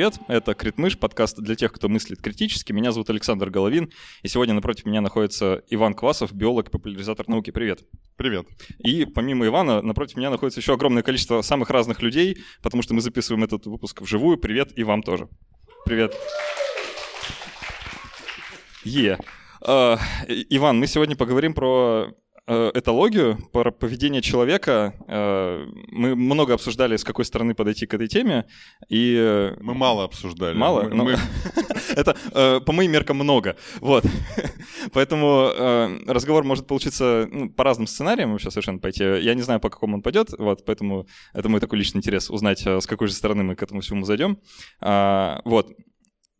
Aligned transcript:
привет! 0.00 0.18
Это 0.28 0.54
Критмыш, 0.54 0.98
подкаст 0.98 1.36
для 1.36 1.54
тех, 1.54 1.72
кто 1.72 1.90
мыслит 1.90 2.22
критически. 2.22 2.72
Меня 2.72 2.90
зовут 2.90 3.10
Александр 3.10 3.50
Головин, 3.50 3.92
и 4.22 4.28
сегодня 4.28 4.54
напротив 4.54 4.86
меня 4.86 5.02
находится 5.02 5.62
Иван 5.68 5.92
Квасов, 5.92 6.32
биолог 6.32 6.68
и 6.68 6.70
популяризатор 6.70 7.28
науки. 7.28 7.50
Привет! 7.50 7.84
Привет! 8.16 8.46
И 8.78 9.04
помимо 9.04 9.44
Ивана, 9.44 9.82
напротив 9.82 10.16
меня 10.16 10.30
находится 10.30 10.58
еще 10.58 10.72
огромное 10.72 11.02
количество 11.02 11.42
самых 11.42 11.68
разных 11.68 12.00
людей, 12.00 12.38
потому 12.62 12.82
что 12.82 12.94
мы 12.94 13.02
записываем 13.02 13.44
этот 13.44 13.66
выпуск 13.66 14.00
вживую. 14.00 14.38
Привет 14.38 14.72
и 14.74 14.84
вам 14.84 15.02
тоже. 15.02 15.28
Привет! 15.84 16.14
Е. 18.84 19.18
Uh, 19.60 20.00
Иван, 20.48 20.78
мы 20.78 20.86
сегодня 20.86 21.14
поговорим 21.14 21.52
про 21.52 22.14
этологию, 22.50 23.38
про 23.52 23.70
поведение 23.70 24.22
человека. 24.22 24.94
Э, 25.06 25.66
мы 25.88 26.14
много 26.16 26.54
обсуждали, 26.54 26.96
с 26.96 27.04
какой 27.04 27.24
стороны 27.24 27.54
подойти 27.54 27.86
к 27.86 27.94
этой 27.94 28.08
теме. 28.08 28.46
И... 28.88 29.16
Э, 29.18 29.56
мы 29.60 29.74
мало 29.74 30.04
обсуждали. 30.04 30.56
Мало? 30.56 30.82
Мы, 30.82 30.94
но... 30.94 31.04
мы... 31.04 31.16
Это, 31.94 32.60
по 32.60 32.72
моим 32.72 32.92
меркам, 32.92 33.16
много. 33.16 33.56
Вот. 33.80 34.04
Поэтому 34.92 35.50
разговор 36.06 36.44
может 36.44 36.66
получиться 36.66 37.28
ну, 37.30 37.50
по 37.50 37.64
разным 37.64 37.86
сценариям 37.86 38.32
вообще 38.32 38.50
совершенно 38.50 38.78
пойти. 38.78 39.04
Я 39.04 39.34
не 39.34 39.42
знаю, 39.42 39.60
по 39.60 39.70
какому 39.70 39.96
он 39.96 40.02
пойдет, 40.02 40.30
вот, 40.38 40.64
поэтому 40.64 41.06
это 41.32 41.48
мой 41.48 41.60
такой 41.60 41.78
личный 41.78 41.98
интерес, 41.98 42.30
узнать, 42.30 42.66
с 42.66 42.86
какой 42.86 43.08
же 43.08 43.14
стороны 43.14 43.42
мы 43.42 43.56
к 43.56 43.62
этому 43.62 43.80
всему 43.80 44.04
зайдем. 44.04 44.38
А, 44.80 45.40
вот 45.44 45.72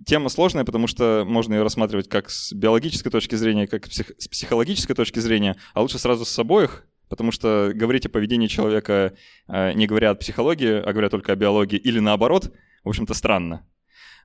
тема 0.04 0.28
сложная, 0.28 0.64
потому 0.64 0.86
что 0.86 1.24
можно 1.26 1.54
ее 1.54 1.62
рассматривать 1.62 2.08
как 2.08 2.30
с 2.30 2.52
биологической 2.52 3.10
точки 3.10 3.34
зрения, 3.34 3.66
как 3.66 3.86
с 3.86 4.28
психологической 4.28 4.96
точки 4.96 5.18
зрения, 5.18 5.56
а 5.74 5.82
лучше 5.82 5.98
сразу 5.98 6.24
с 6.24 6.38
обоих, 6.38 6.86
потому 7.08 7.32
что 7.32 7.72
говорить 7.74 8.06
о 8.06 8.10
поведении 8.10 8.46
человека, 8.46 9.14
э, 9.48 9.72
не 9.72 9.86
говоря 9.86 10.10
о 10.10 10.14
психологии, 10.14 10.80
а 10.80 10.92
говоря 10.92 11.08
только 11.08 11.32
о 11.32 11.36
биологии, 11.36 11.76
или 11.76 11.98
наоборот, 11.98 12.52
в 12.84 12.88
общем-то, 12.88 13.14
странно. 13.14 13.66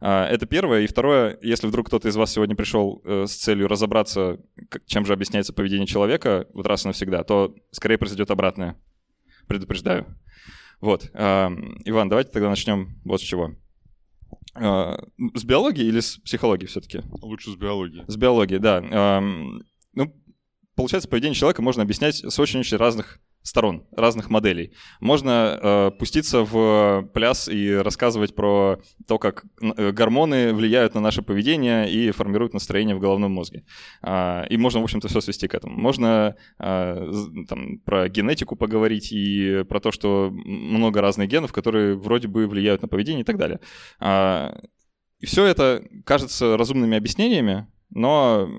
А, 0.01 0.27
это 0.27 0.45
первое. 0.45 0.81
И 0.81 0.87
второе, 0.87 1.37
если 1.41 1.67
вдруг 1.67 1.87
кто-то 1.87 2.07
из 2.07 2.15
вас 2.15 2.31
сегодня 2.31 2.55
пришел 2.55 3.01
э, 3.03 3.25
с 3.27 3.35
целью 3.35 3.67
разобраться, 3.67 4.39
чем 4.85 5.05
же 5.05 5.13
объясняется 5.13 5.53
поведение 5.53 5.87
человека 5.87 6.47
вот 6.53 6.67
раз 6.67 6.85
и 6.85 6.87
навсегда, 6.87 7.23
то 7.23 7.55
скорее 7.71 7.97
произойдет 7.97 8.29
обратное. 8.31 8.77
Предупреждаю. 9.47 10.05
Вот. 10.81 11.09
Иван, 11.13 12.09
давайте 12.09 12.31
тогда 12.31 12.49
начнем 12.49 12.99
вот 13.05 13.21
с 13.21 13.23
чего. 13.23 13.55
А, 14.55 14.97
с 15.33 15.43
биологии 15.43 15.85
или 15.85 15.99
с 15.99 16.17
психологии 16.17 16.65
все-таки? 16.65 17.01
Лучше 17.21 17.51
с 17.51 17.55
биологии. 17.55 18.05
С 18.07 18.15
биологии, 18.15 18.57
да. 18.57 19.21
Ну, 19.93 20.13
получается, 20.75 21.09
поведение 21.09 21.35
человека 21.35 21.61
можно 21.61 21.83
объяснять 21.83 22.15
с 22.15 22.39
очень-очень 22.39 22.77
разных 22.77 23.19
сторон, 23.45 23.83
разных 23.95 24.31
моделей. 24.31 24.73
Можно 24.99 25.59
э, 25.61 25.91
пуститься 25.99 26.41
в 26.43 27.07
пляс 27.13 27.47
и 27.47 27.75
рассказывать 27.75 28.33
про 28.33 28.79
то, 29.07 29.19
как 29.19 29.45
э, 29.61 29.91
гормоны 29.91 30.51
влияют 30.51 30.95
на 30.95 30.99
наше 30.99 31.21
поведение 31.21 31.89
и 31.89 32.09
формируют 32.09 32.53
настроение 32.53 32.95
в 32.95 32.99
головном 32.99 33.31
мозге. 33.31 33.63
Э, 34.01 34.47
и 34.49 34.57
можно, 34.57 34.81
в 34.81 34.83
общем-то, 34.83 35.07
все 35.09 35.21
свести 35.21 35.47
к 35.47 35.53
этому. 35.53 35.77
Можно 35.77 36.35
э, 36.57 37.11
там, 37.47 37.77
про 37.85 38.09
генетику 38.09 38.55
поговорить 38.55 39.11
и 39.11 39.63
про 39.69 39.79
то, 39.79 39.91
что 39.91 40.31
много 40.31 41.01
разных 41.01 41.29
генов, 41.29 41.53
которые 41.53 41.95
вроде 41.95 42.27
бы 42.27 42.47
влияют 42.47 42.81
на 42.81 42.87
поведение 42.87 43.21
и 43.21 43.25
так 43.25 43.37
далее. 43.37 43.59
Э, 43.99 44.57
и 45.19 45.27
все 45.27 45.45
это 45.45 45.83
кажется 46.03 46.57
разумными 46.57 46.97
объяснениями, 46.97 47.67
но 47.91 48.49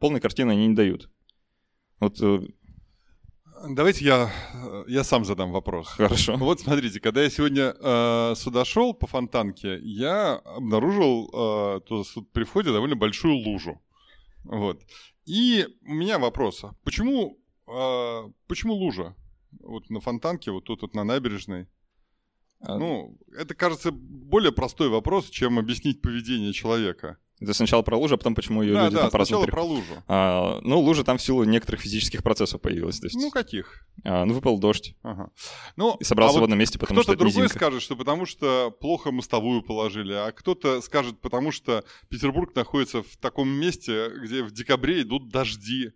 полной 0.00 0.20
картины 0.20 0.52
они 0.52 0.68
не 0.68 0.74
дают. 0.74 1.10
Вот 2.00 2.20
э, 2.22 2.40
Давайте 3.68 4.04
я, 4.04 4.32
я 4.86 5.04
сам 5.04 5.24
задам 5.24 5.52
вопрос. 5.52 5.88
Хорошо. 5.88 6.36
Вот 6.36 6.60
смотрите, 6.60 7.00
когда 7.00 7.22
я 7.22 7.30
сегодня 7.30 7.74
э, 7.78 8.34
сюда 8.36 8.64
шел 8.64 8.94
по 8.94 9.06
фонтанке, 9.06 9.78
я 9.82 10.34
обнаружил 10.34 11.30
э, 11.32 11.80
тут 11.86 12.32
при 12.32 12.44
входе 12.44 12.72
довольно 12.72 12.96
большую 12.96 13.36
лужу. 13.36 13.80
Вот. 14.44 14.82
И 15.24 15.66
у 15.86 15.94
меня 15.94 16.18
вопрос. 16.18 16.64
А 16.64 16.74
почему, 16.84 17.38
э, 17.66 18.22
почему 18.48 18.74
лужа? 18.74 19.14
Вот 19.60 19.88
на 19.88 20.00
фонтанке, 20.00 20.50
вот 20.50 20.64
тут 20.64 20.82
вот 20.82 20.94
на 20.94 21.04
набережной. 21.04 21.68
А... 22.60 22.78
Ну, 22.78 23.18
это 23.36 23.54
кажется 23.54 23.92
более 23.92 24.52
простой 24.52 24.88
вопрос, 24.88 25.30
чем 25.30 25.58
объяснить 25.58 26.02
поведение 26.02 26.52
человека. 26.52 27.18
Это 27.44 27.54
сначала 27.54 27.82
про 27.82 27.96
лужу, 27.96 28.14
а 28.14 28.18
потом 28.18 28.34
почему 28.34 28.62
ее 28.62 28.74
да, 28.74 28.84
люди 28.84 28.96
да, 28.96 29.08
там 29.08 29.10
сначала 29.10 29.46
про 29.46 29.62
лужу. 29.62 30.02
А, 30.08 30.60
ну, 30.62 30.80
лужа 30.80 31.04
там 31.04 31.18
в 31.18 31.22
силу 31.22 31.44
некоторых 31.44 31.82
физических 31.82 32.22
процессов 32.22 32.60
появилась. 32.60 32.98
То 32.98 33.06
есть, 33.06 33.16
ну, 33.16 33.30
каких? 33.30 33.86
А, 34.04 34.24
ну, 34.24 34.34
выпал 34.34 34.58
дождь. 34.58 34.94
Ага. 35.02 35.30
Ну, 35.76 35.96
и 36.00 36.04
собрался 36.04 36.38
а 36.38 36.40
в 36.40 36.44
одном 36.44 36.58
месте, 36.58 36.78
потому 36.78 37.02
что 37.02 37.12
Кто-то 37.12 37.30
другой 37.30 37.48
скажет, 37.48 37.82
что 37.82 37.96
потому 37.96 38.26
что 38.26 38.70
плохо 38.70 39.12
мостовую 39.12 39.62
положили, 39.62 40.12
а 40.12 40.32
кто-то 40.32 40.80
скажет, 40.80 41.20
потому 41.20 41.52
что 41.52 41.84
Петербург 42.08 42.54
находится 42.54 43.02
в 43.02 43.16
таком 43.18 43.48
месте, 43.48 44.10
где 44.22 44.42
в 44.42 44.52
декабре 44.52 45.02
идут 45.02 45.28
дожди. 45.28 45.92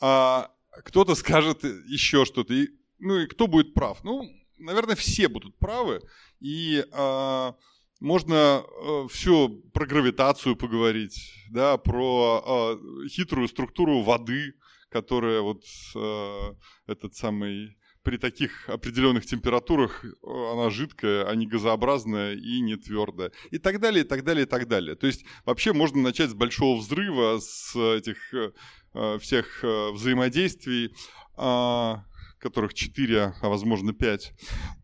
А 0.00 0.50
кто-то 0.84 1.14
скажет 1.14 1.64
еще 1.64 2.24
что-то. 2.24 2.54
И, 2.54 2.68
ну, 2.98 3.18
и 3.18 3.26
кто 3.26 3.46
будет 3.46 3.74
прав? 3.74 4.02
Ну, 4.04 4.28
наверное, 4.58 4.96
все 4.96 5.28
будут 5.28 5.58
правы. 5.58 6.00
И... 6.40 6.84
А, 6.92 7.54
можно 8.00 8.64
э, 8.64 9.06
все 9.10 9.48
про 9.48 9.86
гравитацию 9.86 10.56
поговорить, 10.56 11.32
да, 11.50 11.76
про 11.76 12.42
э, 12.74 13.08
хитрую 13.08 13.46
структуру 13.48 14.00
воды, 14.00 14.54
которая 14.88 15.42
вот 15.42 15.62
э, 15.94 16.54
этот 16.86 17.14
самый 17.14 17.76
при 18.02 18.16
таких 18.16 18.68
определенных 18.68 19.26
температурах 19.26 20.04
э, 20.04 20.52
она 20.52 20.70
жидкая, 20.70 21.28
а 21.28 21.34
не 21.34 21.46
газообразная 21.46 22.34
и 22.34 22.60
не 22.60 22.76
твердая. 22.76 23.32
И 23.50 23.58
так 23.58 23.78
далее, 23.78 24.04
и 24.04 24.08
так 24.08 24.24
далее, 24.24 24.44
и 24.44 24.48
так 24.48 24.66
далее. 24.66 24.96
То 24.96 25.06
есть 25.06 25.24
вообще 25.44 25.72
можно 25.72 26.00
начать 26.00 26.30
с 26.30 26.34
большого 26.34 26.78
взрыва, 26.78 27.38
с 27.38 27.76
этих 27.76 28.16
э, 28.32 29.18
всех 29.18 29.62
э, 29.62 29.90
взаимодействий. 29.92 30.94
Э, 31.36 31.96
которых 32.40 32.74
4, 32.74 33.34
а 33.40 33.48
возможно 33.48 33.92
5, 33.92 34.32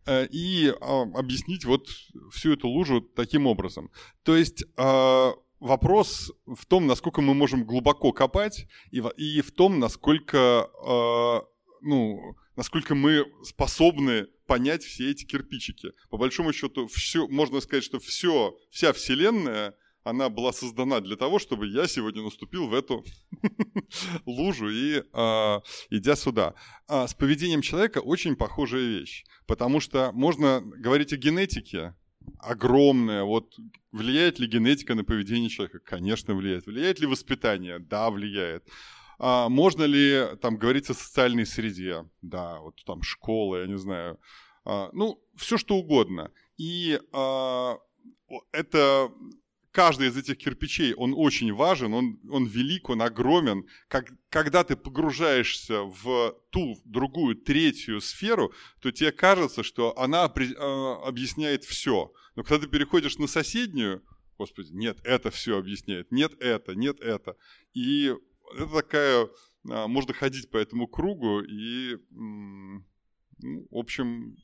э, 0.05 0.27
и 0.31 0.73
а, 0.79 1.01
объяснить 1.15 1.65
вот 1.65 1.87
всю 2.31 2.53
эту 2.53 2.69
лужу 2.69 3.01
таким 3.01 3.47
образом. 3.47 3.91
То 4.23 4.35
есть 4.35 4.63
а, 4.77 5.33
вопрос 5.59 6.31
в 6.45 6.65
том, 6.65 6.87
насколько 6.87 7.21
мы 7.21 7.33
можем 7.33 7.65
глубоко 7.65 8.11
копать, 8.13 8.67
и, 8.91 9.03
и 9.17 9.41
в 9.41 9.51
том, 9.51 9.79
насколько, 9.79 10.69
а, 10.85 11.41
ну, 11.81 12.35
насколько 12.55 12.95
мы 12.95 13.25
способны 13.43 14.27
понять 14.45 14.83
все 14.83 15.11
эти 15.11 15.25
кирпичики. 15.25 15.91
По 16.09 16.17
большому 16.17 16.53
счету, 16.53 16.87
все, 16.87 17.27
можно 17.27 17.59
сказать, 17.59 17.83
что 17.83 17.99
все, 17.99 18.57
вся 18.71 18.93
Вселенная– 18.93 19.75
она 20.09 20.29
была 20.29 20.53
создана 20.53 21.01
для 21.01 21.15
того, 21.15 21.39
чтобы 21.39 21.67
я 21.67 21.87
сегодня 21.87 22.23
наступил 22.23 22.67
в 22.67 22.73
эту 22.73 23.03
лужу 24.25 24.69
и 24.69 25.03
э, 25.11 25.59
идя 25.89 26.15
сюда. 26.15 26.53
А 26.87 27.07
с 27.07 27.13
поведением 27.13 27.61
человека 27.61 27.99
очень 27.99 28.35
похожая 28.35 28.85
вещь, 28.85 29.25
потому 29.47 29.79
что 29.79 30.11
можно 30.13 30.61
говорить 30.61 31.13
о 31.13 31.17
генетике, 31.17 31.93
огромная. 32.39 33.23
Вот 33.23 33.55
влияет 33.91 34.39
ли 34.39 34.47
генетика 34.47 34.95
на 34.95 35.03
поведение 35.03 35.49
человека? 35.49 35.79
Конечно, 35.79 36.33
влияет. 36.35 36.65
Влияет 36.65 36.99
ли 36.99 37.07
воспитание? 37.07 37.79
Да, 37.79 38.09
влияет. 38.09 38.67
А 39.19 39.49
можно 39.49 39.83
ли 39.83 40.37
там 40.41 40.57
говорить 40.57 40.89
о 40.89 40.93
социальной 40.93 41.45
среде? 41.45 42.05
Да, 42.21 42.59
вот 42.59 42.83
там 42.85 43.01
школа, 43.01 43.61
я 43.61 43.67
не 43.67 43.77
знаю. 43.77 44.19
А, 44.63 44.89
ну, 44.93 45.19
все 45.35 45.57
что 45.57 45.75
угодно. 45.75 46.31
И 46.57 46.99
а, 47.11 47.77
это 48.51 49.11
каждый 49.77 50.07
из 50.07 50.17
этих 50.17 50.39
кирпичей, 50.39 50.95
он 50.95 51.13
очень 51.15 51.53
важен, 51.53 51.93
он, 51.93 52.19
он 52.31 52.47
велик, 52.47 52.89
он 52.89 53.03
огромен. 53.03 53.67
Как, 53.87 54.11
когда 54.29 54.63
ты 54.63 54.75
погружаешься 54.75 55.83
в 55.83 56.35
ту, 56.49 56.81
другую, 56.83 57.35
третью 57.35 58.01
сферу, 58.01 58.51
то 58.81 58.91
тебе 58.91 59.11
кажется, 59.11 59.61
что 59.61 59.95
она 59.99 60.29
при, 60.29 60.47
э, 60.51 61.07
объясняет 61.07 61.63
все. 61.63 62.11
Но 62.35 62.43
когда 62.43 62.65
ты 62.65 62.71
переходишь 62.71 63.19
на 63.19 63.27
соседнюю, 63.27 64.03
господи, 64.39 64.71
нет, 64.71 64.97
это 65.03 65.29
все 65.29 65.59
объясняет, 65.59 66.11
нет 66.11 66.33
это, 66.39 66.73
нет 66.73 66.99
это. 66.99 67.35
И 67.75 68.15
это 68.55 68.67
такая, 68.73 69.25
э, 69.25 69.29
можно 69.85 70.11
ходить 70.15 70.49
по 70.49 70.57
этому 70.57 70.87
кругу 70.87 71.41
и, 71.41 71.97
ну, 72.09 72.83
в 73.69 73.77
общем, 73.77 74.37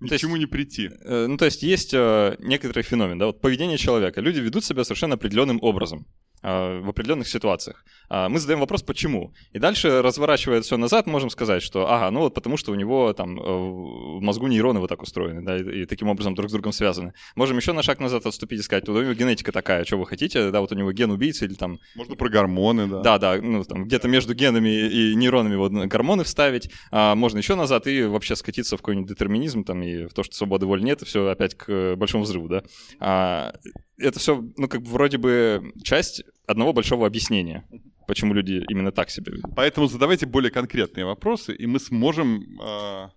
ни 0.00 0.08
к 0.08 0.16
чему 0.16 0.36
не 0.36 0.46
прийти. 0.46 0.90
Э, 1.04 1.26
ну, 1.26 1.36
то 1.36 1.44
есть 1.44 1.62
есть 1.62 1.92
э, 1.94 2.36
некоторый 2.38 2.82
феномен, 2.82 3.18
да, 3.18 3.26
вот 3.26 3.40
поведение 3.40 3.78
человека. 3.78 4.20
Люди 4.20 4.40
ведут 4.40 4.64
себя 4.64 4.84
совершенно 4.84 5.14
определенным 5.14 5.58
образом. 5.62 6.06
А, 6.42 6.80
в 6.80 6.88
определенных 6.88 7.28
ситуациях. 7.28 7.84
А, 8.08 8.28
мы 8.28 8.38
задаем 8.38 8.60
вопрос, 8.60 8.82
почему. 8.82 9.32
И 9.52 9.58
дальше, 9.58 10.02
разворачивая 10.02 10.60
все 10.60 10.76
назад, 10.76 11.06
можем 11.06 11.30
сказать, 11.30 11.62
что, 11.62 11.90
ага, 11.90 12.10
ну 12.10 12.20
вот 12.20 12.34
потому 12.34 12.56
что 12.56 12.72
у 12.72 12.74
него 12.74 13.12
там 13.12 13.38
э, 13.38 13.42
в 13.42 14.20
мозгу 14.20 14.46
нейроны 14.46 14.80
вот 14.80 14.88
так 14.88 15.02
устроены, 15.02 15.42
да, 15.42 15.56
и, 15.56 15.82
и 15.82 15.86
таким 15.86 16.08
образом 16.08 16.34
друг 16.34 16.48
с 16.48 16.52
другом 16.52 16.72
связаны. 16.72 17.12
Можем 17.36 17.56
еще 17.56 17.72
на 17.72 17.82
шаг 17.82 18.00
назад 18.00 18.26
отступить 18.26 18.60
и 18.60 18.62
сказать, 18.62 18.88
у 18.88 19.00
него 19.00 19.12
генетика 19.12 19.52
такая, 19.52 19.84
что 19.84 19.96
вы 19.98 20.06
хотите, 20.06 20.50
да, 20.50 20.60
вот 20.60 20.72
у 20.72 20.74
него 20.74 20.92
ген 20.92 21.10
убийцы 21.10 21.44
или 21.44 21.54
там... 21.54 21.78
Можно 21.94 22.16
про 22.16 22.28
гормоны, 22.28 22.86
да. 22.86 23.00
Да, 23.00 23.18
да, 23.18 23.36
ну 23.40 23.64
там 23.64 23.84
где-то 23.84 24.08
между 24.08 24.34
генами 24.34 24.68
и 24.68 25.14
нейронами 25.14 25.56
вот 25.56 25.72
гормоны 25.72 26.24
вставить. 26.24 26.70
А 26.90 27.14
можно 27.14 27.38
еще 27.38 27.54
назад 27.54 27.86
и 27.86 28.04
вообще 28.04 28.36
скатиться 28.36 28.76
в 28.76 28.80
какой-нибудь 28.80 29.10
детерминизм 29.10 29.64
там 29.64 29.82
и 29.82 30.06
в 30.06 30.14
то, 30.14 30.22
что 30.22 30.34
свободы 30.34 30.66
воли 30.66 30.82
нет, 30.82 31.02
и 31.02 31.04
все 31.04 31.26
опять 31.26 31.54
к 31.54 31.96
большому 31.96 32.24
взрыву, 32.24 32.48
да. 32.48 32.62
А, 33.00 33.52
это 33.98 34.18
все, 34.18 34.44
ну, 34.56 34.68
как 34.68 34.82
бы 34.82 34.90
вроде 34.90 35.18
бы 35.18 35.72
часть 35.82 36.22
одного 36.46 36.72
большого 36.72 37.06
объяснения, 37.06 37.64
почему 38.06 38.34
люди 38.34 38.64
именно 38.68 38.92
так 38.92 39.10
себя 39.10 39.32
ведут. 39.32 39.54
Поэтому 39.54 39.86
задавайте 39.86 40.26
более 40.26 40.50
конкретные 40.50 41.04
вопросы, 41.04 41.54
и 41.54 41.66
мы 41.66 41.80
сможем 41.80 42.58
э, 42.60 43.08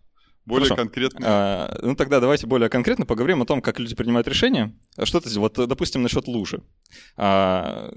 более 0.45 0.67
Хорошо. 0.67 0.75
конкретно... 0.75 1.25
А, 1.27 1.79
ну 1.81 1.95
тогда 1.95 2.19
давайте 2.19 2.47
более 2.47 2.69
конкретно 2.69 3.05
поговорим 3.05 3.41
о 3.41 3.45
том, 3.45 3.61
как 3.61 3.79
люди 3.79 3.95
принимают 3.95 4.27
решения. 4.27 4.75
Что-то, 5.01 5.29
вот, 5.39 5.53
допустим, 5.53 6.01
насчет 6.01 6.27
лужи. 6.27 6.63
А, 7.15 7.91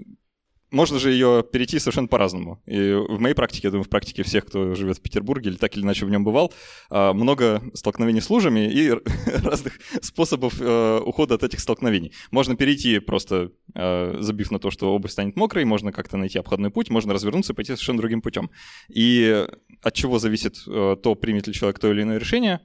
можно 0.75 0.99
же 0.99 1.13
ее 1.13 1.45
перейти 1.51 1.79
совершенно 1.79 2.09
по-разному. 2.09 2.61
И 2.67 2.93
в 2.93 3.21
моей 3.21 3.35
практике, 3.35 3.69
я 3.69 3.71
думаю, 3.71 3.85
в 3.85 3.89
практике 3.89 4.23
всех, 4.23 4.45
кто 4.45 4.75
живет 4.75 4.99
в 4.99 5.01
Петербурге 5.01 5.51
или 5.51 5.57
так 5.57 5.77
или 5.77 5.85
иначе 5.85 6.05
в 6.05 6.11
нем 6.11 6.25
бывал, 6.25 6.53
а, 6.91 7.13
много 7.13 7.63
столкновений 7.75 8.21
с 8.21 8.29
лужами 8.29 8.71
и 8.71 8.91
разных 9.45 9.79
способов 10.03 10.61
э, 10.61 11.01
ухода 11.05 11.37
от 11.37 11.45
этих 11.45 11.61
столкновений. 11.61 12.13
Можно 12.31 12.57
перейти 12.57 12.99
просто 12.99 13.53
э, 13.75 14.17
забив 14.21 14.51
на 14.51 14.59
то, 14.59 14.71
что 14.71 14.95
обувь 14.95 15.13
станет 15.13 15.37
мокрой, 15.37 15.65
можно 15.65 15.93
как-то 15.93 16.17
найти 16.17 16.39
обходной 16.39 16.71
путь, 16.71 16.91
можно 16.91 17.15
развернуться 17.15 17.53
и 17.53 17.57
пойти 17.57 17.73
совершенно 17.73 17.99
другим 17.99 18.21
путем. 18.21 18.51
И 18.89 19.47
от 19.83 19.95
чего 19.95 20.19
зависит 20.19 20.57
э, 20.67 20.97
то, 21.03 21.15
примет 21.15 21.47
ли 21.47 21.55
человек 21.55 21.79
то 21.79 21.91
или 21.91 22.03
иное 22.03 22.19
решение, 22.19 22.61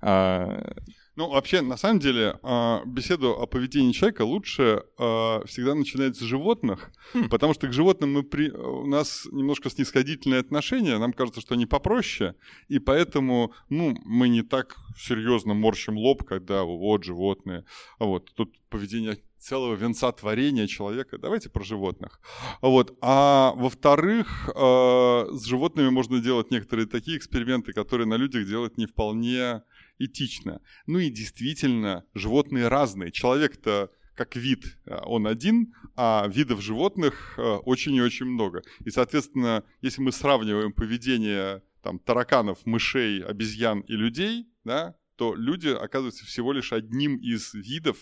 а, 0.00 0.74
Ну, 1.16 1.28
вообще, 1.28 1.60
на 1.60 1.76
самом 1.76 2.00
деле, 2.00 2.38
э, 2.42 2.80
беседу 2.86 3.30
о 3.30 3.46
поведении 3.46 3.92
человека 3.92 4.22
лучше 4.22 4.82
э, 4.98 5.46
всегда 5.46 5.74
начинать 5.74 6.16
с 6.16 6.20
животных, 6.20 6.90
Хм. 7.12 7.28
потому 7.28 7.54
что 7.54 7.68
к 7.68 7.72
животным 7.72 8.14
мы 8.14 8.22
при... 8.24 8.50
у 8.50 8.86
нас 8.86 9.26
немножко 9.30 9.70
снисходительное 9.70 10.40
отношение, 10.40 10.98
нам 10.98 11.12
кажется, 11.12 11.40
что 11.40 11.54
они 11.54 11.66
попроще, 11.66 12.34
и 12.68 12.80
поэтому, 12.80 13.52
ну, 13.68 13.96
мы 14.04 14.28
не 14.28 14.42
так 14.42 14.76
серьезно 14.98 15.54
морщим 15.54 15.96
лоб, 15.96 16.24
когда 16.24 16.64
вот 16.64 17.04
животные, 17.04 17.64
а 17.98 18.06
вот 18.06 18.32
тут 18.34 18.52
поведение 18.68 19.16
целого 19.44 19.74
венца 19.74 20.10
творения 20.10 20.66
человека. 20.66 21.18
Давайте 21.18 21.50
про 21.50 21.62
животных. 21.62 22.20
Вот. 22.62 22.96
А 23.02 23.52
во-вторых, 23.56 24.48
э, 24.48 25.26
с 25.32 25.44
животными 25.44 25.90
можно 25.90 26.18
делать 26.20 26.50
некоторые 26.50 26.86
такие 26.86 27.18
эксперименты, 27.18 27.72
которые 27.72 28.06
на 28.06 28.14
людях 28.14 28.46
делать 28.46 28.78
не 28.78 28.86
вполне 28.86 29.62
этично. 29.98 30.60
Ну 30.86 30.98
и 30.98 31.10
действительно, 31.10 32.04
животные 32.14 32.68
разные. 32.68 33.12
Человек-то 33.12 33.90
как 34.14 34.36
вид, 34.36 34.78
э, 34.86 34.96
он 35.04 35.26
один, 35.26 35.74
а 35.96 36.28
видов 36.28 36.60
животных 36.60 37.34
э, 37.36 37.42
очень 37.42 37.94
и 37.94 38.02
очень 38.02 38.26
много. 38.26 38.62
И, 38.84 38.90
соответственно, 38.90 39.64
если 39.82 40.02
мы 40.02 40.12
сравниваем 40.12 40.72
поведение 40.72 41.62
там, 41.82 41.98
тараканов, 41.98 42.64
мышей, 42.64 43.22
обезьян 43.22 43.80
и 43.80 43.92
людей, 43.94 44.46
да, 44.64 44.94
то 45.16 45.34
люди 45.34 45.68
оказываются 45.68 46.24
всего 46.24 46.52
лишь 46.52 46.72
одним 46.72 47.16
из 47.16 47.54
видов, 47.54 47.98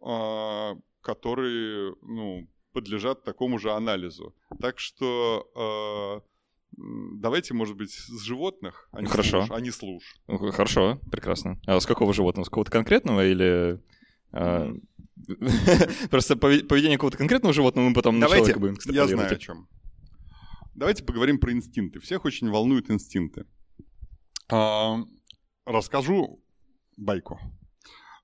а, 0.00 0.74
которые 1.00 1.94
ну, 2.02 2.48
подлежат 2.72 3.24
такому 3.24 3.58
же 3.58 3.72
анализу. 3.72 4.34
Так 4.60 4.78
что 4.78 6.22
э, 6.24 6.33
давайте, 6.76 7.54
может 7.54 7.76
быть, 7.76 7.90
с 7.90 8.22
животных, 8.22 8.88
а 8.92 9.00
не 9.00 9.08
Хорошо. 9.08 9.46
с 9.46 9.48
луж, 9.48 9.58
а 9.58 9.60
не 9.60 9.70
с 9.70 9.82
луж. 9.82 10.02
ну, 10.28 10.50
хорошо, 10.52 11.00
прекрасно. 11.10 11.60
А 11.66 11.80
с 11.80 11.86
какого 11.86 12.12
животного? 12.12 12.44
С 12.44 12.48
какого-то 12.48 12.70
конкретного 12.70 13.26
или... 13.26 13.80
а, 14.32 14.72
Просто 16.10 16.34
пове- 16.34 16.64
поведение 16.64 16.98
какого-то 16.98 17.18
конкретного 17.18 17.52
животного 17.52 17.88
мы 17.88 17.94
потом 17.94 18.18
Давайте, 18.20 18.54
я 18.86 19.06
знаю 19.06 19.32
о 19.32 19.36
чем. 19.36 19.68
Давайте 20.74 21.04
поговорим 21.04 21.38
про 21.38 21.52
инстинкты. 21.52 22.00
Всех 22.00 22.24
очень 22.24 22.50
волнуют 22.50 22.90
инстинкты. 22.90 23.46
А, 24.50 24.98
расскажу 25.64 26.42
байку. 26.96 27.38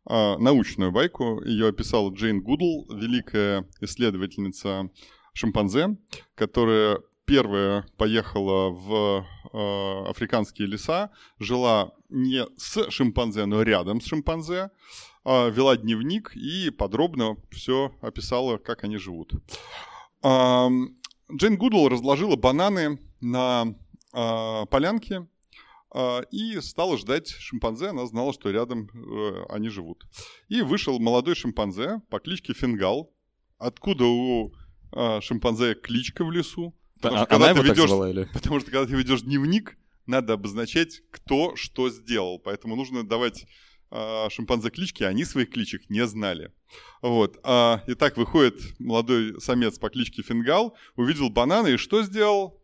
А, 0.05 0.37
научную 0.38 0.91
байку. 0.91 1.41
Ее 1.44 1.69
описала 1.69 2.12
Джейн 2.12 2.43
Гудолл, 2.43 2.93
великая 2.93 3.69
исследовательница 3.81 4.91
шимпанзе, 5.32 5.97
которая 6.35 7.00
первая 7.31 7.87
поехала 7.97 8.71
в 8.71 9.25
э, 9.53 10.11
африканские 10.11 10.67
леса, 10.67 11.12
жила 11.38 11.93
не 12.09 12.44
с 12.56 12.91
шимпанзе, 12.91 13.47
но 13.47 13.62
рядом 13.62 14.00
с 14.00 14.06
шимпанзе, 14.06 14.71
а, 15.25 15.49
вела 15.49 15.77
дневник 15.77 16.35
и 16.35 16.71
подробно 16.71 17.37
все 17.53 17.94
описала, 18.00 18.59
как 18.59 18.82
они 18.82 18.97
живут. 18.97 19.32
Ам, 20.23 20.97
Джейн 21.32 21.56
Гудолл 21.56 21.88
разложила 21.88 22.35
бананы 22.35 22.99
на 23.21 23.76
а, 24.12 24.67
полянке 24.67 25.29
а, 25.94 26.23
и 26.33 26.61
стала 26.61 26.99
ждать 26.99 27.29
шимпанзе. 27.29 27.91
Она 27.91 28.06
знала, 28.06 28.33
что 28.33 28.50
рядом 28.50 28.91
э, 28.93 29.44
они 29.50 29.69
живут. 29.69 30.05
И 30.49 30.62
вышел 30.62 30.99
молодой 30.99 31.37
шимпанзе 31.37 32.03
по 32.11 32.19
кличке 32.19 32.55
Фингал. 32.55 33.15
Откуда 33.56 34.05
у 34.05 34.53
шимпанзе 35.21 35.76
кличка 35.76 36.25
в 36.25 36.33
лесу? 36.33 36.75
Потому 37.00 37.23
А- 37.23 37.25
что 37.26 37.35
Она 37.37 37.47
когда 37.47 37.50
его 37.50 37.62
ты 37.62 37.69
так 37.69 37.76
ведешь 37.76 37.88
звала 37.91 38.11
или? 38.11 38.25
Потому 38.32 38.61
что 38.61 38.70
когда 38.70 38.87
ты 38.87 38.94
ведешь 38.97 39.23
дневник, 39.23 39.76
надо 40.06 40.35
обозначать, 40.35 41.02
кто 41.11 41.55
что 41.56 41.88
сделал. 41.91 42.38
Поэтому 42.38 42.76
нужно 42.76 43.06
давать 43.06 43.47
а, 43.91 44.29
шимпанзе 44.31 44.70
клички, 44.70 45.02
а 45.02 45.08
они 45.08 45.25
своих 45.25 45.50
кличек 45.50 45.88
не 45.91 46.06
знали. 46.06 46.52
Вот. 47.02 47.38
А, 47.43 47.82
итак, 47.87 48.17
выходит 48.17 48.61
молодой 48.79 49.41
самец 49.41 49.79
по 49.79 49.88
кличке 49.91 50.23
Фингал, 50.23 50.76
увидел 50.97 51.29
бананы 51.31 51.73
и 51.73 51.76
что 51.76 52.02
сделал? 52.02 52.62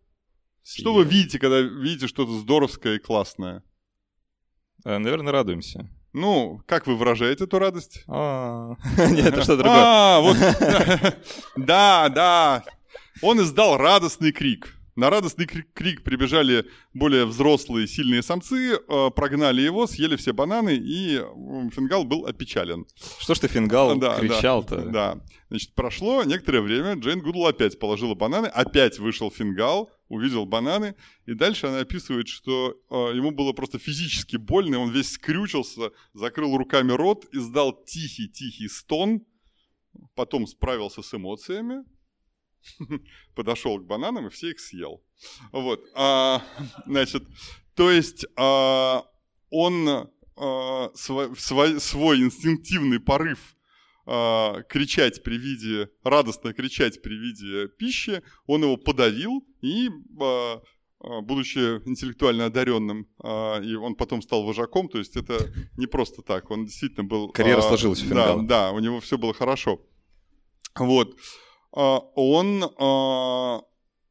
Что 0.62 0.92
вы 0.94 1.04
видите, 1.04 1.38
когда 1.38 1.60
видите 1.60 2.06
что-то 2.08 2.36
здоровское 2.38 2.96
и 2.96 2.98
классное? 2.98 3.62
Э, 4.84 4.98
Наверное, 4.98 5.32
радуемся. 5.32 5.88
Ну, 6.12 6.62
как 6.66 6.86
вы 6.86 6.96
выражаете 6.96 7.44
эту 7.44 7.58
радость? 7.58 8.02
А, 8.08 8.74
Нет, 9.10 9.26
это 9.26 9.42
что 9.42 9.56
другое. 9.56 9.76
А, 9.78 10.20
вот. 10.20 10.36
Да, 11.56 12.08
да. 12.08 12.64
Он 13.22 13.40
издал 13.40 13.76
радостный 13.76 14.32
крик. 14.32 14.72
На 14.94 15.10
радостный 15.10 15.44
кри- 15.44 15.64
крик 15.74 16.02
прибежали 16.02 16.64
более 16.94 17.26
взрослые, 17.26 17.86
сильные 17.86 18.22
самцы, 18.22 18.76
э, 18.76 19.10
прогнали 19.14 19.60
его, 19.60 19.86
съели 19.86 20.16
все 20.16 20.32
бананы, 20.32 20.74
и 20.74 21.18
Фингал 21.74 22.04
был 22.04 22.24
опечален. 22.24 22.86
Что 23.18 23.34
ж 23.34 23.40
ты, 23.40 23.48
Фингал, 23.48 23.94
Да, 23.98 24.14
да, 24.14 24.20
кричал-то? 24.20 24.80
Да. 24.86 25.20
Значит, 25.50 25.74
прошло 25.74 26.24
некоторое 26.24 26.62
время, 26.62 26.94
Джейн 26.94 27.20
Гудолл 27.20 27.46
опять 27.46 27.78
положила 27.78 28.14
бананы, 28.14 28.46
опять 28.46 28.98
вышел 28.98 29.30
Фингал, 29.30 29.90
увидел 30.08 30.46
бананы, 30.46 30.94
и 31.26 31.34
дальше 31.34 31.66
она 31.66 31.80
описывает, 31.80 32.26
что 32.28 32.74
э, 32.88 32.94
ему 33.16 33.32
было 33.32 33.52
просто 33.52 33.78
физически 33.78 34.36
больно, 34.38 34.78
он 34.78 34.90
весь 34.92 35.12
скрючился, 35.12 35.90
закрыл 36.14 36.56
руками 36.56 36.92
рот, 36.92 37.26
издал 37.32 37.84
тихий-тихий 37.84 38.68
стон, 38.68 39.20
потом 40.14 40.46
справился 40.46 41.02
с 41.02 41.12
эмоциями, 41.12 41.84
подошел 43.34 43.78
к 43.78 43.86
бананам 43.86 44.26
и 44.26 44.30
все 44.30 44.50
их 44.50 44.60
съел. 44.60 45.02
Вот. 45.52 45.84
А, 45.94 46.42
значит, 46.86 47.24
то 47.74 47.90
есть 47.90 48.26
а, 48.36 49.04
он 49.50 49.88
а, 49.88 50.90
сво- 50.94 51.36
свой, 51.38 51.80
свой 51.80 52.20
инстинктивный 52.20 53.00
порыв 53.00 53.56
а, 54.06 54.62
кричать 54.62 55.22
при 55.22 55.36
виде, 55.36 55.90
радостно 56.04 56.52
кричать 56.52 57.02
при 57.02 57.14
виде 57.14 57.68
пищи, 57.68 58.22
он 58.46 58.62
его 58.62 58.76
подавил 58.76 59.44
и, 59.62 59.88
а, 60.20 60.62
а, 61.00 61.20
будучи 61.22 61.58
интеллектуально 61.86 62.46
одаренным, 62.46 63.08
а, 63.22 63.60
и 63.60 63.74
он 63.74 63.96
потом 63.96 64.22
стал 64.22 64.44
вожаком, 64.44 64.88
то 64.88 64.98
есть 64.98 65.16
это 65.16 65.52
не 65.76 65.86
просто 65.86 66.22
так, 66.22 66.50
он 66.50 66.66
действительно 66.66 67.04
был... 67.04 67.30
Карьера 67.30 67.58
а, 67.58 67.62
сложилась 67.62 68.02
у 68.02 68.08
да, 68.08 68.08
Фингала. 68.08 68.42
да, 68.46 68.70
у 68.72 68.78
него 68.78 69.00
все 69.00 69.18
было 69.18 69.34
хорошо. 69.34 69.80
Вот. 70.78 71.16
А, 71.76 71.98
Он 72.14 72.64
а, 72.78 73.60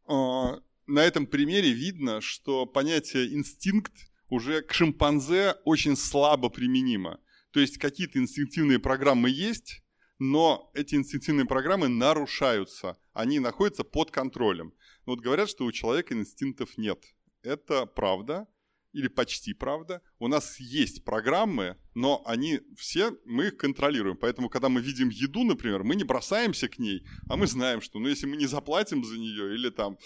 а, 0.07 0.61
на 0.85 0.99
этом 0.99 1.25
примере 1.25 1.71
видно, 1.71 2.21
что 2.21 2.67
понятие 2.67 3.33
инстинкт 3.33 3.91
уже 4.29 4.61
к 4.61 4.71
шимпанзе 4.71 5.55
очень 5.65 5.97
слабо 5.97 6.49
применимо. 6.49 7.19
То 7.51 7.59
есть 7.59 7.79
какие-то 7.79 8.19
инстинктивные 8.19 8.77
программы 8.77 9.31
есть, 9.31 9.81
но 10.19 10.69
эти 10.75 10.93
инстинктивные 10.93 11.47
программы 11.47 11.87
нарушаются, 11.87 12.97
они 13.13 13.39
находятся 13.39 13.83
под 13.83 14.11
контролем. 14.11 14.73
Но 15.07 15.13
вот 15.13 15.21
говорят, 15.21 15.49
что 15.49 15.65
у 15.65 15.71
человека 15.71 16.13
инстинктов 16.13 16.77
нет. 16.77 17.03
Это 17.41 17.87
правда. 17.87 18.47
Или 18.95 19.09
почти 19.09 19.53
правда. 19.53 20.01
У 20.19 20.27
нас 20.27 20.59
есть 20.59 21.03
программы, 21.03 21.77
но 21.95 22.23
они 22.25 22.61
все, 22.77 23.11
мы 23.25 23.47
их 23.47 23.57
контролируем. 23.57 24.15
Поэтому, 24.15 24.49
когда 24.49 24.69
мы 24.69 24.81
видим 24.81 25.09
еду, 25.09 25.43
например, 25.43 25.83
мы 25.83 25.95
не 25.95 26.05
бросаемся 26.05 26.69
к 26.69 26.79
ней, 26.79 27.05
а 27.29 27.35
мы 27.35 27.45
знаем, 27.47 27.81
что 27.81 27.99
ну, 27.99 28.07
если 28.07 28.25
мы 28.25 28.37
не 28.37 28.45
заплатим 28.47 29.03
за 29.03 29.17
нее 29.17 29.53
или 29.53 29.69
там 29.69 29.97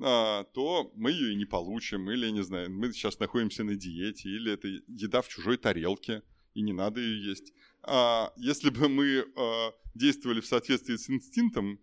а, 0.00 0.44
то 0.44 0.92
мы 0.94 1.10
ее 1.10 1.32
и 1.32 1.36
не 1.36 1.44
получим, 1.46 2.10
или, 2.10 2.30
не 2.30 2.44
знаю, 2.44 2.70
мы 2.70 2.92
сейчас 2.92 3.18
находимся 3.18 3.64
на 3.64 3.74
диете, 3.74 4.28
или 4.28 4.52
это 4.52 4.68
еда 4.86 5.22
в 5.22 5.28
чужой 5.28 5.56
тарелке, 5.56 6.22
и 6.54 6.62
не 6.62 6.72
надо 6.72 7.00
ее 7.00 7.30
есть. 7.30 7.52
А 7.82 8.32
если 8.36 8.70
бы 8.70 8.88
мы 8.88 9.24
а, 9.36 9.72
действовали 9.94 10.40
в 10.40 10.46
соответствии 10.46 10.96
с 10.96 11.10
инстинктом, 11.10 11.80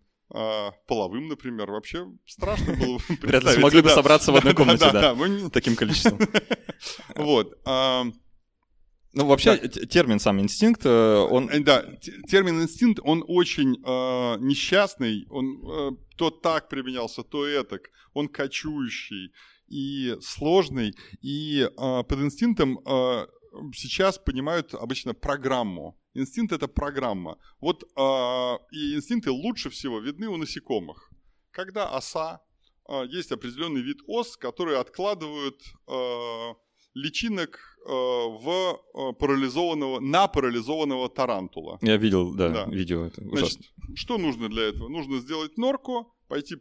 половым, 0.87 1.27
например, 1.27 1.71
вообще 1.71 2.07
страшно 2.25 2.75
было 2.75 2.97
бы 2.97 3.03
Вряд 3.21 3.43
ли 3.43 3.51
смогли 3.51 3.81
бы 3.81 3.89
собраться 3.89 4.31
в 4.31 4.35
одной 4.35 4.53
комнате, 4.55 4.89
да, 4.91 5.15
таким 5.51 5.75
количеством. 5.75 6.19
Вот. 7.15 7.55
Ну, 9.13 9.27
вообще, 9.27 9.57
да. 9.57 9.67
термин 9.85 10.19
сам 10.19 10.41
инстинкт, 10.41 10.85
э, 10.85 11.27
он... 11.29 11.47
Э, 11.49 11.59
да, 11.59 11.85
термин 12.27 12.63
инстинкт, 12.63 12.99
он 13.03 13.23
очень 13.27 13.75
э, 13.75 14.37
несчастный, 14.39 15.27
он 15.29 15.61
э, 15.63 15.91
то 16.17 16.31
так 16.31 16.67
применялся, 16.67 17.21
то 17.21 17.45
этак, 17.45 17.91
он 18.13 18.27
кочующий 18.27 19.31
и 19.67 20.17
сложный, 20.19 20.95
и 21.21 21.61
э, 21.61 21.67
под 21.77 22.19
инстинктом 22.19 22.79
э, 22.79 23.27
сейчас 23.75 24.17
понимают 24.17 24.73
обычно 24.73 25.13
программу. 25.13 25.95
Инстинкт– 26.15 26.53
это 26.53 26.67
программа. 26.67 27.37
Вот 27.59 27.83
э, 27.83 28.57
и 28.71 28.95
инстинкты 28.95 29.31
лучше 29.31 29.69
всего 29.69 29.99
видны 29.99 30.27
у 30.27 30.37
насекомых. 30.37 31.09
Когда 31.51 31.89
оса, 31.89 32.41
э, 32.87 33.05
есть 33.07 33.31
определенный 33.31 33.81
вид 33.81 33.97
ос, 34.07 34.37
которые 34.37 34.77
откладывают 34.77 35.59
э, 35.87 36.53
личинок 36.93 37.59
э, 37.85 37.89
в 37.89 38.79
э, 38.93 39.13
парализованного, 39.13 39.99
на 39.99 40.27
парализованного 40.27 41.09
тарантула. 41.09 41.79
Я 41.81 41.97
видел, 41.97 42.33
да, 42.33 42.49
да. 42.49 42.65
видео. 42.65 43.05
Это 43.05 43.21
Значит, 43.21 43.59
что 43.95 44.17
нужно 44.17 44.49
для 44.49 44.63
этого? 44.63 44.89
Нужно 44.89 45.19
сделать 45.19 45.57
норку, 45.57 46.13
пойти 46.27 46.55
э, 46.55 46.59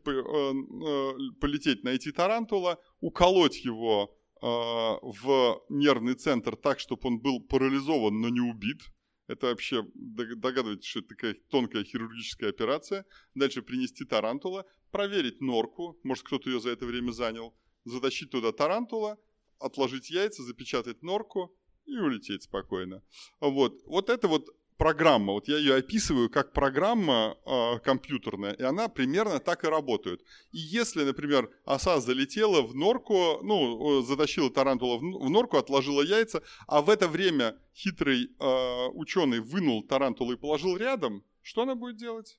полететь, 1.40 1.84
найти 1.84 2.10
тарантула, 2.12 2.78
уколоть 3.00 3.64
его 3.64 4.16
в 4.44 5.62
нервный 5.68 6.14
центр 6.14 6.56
так, 6.56 6.80
чтобы 6.80 7.00
он 7.04 7.20
был 7.20 7.38
парализован, 7.38 8.20
но 8.20 8.28
не 8.28 8.40
убит. 8.40 8.80
Это 9.28 9.46
вообще 9.46 9.84
догадываетесь, 9.94 10.86
что 10.86 11.00
это 11.00 11.08
такая 11.08 11.36
тонкая 11.48 11.84
хирургическая 11.84 12.50
операция. 12.50 13.06
Дальше 13.34 13.62
принести 13.62 14.04
тарантула, 14.04 14.66
проверить 14.90 15.40
норку, 15.40 15.98
может 16.02 16.24
кто-то 16.24 16.50
ее 16.50 16.60
за 16.60 16.70
это 16.70 16.86
время 16.86 17.12
занял, 17.12 17.54
затащить 17.84 18.30
туда 18.30 18.52
тарантула, 18.52 19.18
отложить 19.58 20.10
яйца, 20.10 20.42
запечатать 20.42 21.02
норку 21.02 21.56
и 21.86 21.96
улететь 21.96 22.42
спокойно. 22.42 23.02
Вот, 23.40 23.80
вот 23.86 24.10
это 24.10 24.28
вот 24.28 24.48
программа, 24.82 25.32
вот 25.34 25.46
я 25.46 25.58
ее 25.58 25.76
описываю 25.76 26.28
как 26.28 26.52
программа 26.52 27.36
э, 27.46 27.78
компьютерная, 27.84 28.52
и 28.52 28.64
она 28.64 28.88
примерно 28.88 29.38
так 29.38 29.62
и 29.62 29.68
работает. 29.68 30.22
И 30.50 30.58
если, 30.58 31.04
например, 31.04 31.48
оса 31.64 32.00
залетела 32.00 32.62
в 32.62 32.74
норку, 32.74 33.38
ну, 33.44 34.02
затащила 34.02 34.50
тарантула 34.50 34.98
в 34.98 35.30
норку, 35.30 35.56
отложила 35.56 36.02
яйца, 36.02 36.42
а 36.66 36.82
в 36.82 36.90
это 36.90 37.06
время 37.06 37.54
хитрый 37.76 38.24
э, 38.24 38.86
ученый 38.94 39.38
вынул 39.38 39.84
тарантулу 39.84 40.32
и 40.32 40.36
положил 40.36 40.76
рядом, 40.76 41.22
что 41.42 41.62
она 41.62 41.76
будет 41.76 41.96
делать? 41.96 42.38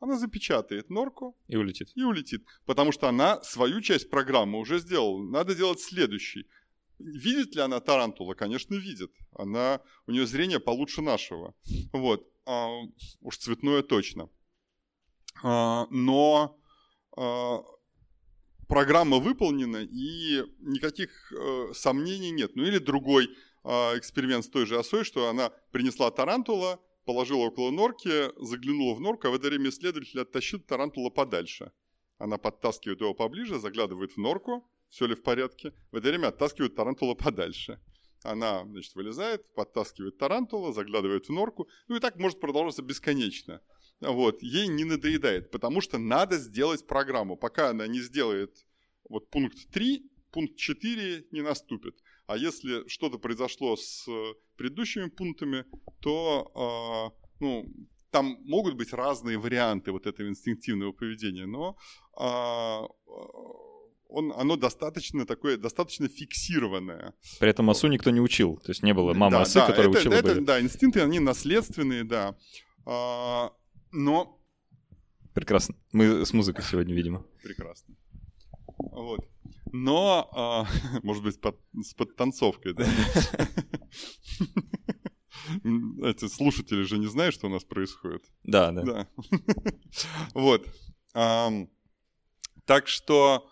она 0.00 0.16
запечатает 0.16 0.90
норку. 0.90 1.36
И 1.48 1.56
улетит. 1.56 1.90
И 1.96 2.02
улетит. 2.02 2.44
Потому 2.66 2.92
что 2.92 3.08
она 3.08 3.42
свою 3.42 3.80
часть 3.80 4.10
программы 4.10 4.60
уже 4.60 4.78
сделала. 4.78 5.22
Надо 5.22 5.54
делать 5.54 5.80
следующий. 5.80 6.46
Видит 6.98 7.54
ли 7.54 7.60
она 7.60 7.80
тарантула? 7.80 8.34
Конечно, 8.34 8.74
видит. 8.74 9.12
Она, 9.32 9.80
у 10.06 10.12
нее 10.12 10.26
зрение 10.26 10.60
получше 10.60 11.00
нашего. 11.00 11.54
Вот. 11.92 12.26
А, 12.44 12.68
уж 13.20 13.38
цветное 13.38 13.82
точно. 13.82 14.28
А, 15.42 15.86
но 15.90 16.58
а, 17.16 17.62
программа 18.66 19.18
выполнена, 19.18 19.78
и 19.82 20.44
никаких 20.60 21.32
а, 21.32 21.72
сомнений 21.72 22.30
нет. 22.30 22.56
Ну 22.56 22.64
или 22.64 22.78
другой 22.78 23.28
а, 23.64 23.96
эксперимент 23.96 24.44
с 24.44 24.48
той 24.48 24.66
же 24.66 24.78
осой, 24.78 25.04
что 25.04 25.28
она 25.28 25.50
принесла 25.70 26.10
тарантула, 26.10 26.80
положила 27.04 27.46
около 27.46 27.70
норки, 27.70 28.32
заглянула 28.44 28.94
в 28.94 29.00
норку, 29.00 29.28
а 29.28 29.30
в 29.30 29.34
это 29.34 29.48
время 29.48 29.70
исследователь 29.70 30.20
оттащил 30.20 30.60
тарантула 30.60 31.10
подальше. 31.10 31.72
Она 32.18 32.38
подтаскивает 32.38 33.00
его 33.00 33.14
поближе, 33.14 33.58
заглядывает 33.58 34.12
в 34.12 34.16
норку, 34.16 34.68
все 34.90 35.06
ли 35.06 35.14
в 35.14 35.22
порядке. 35.22 35.72
В 35.90 35.96
это 35.96 36.08
время 36.08 36.28
оттаскивает 36.28 36.74
тарантула 36.74 37.14
подальше. 37.14 37.80
Она, 38.22 38.64
значит, 38.64 38.94
вылезает, 38.94 39.52
подтаскивает 39.54 40.18
тарантула, 40.18 40.72
заглядывает 40.72 41.26
в 41.26 41.32
норку. 41.32 41.68
Ну 41.86 41.96
и 41.96 42.00
так 42.00 42.16
может 42.16 42.40
продолжаться 42.40 42.82
бесконечно. 42.82 43.60
Вот. 44.00 44.42
Ей 44.42 44.68
не 44.68 44.84
надоедает, 44.84 45.50
потому 45.50 45.80
что 45.80 45.98
надо 45.98 46.36
сделать 46.38 46.86
программу. 46.86 47.36
Пока 47.36 47.70
она 47.70 47.86
не 47.86 48.00
сделает 48.00 48.66
вот 49.08 49.30
пункт 49.30 49.70
3, 49.72 50.10
пункт 50.32 50.56
4 50.56 51.26
не 51.30 51.42
наступит. 51.42 51.96
А 52.26 52.36
если 52.36 52.86
что-то 52.88 53.18
произошло 53.18 53.76
с 53.76 54.06
э, 54.08 54.34
предыдущими 54.56 55.08
пунктами, 55.08 55.64
то 56.00 57.12
э, 57.14 57.28
ну, 57.40 57.66
там 58.10 58.38
могут 58.44 58.74
быть 58.74 58.92
разные 58.92 59.38
варианты 59.38 59.92
вот 59.92 60.06
этого 60.06 60.28
инстинктивного 60.28 60.92
поведения, 60.92 61.46
но 61.46 61.76
э, 62.20 62.88
он, 64.08 64.32
оно 64.36 64.56
достаточно 64.56 65.26
такое, 65.26 65.56
достаточно 65.56 66.08
фиксированное. 66.08 67.14
При 67.38 67.50
этом 67.50 67.70
осу 67.70 67.88
никто 67.88 68.10
не 68.10 68.20
учил, 68.20 68.56
то 68.56 68.70
есть 68.70 68.82
не 68.82 68.94
было 68.94 69.14
мамы 69.14 69.36
да, 69.36 69.42
осы, 69.42 69.54
да, 69.54 69.66
которая 69.66 69.90
это, 69.90 70.00
учила 70.00 70.12
это, 70.14 70.34
бы. 70.34 70.40
Да, 70.40 70.60
инстинкты, 70.60 71.00
они 71.00 71.20
наследственные, 71.20 72.04
да. 72.04 72.36
А, 72.86 73.52
но... 73.92 74.40
Прекрасно. 75.34 75.76
Мы 75.92 76.24
с 76.26 76.32
музыкой 76.32 76.64
сегодня, 76.64 76.94
видимо. 76.94 77.24
Прекрасно. 77.42 77.94
Вот 78.78 79.28
но, 79.72 80.28
а, 80.32 80.66
может 81.02 81.22
быть, 81.22 81.40
под, 81.40 81.58
с 81.82 81.94
подтанцовкой, 81.94 82.74
да? 82.74 82.84
Эти 86.02 86.28
слушатели 86.28 86.82
же 86.82 86.98
не 86.98 87.06
знают, 87.06 87.34
что 87.34 87.46
у 87.46 87.50
нас 87.50 87.64
происходит. 87.64 88.22
Да, 88.42 88.70
да. 88.70 88.82
да. 88.82 89.08
Вот. 90.34 90.68
Так 92.64 92.86
что... 92.86 93.48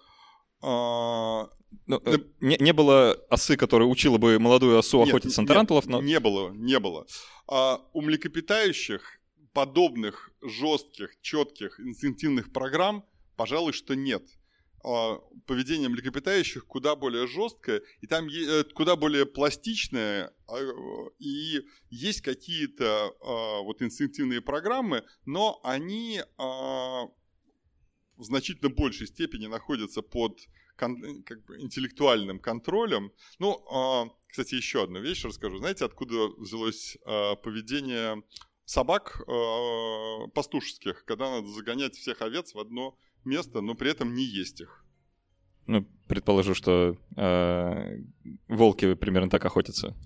А, 0.62 1.48
ну, 1.86 2.02
э, 2.04 2.18
не, 2.40 2.56
не 2.58 2.72
было 2.72 3.12
осы, 3.30 3.56
которая 3.56 3.88
учила 3.88 4.18
бы 4.18 4.38
молодую 4.38 4.78
осу 4.78 4.98
нет, 4.98 5.08
охотиться 5.08 5.42
на 5.42 5.48
тарантулов, 5.48 5.86
но... 5.86 6.00
Не 6.00 6.20
было, 6.20 6.50
не 6.50 6.78
было. 6.78 7.06
А 7.48 7.80
у 7.92 8.00
млекопитающих 8.00 9.02
подобных 9.52 10.30
жестких, 10.42 11.20
четких, 11.22 11.80
инстинктивных 11.80 12.52
программ, 12.52 13.04
пожалуй, 13.36 13.72
что 13.72 13.94
нет. 13.94 14.22
А, 14.84 15.18
поведение 15.46 15.88
млекопитающих 15.88 16.66
куда 16.66 16.94
более 16.94 17.26
жесткое, 17.26 17.82
и 18.00 18.06
там 18.06 18.28
э, 18.28 18.62
куда 18.74 18.94
более 18.94 19.26
пластичное, 19.26 20.32
а, 20.46 20.58
и 21.18 21.62
есть 21.90 22.20
какие-то 22.20 23.12
а, 23.20 23.62
вот 23.62 23.82
инстинктивные 23.82 24.40
программы, 24.40 25.04
но 25.24 25.60
они 25.64 26.22
в 28.16 28.24
значительно 28.24 28.70
большей 28.70 29.06
степени 29.06 29.46
находятся 29.46 30.02
под 30.02 30.40
как 30.76 30.90
бы, 30.98 31.60
интеллектуальным 31.60 32.38
контролем. 32.38 33.12
Ну, 33.38 34.14
кстати, 34.28 34.54
еще 34.54 34.84
одну 34.84 35.00
вещь 35.00 35.24
расскажу. 35.24 35.58
Знаете, 35.58 35.84
откуда 35.84 36.28
взялось 36.36 36.98
поведение 37.04 38.22
собак 38.66 39.24
пастушеских, 40.34 41.04
когда 41.06 41.30
надо 41.30 41.48
загонять 41.48 41.94
всех 41.96 42.20
овец 42.20 42.52
в 42.52 42.58
одно 42.58 42.98
место, 43.24 43.60
но 43.60 43.74
при 43.74 43.90
этом 43.90 44.14
не 44.14 44.24
есть 44.24 44.60
их. 44.60 44.84
Ну, 45.66 45.84
предположу, 46.06 46.54
что 46.54 46.96
э, 47.16 47.98
волки 48.48 48.94
примерно 48.94 49.28
так 49.28 49.44
охотятся. 49.44 49.96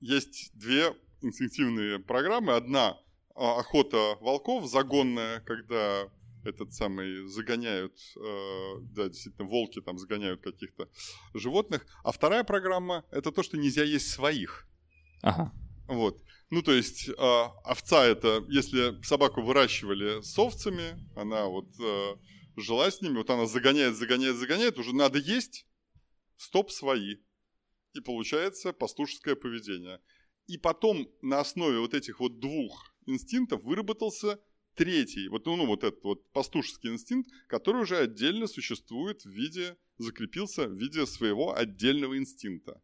Есть 0.00 0.50
две 0.54 0.94
инстинктивные 1.22 2.00
программы. 2.00 2.54
Одна 2.54 2.98
а, 3.34 3.60
охота 3.60 4.16
волков 4.20 4.66
загонная, 4.66 5.40
когда 5.40 6.10
этот 6.46 6.72
самый 6.72 7.26
загоняют, 7.26 7.98
э, 8.16 8.74
да, 8.80 9.08
действительно, 9.08 9.48
волки 9.48 9.80
там 9.80 9.98
загоняют 9.98 10.42
каких-то 10.42 10.88
животных. 11.34 11.86
А 12.04 12.12
вторая 12.12 12.44
программа– 12.44 13.04
это 13.10 13.32
то, 13.32 13.42
что 13.42 13.56
нельзя 13.56 13.84
есть 13.84 14.10
своих. 14.10 14.68
Ага. 15.22 15.52
Вот. 15.88 16.22
Ну, 16.50 16.62
то 16.62 16.72
есть 16.72 17.08
э, 17.08 17.12
овца 17.16 18.04
это, 18.04 18.44
если 18.48 19.02
собаку 19.02 19.42
выращивали 19.42 20.22
с 20.22 20.38
овцами, 20.38 21.08
она 21.16 21.46
вот 21.46 21.68
э, 21.80 22.16
жила 22.56 22.90
с 22.90 23.00
ними, 23.00 23.18
вот 23.18 23.30
она 23.30 23.46
загоняет, 23.46 23.96
загоняет, 23.96 24.36
загоняет, 24.36 24.78
уже 24.78 24.94
надо 24.94 25.18
есть, 25.18 25.66
стоп, 26.36 26.70
свои. 26.70 27.16
И 27.94 28.00
получается 28.00 28.72
пастушеское 28.72 29.34
поведение. 29.34 30.00
И 30.46 30.58
потом 30.58 31.08
на 31.22 31.40
основе 31.40 31.80
вот 31.80 31.94
этих 31.94 32.20
вот 32.20 32.38
двух 32.38 32.94
инстинктов 33.06 33.62
выработался 33.64 34.38
третий, 34.76 35.28
вот, 35.28 35.46
ну, 35.46 35.66
вот 35.66 35.82
этот 35.82 36.04
вот 36.04 36.30
пастушеский 36.32 36.90
инстинкт, 36.90 37.30
который 37.48 37.82
уже 37.82 37.96
отдельно 37.98 38.46
существует 38.46 39.24
в 39.24 39.30
виде, 39.30 39.76
закрепился 39.98 40.68
в 40.68 40.74
виде 40.74 41.06
своего 41.06 41.56
отдельного 41.56 42.16
инстинкта. 42.16 42.80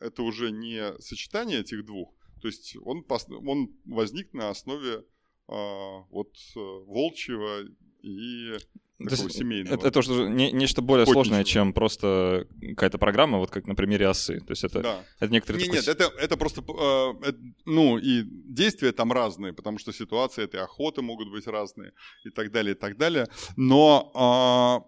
Это 0.00 0.22
уже 0.22 0.50
не 0.50 1.00
сочетание 1.00 1.60
этих 1.60 1.84
двух, 1.84 2.14
то 2.40 2.48
есть 2.48 2.76
он, 2.82 3.04
он 3.46 3.76
возник 3.84 4.32
на 4.32 4.50
основе 4.50 5.04
а, 5.48 6.02
вот 6.10 6.36
э, 6.56 6.58
волчьего 6.58 7.64
и 8.02 8.56
такого 8.98 9.30
семейного. 9.30 9.74
Это, 9.74 9.88
это 9.88 9.98
уже 10.00 10.28
не, 10.28 10.50
нечто 10.52 10.82
более 10.82 11.04
Охотничьего. 11.04 11.24
сложное, 11.24 11.44
чем 11.44 11.72
просто 11.72 12.46
какая-то 12.60 12.98
программа, 12.98 13.38
вот 13.38 13.50
как 13.50 13.66
на 13.66 13.74
примере 13.74 14.08
осы. 14.08 14.40
То 14.40 14.50
есть 14.50 14.64
это, 14.64 14.82
да. 14.82 15.04
это 15.20 15.32
некоторые... 15.32 15.62
Не, 15.62 15.66
такой... 15.66 15.78
Нет, 15.78 15.88
это, 15.88 16.12
это 16.18 16.36
просто... 16.36 16.62
Э, 16.62 17.28
это, 17.28 17.38
ну, 17.64 17.98
и 17.98 18.22
действия 18.24 18.92
там 18.92 19.12
разные, 19.12 19.52
потому 19.52 19.78
что 19.78 19.92
ситуации 19.92 20.44
этой 20.44 20.60
охоты 20.60 21.02
могут 21.02 21.30
быть 21.30 21.46
разные 21.46 21.92
и 22.24 22.30
так 22.30 22.50
далее, 22.50 22.74
и 22.74 22.78
так 22.78 22.96
далее. 22.96 23.28
Но 23.56 24.82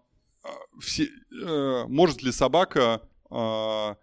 э, 0.45 0.51
все, 0.81 1.05
э, 1.05 1.85
может 1.87 2.23
ли 2.23 2.33
собака... 2.33 3.03
Э, 3.31 3.95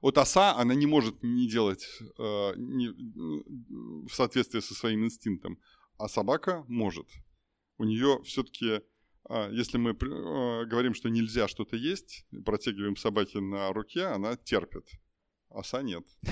вот 0.00 0.18
оса, 0.18 0.54
она 0.56 0.74
не 0.74 0.86
может 0.86 1.22
не 1.22 1.48
делать 1.48 1.86
э, 2.18 2.52
не, 2.56 2.88
в 4.06 4.14
соответствии 4.14 4.60
со 4.60 4.74
своим 4.74 5.04
инстинктом, 5.04 5.58
а 5.98 6.08
собака 6.08 6.64
может. 6.68 7.06
У 7.78 7.84
нее 7.84 8.20
все-таки, 8.24 8.80
э, 9.28 9.48
если 9.52 9.78
мы 9.78 9.90
э, 9.90 10.64
говорим, 10.66 10.94
что 10.94 11.08
нельзя 11.08 11.48
что-то 11.48 11.76
есть, 11.76 12.26
протягиваем 12.44 12.96
собаке 12.96 13.40
на 13.40 13.72
руке, 13.72 14.04
она 14.04 14.36
терпит. 14.36 14.88
Оса 15.54 15.82
нет. 15.82 16.04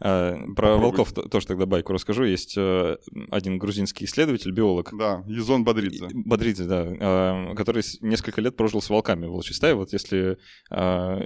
А, 0.00 0.36
про 0.54 0.76
волков 0.76 1.12
тоже 1.12 1.46
тогда 1.46 1.64
байку 1.64 1.94
расскажу. 1.94 2.24
Есть 2.24 2.56
э, 2.58 2.98
один 3.30 3.58
грузинский 3.58 4.04
исследователь, 4.04 4.52
биолог. 4.52 4.90
Да, 4.96 5.24
Езон 5.26 5.64
Бодридзе. 5.64 6.08
Бодридзе, 6.12 6.64
да. 6.64 6.86
А, 7.00 7.54
который 7.54 7.82
несколько 8.02 8.42
лет 8.42 8.56
прожил 8.56 8.82
с 8.82 8.90
волками 8.90 9.24
в 9.26 9.30
волчьей 9.30 9.54
стае. 9.54 9.74
Вот 9.74 9.94
если 9.94 10.36
а, 10.70 11.18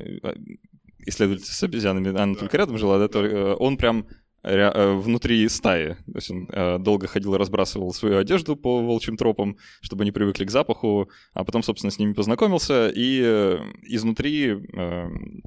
исследователь 1.04 1.46
с 1.46 1.62
обезьянами, 1.62 2.10
она 2.10 2.34
только 2.34 2.56
рядом 2.56 2.78
жила, 2.78 2.98
да, 2.98 3.08
то 3.08 3.24
э, 3.24 3.56
он 3.58 3.76
прям 3.76 4.06
внутри 4.42 5.49
стаи. 5.49 5.96
То 6.06 6.16
есть 6.16 6.30
он 6.30 6.49
э, 6.50 6.78
долго 6.78 7.06
ходил 7.06 7.34
и 7.34 7.38
разбрасывал 7.38 7.92
свою 7.92 8.18
одежду 8.18 8.56
по 8.56 8.82
волчьим 8.82 9.16
тропам, 9.16 9.56
чтобы 9.80 10.02
они 10.02 10.12
привыкли 10.12 10.44
к 10.44 10.50
запаху, 10.50 11.08
а 11.32 11.44
потом, 11.44 11.62
собственно, 11.62 11.90
с 11.90 11.99
ними 11.99 12.12
познакомился 12.12 12.88
и 12.88 13.20
э, 13.22 13.58
изнутри 13.82 14.56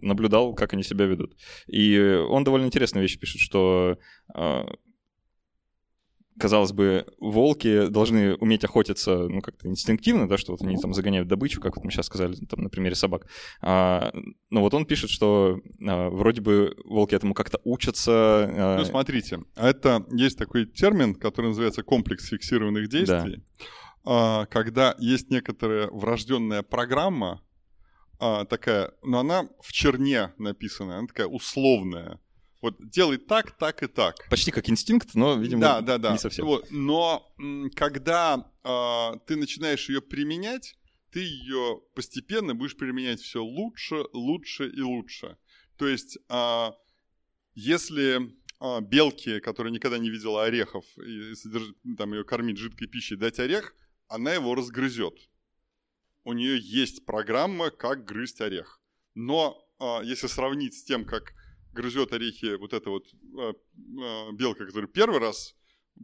наблюдал, 0.01 0.53
как 0.53 0.73
они 0.73 0.83
себя 0.83 1.05
ведут. 1.05 1.35
И 1.67 1.99
он 2.29 2.43
довольно 2.43 2.65
интересную 2.65 3.03
вещь 3.03 3.19
пишет, 3.19 3.41
что 3.41 3.97
казалось 6.39 6.73
бы, 6.73 7.05
волки 7.19 7.87
должны 7.87 8.35
уметь 8.35 8.63
охотиться, 8.63 9.27
ну, 9.27 9.41
как-то 9.41 9.67
инстинктивно, 9.67 10.27
да, 10.27 10.37
что 10.37 10.51
вот 10.51 10.61
они 10.61 10.77
там 10.77 10.93
загоняют 10.93 11.27
добычу, 11.27 11.61
как 11.61 11.75
вот 11.75 11.85
мы 11.85 11.91
сейчас 11.91 12.07
сказали, 12.07 12.35
там, 12.35 12.61
на 12.61 12.69
примере 12.69 12.95
собак. 12.95 13.27
А, 13.61 14.11
но 14.49 14.61
вот 14.61 14.73
он 14.73 14.85
пишет, 14.85 15.09
что 15.09 15.61
а, 15.85 16.09
вроде 16.09 16.41
бы 16.41 16.75
волки 16.83 17.15
этому 17.15 17.33
как-то 17.33 17.59
учатся. 17.63 18.11
А... 18.13 18.77
Ну, 18.77 18.85
смотрите, 18.85 19.41
это 19.55 20.05
есть 20.11 20.37
такой 20.37 20.65
термин, 20.65 21.15
который 21.15 21.47
называется 21.47 21.83
комплекс 21.83 22.27
фиксированных 22.27 22.89
действий, 22.89 23.37
да. 23.37 23.65
а, 24.05 24.45
когда 24.47 24.95
есть 24.99 25.29
некоторая 25.29 25.87
врожденная 25.87 26.63
программа, 26.63 27.41
а, 28.19 28.45
такая, 28.45 28.91
но 29.03 29.19
она 29.19 29.49
в 29.61 29.71
черне 29.71 30.33
написана, 30.37 30.97
она 30.97 31.07
такая 31.07 31.27
условная. 31.27 32.19
Вот 32.65 32.89
делай 32.89 33.17
так, 33.17 33.55
так 33.60 33.84
и 33.84 33.88
так. 33.88 34.27
Почти 34.27 34.50
как 34.50 34.67
инстинкт, 34.72 35.13
но, 35.13 35.36
видимо, 35.36 35.62
да, 35.62 35.81
да, 35.81 36.00
да. 36.00 36.13
не 36.13 36.17
совсем. 36.17 36.48
Вот. 36.48 36.65
Но 36.72 37.31
когда 37.75 38.51
э, 38.63 39.19
ты 39.27 39.36
начинаешь 39.36 39.88
ее 39.88 40.01
применять, 40.01 40.75
ты 41.12 41.19
ее 41.19 41.81
постепенно 41.93 42.55
будешь 42.55 42.75
применять 42.75 43.22
все 43.22 43.43
лучше, 43.43 44.05
лучше 44.13 44.67
и 44.67 44.81
лучше. 44.81 45.38
То 45.77 45.88
есть, 45.88 46.17
э, 46.27 46.72
если 47.53 48.34
э, 48.60 48.81
белке, 48.81 49.41
которая 49.41 49.72
никогда 49.72 50.00
не 50.00 50.10
видела 50.10 50.45
орехов, 50.45 50.86
и 50.98 51.36
содерж... 51.36 51.67
там 52.00 52.13
ее 52.13 52.24
кормить 52.24 52.57
жидкой 52.57 52.88
пищей, 52.88 53.15
дать 53.15 53.38
орех, 53.38 53.75
она 54.07 54.34
его 54.34 54.55
разгрызет. 54.55 55.13
У 56.24 56.34
нее 56.34 56.57
есть 56.60 57.05
программа, 57.05 57.69
как 57.69 58.05
грызть 58.05 58.41
орех. 58.41 58.81
Но 59.13 59.63
э, 59.79 60.00
если 60.03 60.25
сравнить 60.25 60.74
с 60.74 60.84
тем, 60.84 61.05
как 61.05 61.36
грызет 61.75 62.13
орехи 62.13 62.55
вот 62.55 62.74
эта 62.74 62.89
вот 62.89 63.05
э, 63.13 63.53
э, 63.53 64.32
белка, 64.32 64.65
которая 64.65 64.88
первый 64.88 65.20
раз 65.20 65.55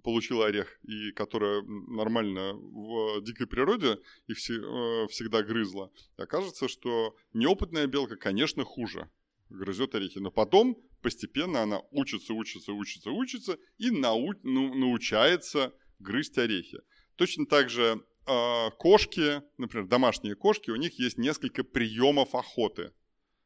получила 0.03 0.45
орех 0.45 0.79
и 0.83 1.11
которая 1.11 1.61
нормально 1.63 2.53
в 2.53 3.21
дикой 3.21 3.47
природе 3.47 3.97
все, 4.35 4.53
э, 4.53 5.07
всегда 5.07 5.41
грызла, 5.41 5.91
окажется, 6.17 6.67
что 6.67 7.15
неопытная 7.33 7.87
белка, 7.87 8.17
конечно, 8.17 8.63
хуже 8.63 9.09
грызет 9.49 9.95
орехи. 9.95 10.19
Но 10.19 10.31
потом 10.31 10.77
постепенно 11.01 11.61
она 11.63 11.81
учится, 11.91 12.33
учится, 12.33 12.73
учится, 12.73 13.11
учится 13.11 13.57
и 13.77 13.91
нау, 13.91 14.33
ну, 14.43 14.73
научается 14.73 15.73
грызть 15.99 16.37
орехи. 16.37 16.79
Точно 17.15 17.45
так 17.45 17.69
же 17.69 18.03
э, 18.27 18.71
кошки, 18.77 19.41
например, 19.57 19.87
домашние 19.87 20.35
кошки, 20.35 20.69
у 20.71 20.75
них 20.75 20.99
есть 20.99 21.17
несколько 21.17 21.63
приемов 21.63 22.35
охоты, 22.35 22.91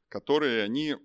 которые 0.10 0.64
они 0.64 0.96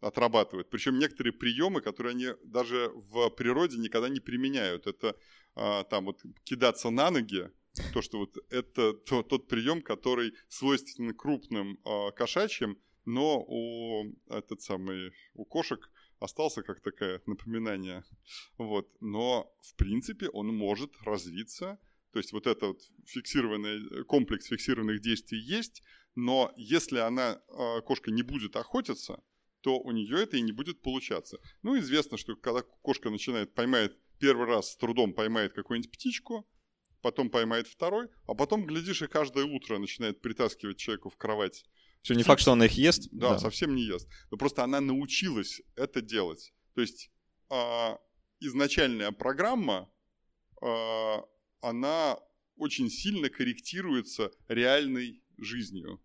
отрабатывают. 0.00 0.70
Причем 0.70 0.98
некоторые 0.98 1.32
приемы, 1.32 1.80
которые 1.80 2.12
они 2.12 2.28
даже 2.44 2.90
в 2.94 3.30
природе 3.30 3.78
никогда 3.78 4.08
не 4.08 4.20
применяют. 4.20 4.86
Это 4.86 5.16
а, 5.54 5.84
там 5.84 6.06
вот 6.06 6.22
кидаться 6.44 6.90
на 6.90 7.10
ноги, 7.10 7.50
то, 7.92 8.02
что 8.02 8.18
вот 8.18 8.36
это 8.50 8.92
то, 8.92 9.22
тот 9.22 9.48
прием, 9.48 9.82
который 9.82 10.32
свойственен 10.48 11.14
крупным 11.14 11.78
а, 11.84 12.10
кошачьим, 12.10 12.78
но 13.04 13.44
у 13.46 14.12
этот 14.28 14.62
самый 14.62 15.12
у 15.34 15.44
кошек 15.44 15.90
остался 16.18 16.62
как 16.62 16.80
такое 16.80 17.22
напоминание. 17.26 18.04
Вот. 18.58 18.88
Но 19.00 19.54
в 19.60 19.74
принципе 19.76 20.28
он 20.28 20.48
может 20.48 20.90
развиться. 21.02 21.78
То 22.12 22.18
есть 22.18 22.32
вот 22.32 22.46
этот 22.46 22.80
фиксированный 23.04 24.04
комплекс 24.04 24.46
фиксированных 24.46 25.00
действий 25.00 25.38
есть, 25.38 25.82
но 26.14 26.52
если 26.56 26.98
она, 26.98 27.42
а, 27.48 27.80
кошка 27.82 28.10
не 28.10 28.22
будет 28.22 28.56
охотиться, 28.56 29.22
то 29.66 29.80
у 29.80 29.90
нее 29.90 30.22
это 30.22 30.36
и 30.36 30.42
не 30.42 30.52
будет 30.52 30.80
получаться. 30.80 31.40
Ну, 31.62 31.76
известно, 31.76 32.16
что 32.16 32.36
когда 32.36 32.62
кошка 32.62 33.10
начинает, 33.10 33.52
поймает 33.52 33.98
первый 34.20 34.46
раз 34.46 34.70
с 34.70 34.76
трудом 34.76 35.12
поймает 35.12 35.54
какую-нибудь 35.54 35.90
птичку, 35.90 36.48
потом 37.02 37.30
поймает 37.30 37.66
второй, 37.66 38.06
а 38.28 38.34
потом, 38.34 38.64
глядишь, 38.64 39.02
и 39.02 39.08
каждое 39.08 39.44
утро 39.44 39.78
начинает 39.78 40.20
притаскивать 40.20 40.76
человеку 40.76 41.10
в 41.10 41.16
кровать. 41.16 41.64
Все 42.02 42.14
не 42.14 42.22
факт, 42.22 42.42
что 42.42 42.52
она 42.52 42.66
их 42.66 42.74
ест. 42.74 43.08
Да, 43.10 43.30
да, 43.30 43.38
совсем 43.40 43.74
не 43.74 43.82
ест. 43.82 44.08
Но 44.30 44.36
просто 44.36 44.62
она 44.62 44.80
научилась 44.80 45.60
это 45.74 46.00
делать. 46.00 46.54
То 46.76 46.82
есть 46.82 47.10
а, 47.48 47.98
изначальная 48.38 49.10
программа, 49.10 49.90
а, 50.62 51.24
она 51.60 52.20
очень 52.56 52.88
сильно 52.88 53.30
корректируется 53.30 54.30
реальной 54.46 55.24
жизнью. 55.38 56.00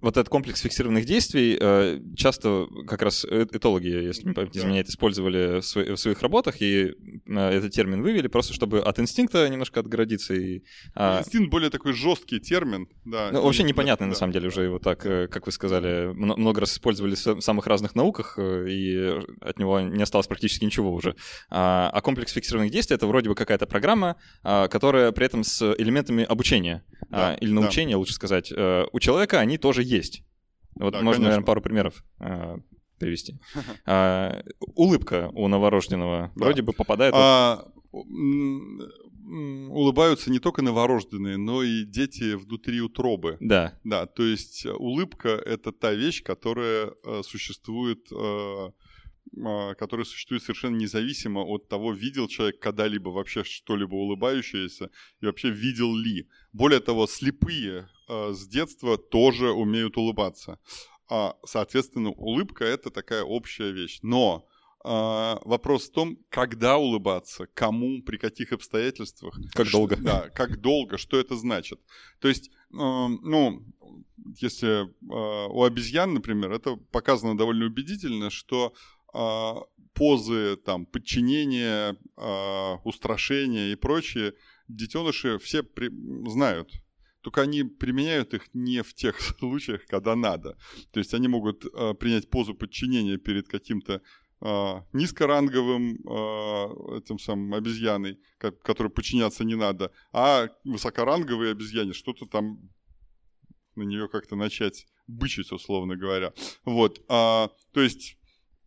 Вот 0.00 0.16
этот 0.16 0.28
комплекс 0.28 0.60
фиксированных 0.60 1.04
действий 1.04 1.58
э, 1.60 2.00
часто 2.16 2.66
как 2.86 3.02
раз 3.02 3.24
э, 3.28 3.46
этологи, 3.52 3.88
если 3.88 4.28
не 4.28 4.32
память 4.32 4.56
изменяет, 4.56 4.88
использовали 4.88 5.60
в, 5.60 5.96
своих 5.96 6.22
работах, 6.22 6.62
и 6.62 6.92
э, 7.26 7.50
этот 7.50 7.72
термин 7.72 8.02
вывели 8.02 8.28
просто, 8.28 8.54
чтобы 8.54 8.80
от 8.80 8.98
инстинкта 8.98 9.48
немножко 9.48 9.80
отгородиться. 9.80 10.34
И, 10.34 10.62
а... 10.94 11.20
Инстинкт 11.20 11.50
более 11.50 11.70
такой 11.70 11.92
жесткий 11.92 12.40
термин, 12.40 12.88
да. 13.04 13.30
Ну, 13.32 13.42
вообще 13.42 13.62
непонятный, 13.62 14.06
да, 14.06 14.10
на 14.10 14.14
самом 14.14 14.32
деле, 14.32 14.48
уже 14.48 14.62
его 14.62 14.78
так, 14.78 15.00
как 15.00 15.46
вы 15.46 15.52
сказали, 15.52 16.12
много 16.14 16.60
раз 16.60 16.72
использовали 16.72 17.14
в 17.14 17.40
самых 17.40 17.66
разных 17.66 17.94
науках, 17.94 18.38
и 18.38 19.20
от 19.40 19.58
него 19.58 19.80
не 19.80 20.02
осталось 20.02 20.26
практически 20.26 20.64
ничего 20.64 20.92
уже. 20.92 21.14
А, 21.50 21.90
а 21.92 22.00
комплекс 22.00 22.32
фиксированных 22.32 22.72
действий— 22.72 22.94
это 22.96 23.06
вроде 23.06 23.28
бы 23.28 23.34
какая-то 23.34 23.66
программа, 23.66 24.16
а, 24.42 24.68
которая 24.68 25.12
при 25.12 25.26
этом 25.26 25.44
с 25.44 25.74
элементами 25.78 26.24
обучения, 26.24 26.84
да, 27.10 27.34
или 27.34 27.52
научения, 27.52 27.94
да. 27.94 27.98
лучше 27.98 28.14
сказать. 28.14 28.52
У 28.52 29.00
человека 29.00 29.40
они 29.40 29.58
тоже 29.58 29.82
есть. 29.90 30.22
Вот 30.74 30.92
да, 30.92 31.02
можно, 31.02 31.12
конечно. 31.12 31.24
наверное, 31.24 31.46
пару 31.46 31.60
примеров 31.60 32.04
э, 32.20 32.58
привести. 32.98 33.38
А, 33.86 34.42
улыбка 34.74 35.30
у 35.34 35.48
новорожденного 35.48 36.32
да. 36.34 36.44
вроде 36.44 36.62
бы 36.62 36.72
попадает... 36.72 37.14
А, 37.16 37.72
улыбаются 39.32 40.30
не 40.30 40.40
только 40.40 40.60
новорожденные, 40.62 41.36
но 41.36 41.62
и 41.62 41.84
дети 41.84 42.34
внутри 42.34 42.80
утробы. 42.80 43.36
Да. 43.40 43.78
Да, 43.84 44.06
то 44.06 44.24
есть 44.24 44.66
улыбка— 44.66 45.28
это 45.46 45.70
та 45.72 45.92
вещь, 45.92 46.22
которая 46.22 46.92
э, 47.04 47.22
существует... 47.24 48.08
А, 49.44 49.74
которая 49.74 50.04
существует 50.04 50.42
совершенно 50.42 50.76
независимо 50.76 51.40
от 51.40 51.68
того, 51.68 51.92
видел 51.92 52.26
человек 52.26 52.58
когда-либо 52.58 53.10
вообще 53.10 53.44
что-либо 53.44 53.94
улыбающееся 53.94 54.90
и 55.20 55.26
вообще 55.26 55.50
видел 55.50 55.94
ли. 55.94 56.28
Более 56.52 56.80
того, 56.80 57.06
слепые 57.06 57.88
э, 58.08 58.32
с 58.32 58.48
детства 58.48 58.98
тоже 58.98 59.52
умеют 59.52 59.96
улыбаться. 59.96 60.58
А, 61.08 61.36
соответственно, 61.44 62.10
улыбка– 62.10 62.64
это 62.66 62.90
такая 62.90 63.22
общая 63.22 63.70
вещь. 63.70 64.00
Но 64.02 64.48
а, 64.82 65.38
вопрос 65.44 65.88
в 65.88 65.92
том, 65.92 66.18
когда 66.28 66.78
улыбаться, 66.78 67.46
кому, 67.54 68.02
при 68.02 68.16
каких 68.16 68.52
обстоятельствах. 68.52 69.38
Как 69.52 69.70
долго. 69.70 69.96
Да, 69.96 70.28
как 70.30 70.60
долго, 70.60 70.98
что 70.98 71.18
это 71.18 71.36
значит. 71.36 71.80
То 72.18 72.28
есть, 72.28 72.48
э, 72.48 72.52
ну, 72.72 73.62
если 74.40 74.84
э, 74.84 75.48
у 75.50 75.64
обезьян, 75.64 76.14
например, 76.14 76.52
это 76.52 76.76
показано 76.76 77.36
довольно 77.36 77.66
убедительно, 77.66 78.30
что 78.30 78.72
позы 79.94 80.56
там 80.56 80.86
подчинения, 80.86 81.96
э, 82.16 82.74
устрашения 82.84 83.72
и 83.72 83.76
прочее 83.76 84.34
детеныши 84.68 85.38
все 85.38 85.62
при- 85.62 85.90
знают. 86.30 86.70
Только 87.22 87.42
они 87.42 87.64
применяют 87.64 88.32
их 88.34 88.48
не 88.54 88.82
в 88.82 88.94
тех 88.94 89.20
случаях, 89.38 89.84
когда 89.86 90.16
надо. 90.16 90.56
То 90.92 91.00
есть 91.00 91.12
они 91.14 91.28
могут 91.28 91.64
э, 91.64 91.94
принять 91.94 92.30
позу 92.30 92.54
подчинения 92.54 93.18
перед 93.18 93.48
каким-то 93.48 94.00
низкоранговым 94.94 95.96
этим 96.96 97.18
самым 97.18 97.52
обезьяной, 97.52 98.18
ко- 98.38 98.52
которой 98.52 98.88
подчиняться 98.88 99.44
не 99.44 99.54
надо, 99.54 99.92
а 100.12 100.48
высокоранговые 100.64 101.50
обезьяне 101.52 101.92
что-то 101.92 102.24
там 102.24 102.58
на 103.76 103.82
нее 103.82 104.08
как-то 104.08 104.36
начать 104.36 104.86
бычить, 105.06 105.52
условно 105.52 105.96
говоря. 105.96 106.32
Вот, 106.64 107.04
а, 107.08 107.50
то 107.72 107.82
есть, 107.82 108.16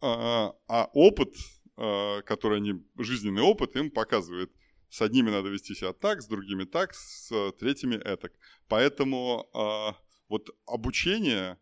а, 0.06 0.54
а 0.68 0.90
опыт, 0.94 1.34
а, 1.78 2.22
который 2.24 2.58
они, 2.58 2.74
жизненный 2.98 3.42
опыт 3.42 3.78
им 3.78 3.90
показывает, 3.90 4.52
с 4.90 5.02
одними 5.02 5.30
надо 5.30 5.48
вести 5.48 5.74
себя 5.76 5.94
так, 5.94 6.22
с 6.22 6.28
другими 6.28 6.66
так, 6.66 6.94
с 6.94 7.32
третьими 7.54 7.96
этак. 7.96 8.34
Поэтому 8.68 9.50
а, 9.54 9.96
вот 10.28 10.50
обучение 10.66 11.58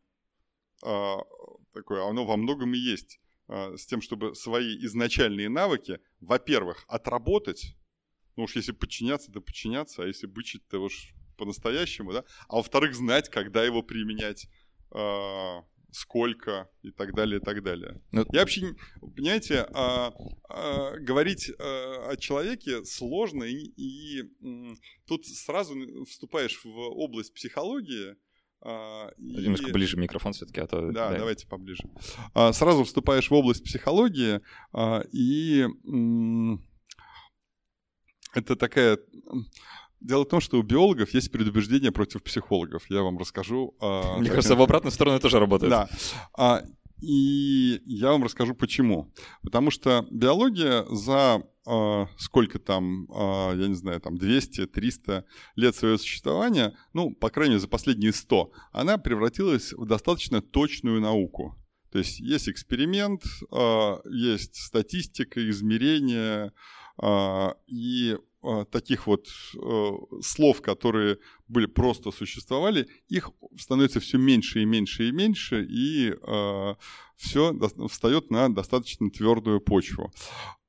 такое, 0.81 2.03
оно 2.03 2.25
во 2.25 2.35
многом 2.37 2.73
и 2.73 2.77
есть 2.79 3.19
с 3.47 3.85
тем, 3.85 4.01
чтобы 4.01 4.33
свои 4.33 4.83
изначальные 4.83 5.47
навыки, 5.47 5.99
во-первых, 6.19 6.83
отработать, 6.87 7.75
ну 8.35 8.45
уж 8.45 8.55
если 8.55 8.71
подчиняться, 8.71 9.31
то 9.31 9.41
подчиняться, 9.41 10.01
а 10.01 10.07
если 10.07 10.25
бычить, 10.25 10.67
то 10.67 10.79
уж 10.79 11.13
по-настоящему, 11.37 12.13
да, 12.13 12.23
а 12.47 12.55
во-вторых, 12.55 12.95
знать, 12.95 13.29
когда 13.29 13.63
его 13.63 13.83
применять, 13.83 14.47
сколько 15.91 16.69
и 16.83 16.91
так 16.91 17.13
далее, 17.13 17.39
и 17.39 17.43
так 17.43 17.61
далее. 17.63 18.01
Ну, 18.11 18.25
Я 18.31 18.39
вообще, 18.41 18.73
понимаете, 19.15 19.65
а, 19.73 20.13
а, 20.49 20.97
говорить 20.97 21.51
а, 21.59 22.09
о 22.11 22.17
человеке 22.17 22.83
сложно, 22.85 23.43
и, 23.43 23.65
и, 23.77 24.21
м, 24.41 24.77
тут 25.05 25.25
сразу 25.25 25.75
вступаешь 26.05 26.59
в 26.63 26.69
область 26.69 27.33
психологии. 27.33 28.15
а, 28.61 29.09
и- 29.17 29.43
Немножко 29.43 29.71
ближе 29.71 29.97
микрофон 29.97 30.33
все-таки, 30.33 30.61
а 30.61 30.67
то... 30.67 30.91
да, 30.91 31.09
давайте 31.17 31.47
поближе. 31.47 31.83
А, 32.33 32.53
Сразу 32.53 32.83
вступаешь 32.83 33.29
в 33.29 33.33
область 33.33 33.63
психологии, 33.63 34.39
а, 34.71 35.01
и 35.11 35.61
м, 35.85 36.63
это 38.33 38.55
такая... 38.55 38.97
Дело 40.01 40.23
в 40.25 40.27
том, 40.27 40.41
что 40.41 40.57
у 40.59 40.63
биологов 40.63 41.13
есть 41.13 41.31
предубеждение 41.31 41.91
против 41.91 42.23
психологов. 42.23 42.83
Я 42.89 43.03
вам 43.03 43.19
расскажу. 43.19 43.75
а, 43.79 44.17
Мне 44.17 44.29
кажется, 44.29 44.55
в 44.55 44.61
обратную 44.61 44.91
сторону 44.91 45.19
тоже 45.19 45.39
работает. 45.39 45.69
да. 45.71 45.89
А, 46.35 46.63
и 47.01 47.81
я 47.85 48.11
вам 48.11 48.23
расскажу 48.23 48.55
почему. 48.55 49.11
Потому 49.43 49.69
что 49.71 50.07
биология 50.09 50.85
за 50.89 51.43
а, 51.67 52.07
сколько 52.17 52.57
там, 52.57 53.07
а, 53.13 53.53
я 53.55 53.67
не 53.67 53.75
знаю, 53.75 54.01
там 54.01 54.15
200-300 54.15 55.23
лет 55.55 55.75
своего 55.75 55.97
существования, 55.97 56.75
ну, 56.93 57.13
по 57.13 57.29
крайней 57.29 57.51
мере, 57.51 57.61
за 57.61 57.67
последние 57.67 58.13
100, 58.13 58.51
она 58.71 58.97
превратилась 58.97 59.73
в 59.73 59.85
достаточно 59.85 60.41
точную 60.41 60.99
науку. 60.99 61.55
То 61.91 61.99
есть 61.99 62.19
есть 62.19 62.49
эксперимент, 62.49 63.23
а, 63.51 63.99
есть 64.09 64.55
статистика, 64.55 65.47
измерения, 65.49 66.53
и 67.67 68.17
таких 68.71 69.07
вот 69.07 69.27
э, 69.55 69.91
слов, 70.21 70.61
которые 70.61 71.17
были 71.47 71.67
просто 71.67 72.11
существовали, 72.11 72.87
их 73.07 73.29
становится 73.57 73.99
все 73.99 74.17
меньше 74.17 74.61
и 74.61 74.65
меньше 74.65 75.09
и 75.09 75.11
меньше, 75.11 75.65
и 75.69 76.13
все 77.17 77.53
встает 77.89 78.31
на 78.31 78.49
достаточно 78.53 79.09
твердую 79.11 79.61
почву. 79.61 80.11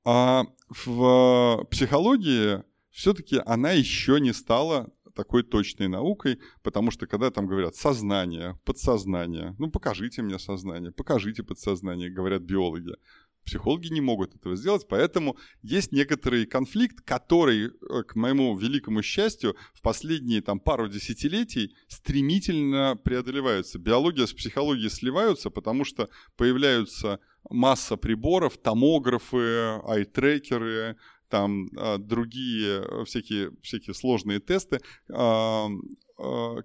А 0.05 0.45
в 0.69 1.65
психологии 1.71 2.63
все-таки 2.91 3.41
она 3.47 3.73
еще 3.73 4.21
не 4.21 4.33
стала 4.33 4.93
такой 5.15 5.43
точной 5.43 5.89
наукой, 5.89 6.39
потому 6.63 6.91
что 6.91 7.07
когда 7.07 7.31
там 7.31 7.47
говорят 7.47 7.77
сознание, 7.77 8.59
подсознание, 8.65 9.55
ну 9.59 9.71
покажите 9.71 10.23
мне 10.23 10.39
сознание, 10.39 10.93
покажите 10.93 11.43
подсознание, 11.43 12.11
говорят 12.11 12.43
биологи. 12.43 12.95
Психологи 13.45 13.89
не 13.89 14.01
могут 14.01 14.35
этого 14.35 14.57
сделать, 14.57 14.87
поэтому 14.89 15.37
есть 15.63 15.93
некоторый 15.93 16.47
конфликт, 16.47 17.01
который, 17.01 17.67
э, 17.67 18.03
к 18.05 18.15
моему 18.15 18.57
великому 18.57 19.03
счастью, 19.03 19.57
в 19.75 19.83
последние 19.83 20.43
там 20.43 20.61
пару 20.61 20.89
десятилетий 20.89 21.75
стремительно 21.89 22.97
преодолеваются. 23.03 23.79
Биология 23.79 24.27
с 24.27 24.33
психологией 24.33 24.91
сливаются, 24.91 25.51
потому 25.51 25.85
что 25.85 26.09
появляются 26.37 27.19
масса 27.51 27.97
приборов, 27.97 28.59
томографы, 28.59 29.81
айтрекеры, 29.85 30.97
там 31.29 31.69
а, 31.77 31.99
другие 31.99 32.83
э, 32.83 33.05
всякие, 33.05 33.51
всякие 33.63 33.95
сложные 33.95 34.39
тесты, 34.39 34.81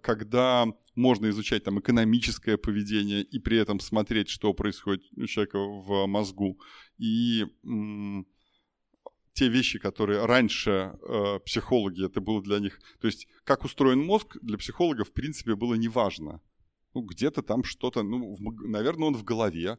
когда 0.01 0.67
можно 0.95 1.29
изучать 1.29 1.63
там 1.63 1.79
экономическое 1.79 2.57
поведение 2.57 3.21
и 3.21 3.39
при 3.39 3.57
этом 3.57 3.79
смотреть, 3.79 4.29
что 4.29 4.53
происходит 4.53 5.03
у 5.15 5.25
человека 5.25 5.59
в 5.59 6.05
мозгу. 6.07 6.59
И 6.97 7.45
м, 7.63 8.27
те 9.33 9.47
вещи, 9.49 9.77
которые 9.77 10.25
раньше 10.25 10.97
э, 10.99 11.39
психологи, 11.45 12.05
это 12.05 12.21
было 12.21 12.41
для 12.41 12.59
них... 12.59 12.79
То 12.99 13.07
есть 13.07 13.27
как 13.43 13.63
устроен 13.65 14.03
мозг, 14.03 14.37
для 14.41 14.57
психолога 14.57 15.03
в 15.03 15.13
принципе 15.13 15.55
было 15.55 15.75
неважно. 15.75 16.41
Ну, 16.95 17.01
где-то 17.01 17.43
там 17.43 17.63
что-то, 17.63 18.01
ну, 18.01 18.33
в 18.33 18.67
наверное, 18.67 19.09
он 19.09 19.15
в 19.15 19.23
голове, 19.23 19.77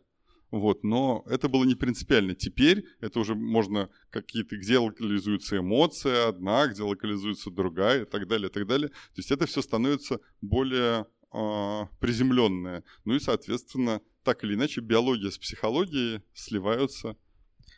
вот, 0.50 0.82
но 0.82 1.24
это 1.26 1.48
было 1.48 1.64
не 1.64 1.74
принципиально. 1.74 2.34
Теперь 2.34 2.84
это 3.00 3.20
уже 3.20 3.34
можно 3.34 3.90
какие-то, 4.11 4.56
где 4.56 4.78
локализуется 4.78 5.58
эмоция 5.58 6.28
одна, 6.28 6.66
где 6.68 6.82
локализуется 6.82 7.50
другая 7.50 8.02
и 8.02 8.04
так 8.04 8.26
далее, 8.26 8.48
и 8.48 8.52
так 8.52 8.66
далее. 8.66 8.88
То 8.88 9.16
есть 9.16 9.30
это 9.30 9.46
все 9.46 9.61
становится 9.61 10.20
более 10.40 11.06
э, 11.32 11.80
приземленное. 12.00 12.82
Ну 13.04 13.14
и, 13.14 13.20
соответственно, 13.20 14.00
так 14.22 14.42
или 14.44 14.54
иначе, 14.54 14.80
биология 14.80 15.30
с 15.30 15.38
психологией 15.38 16.22
сливаются 16.32 17.16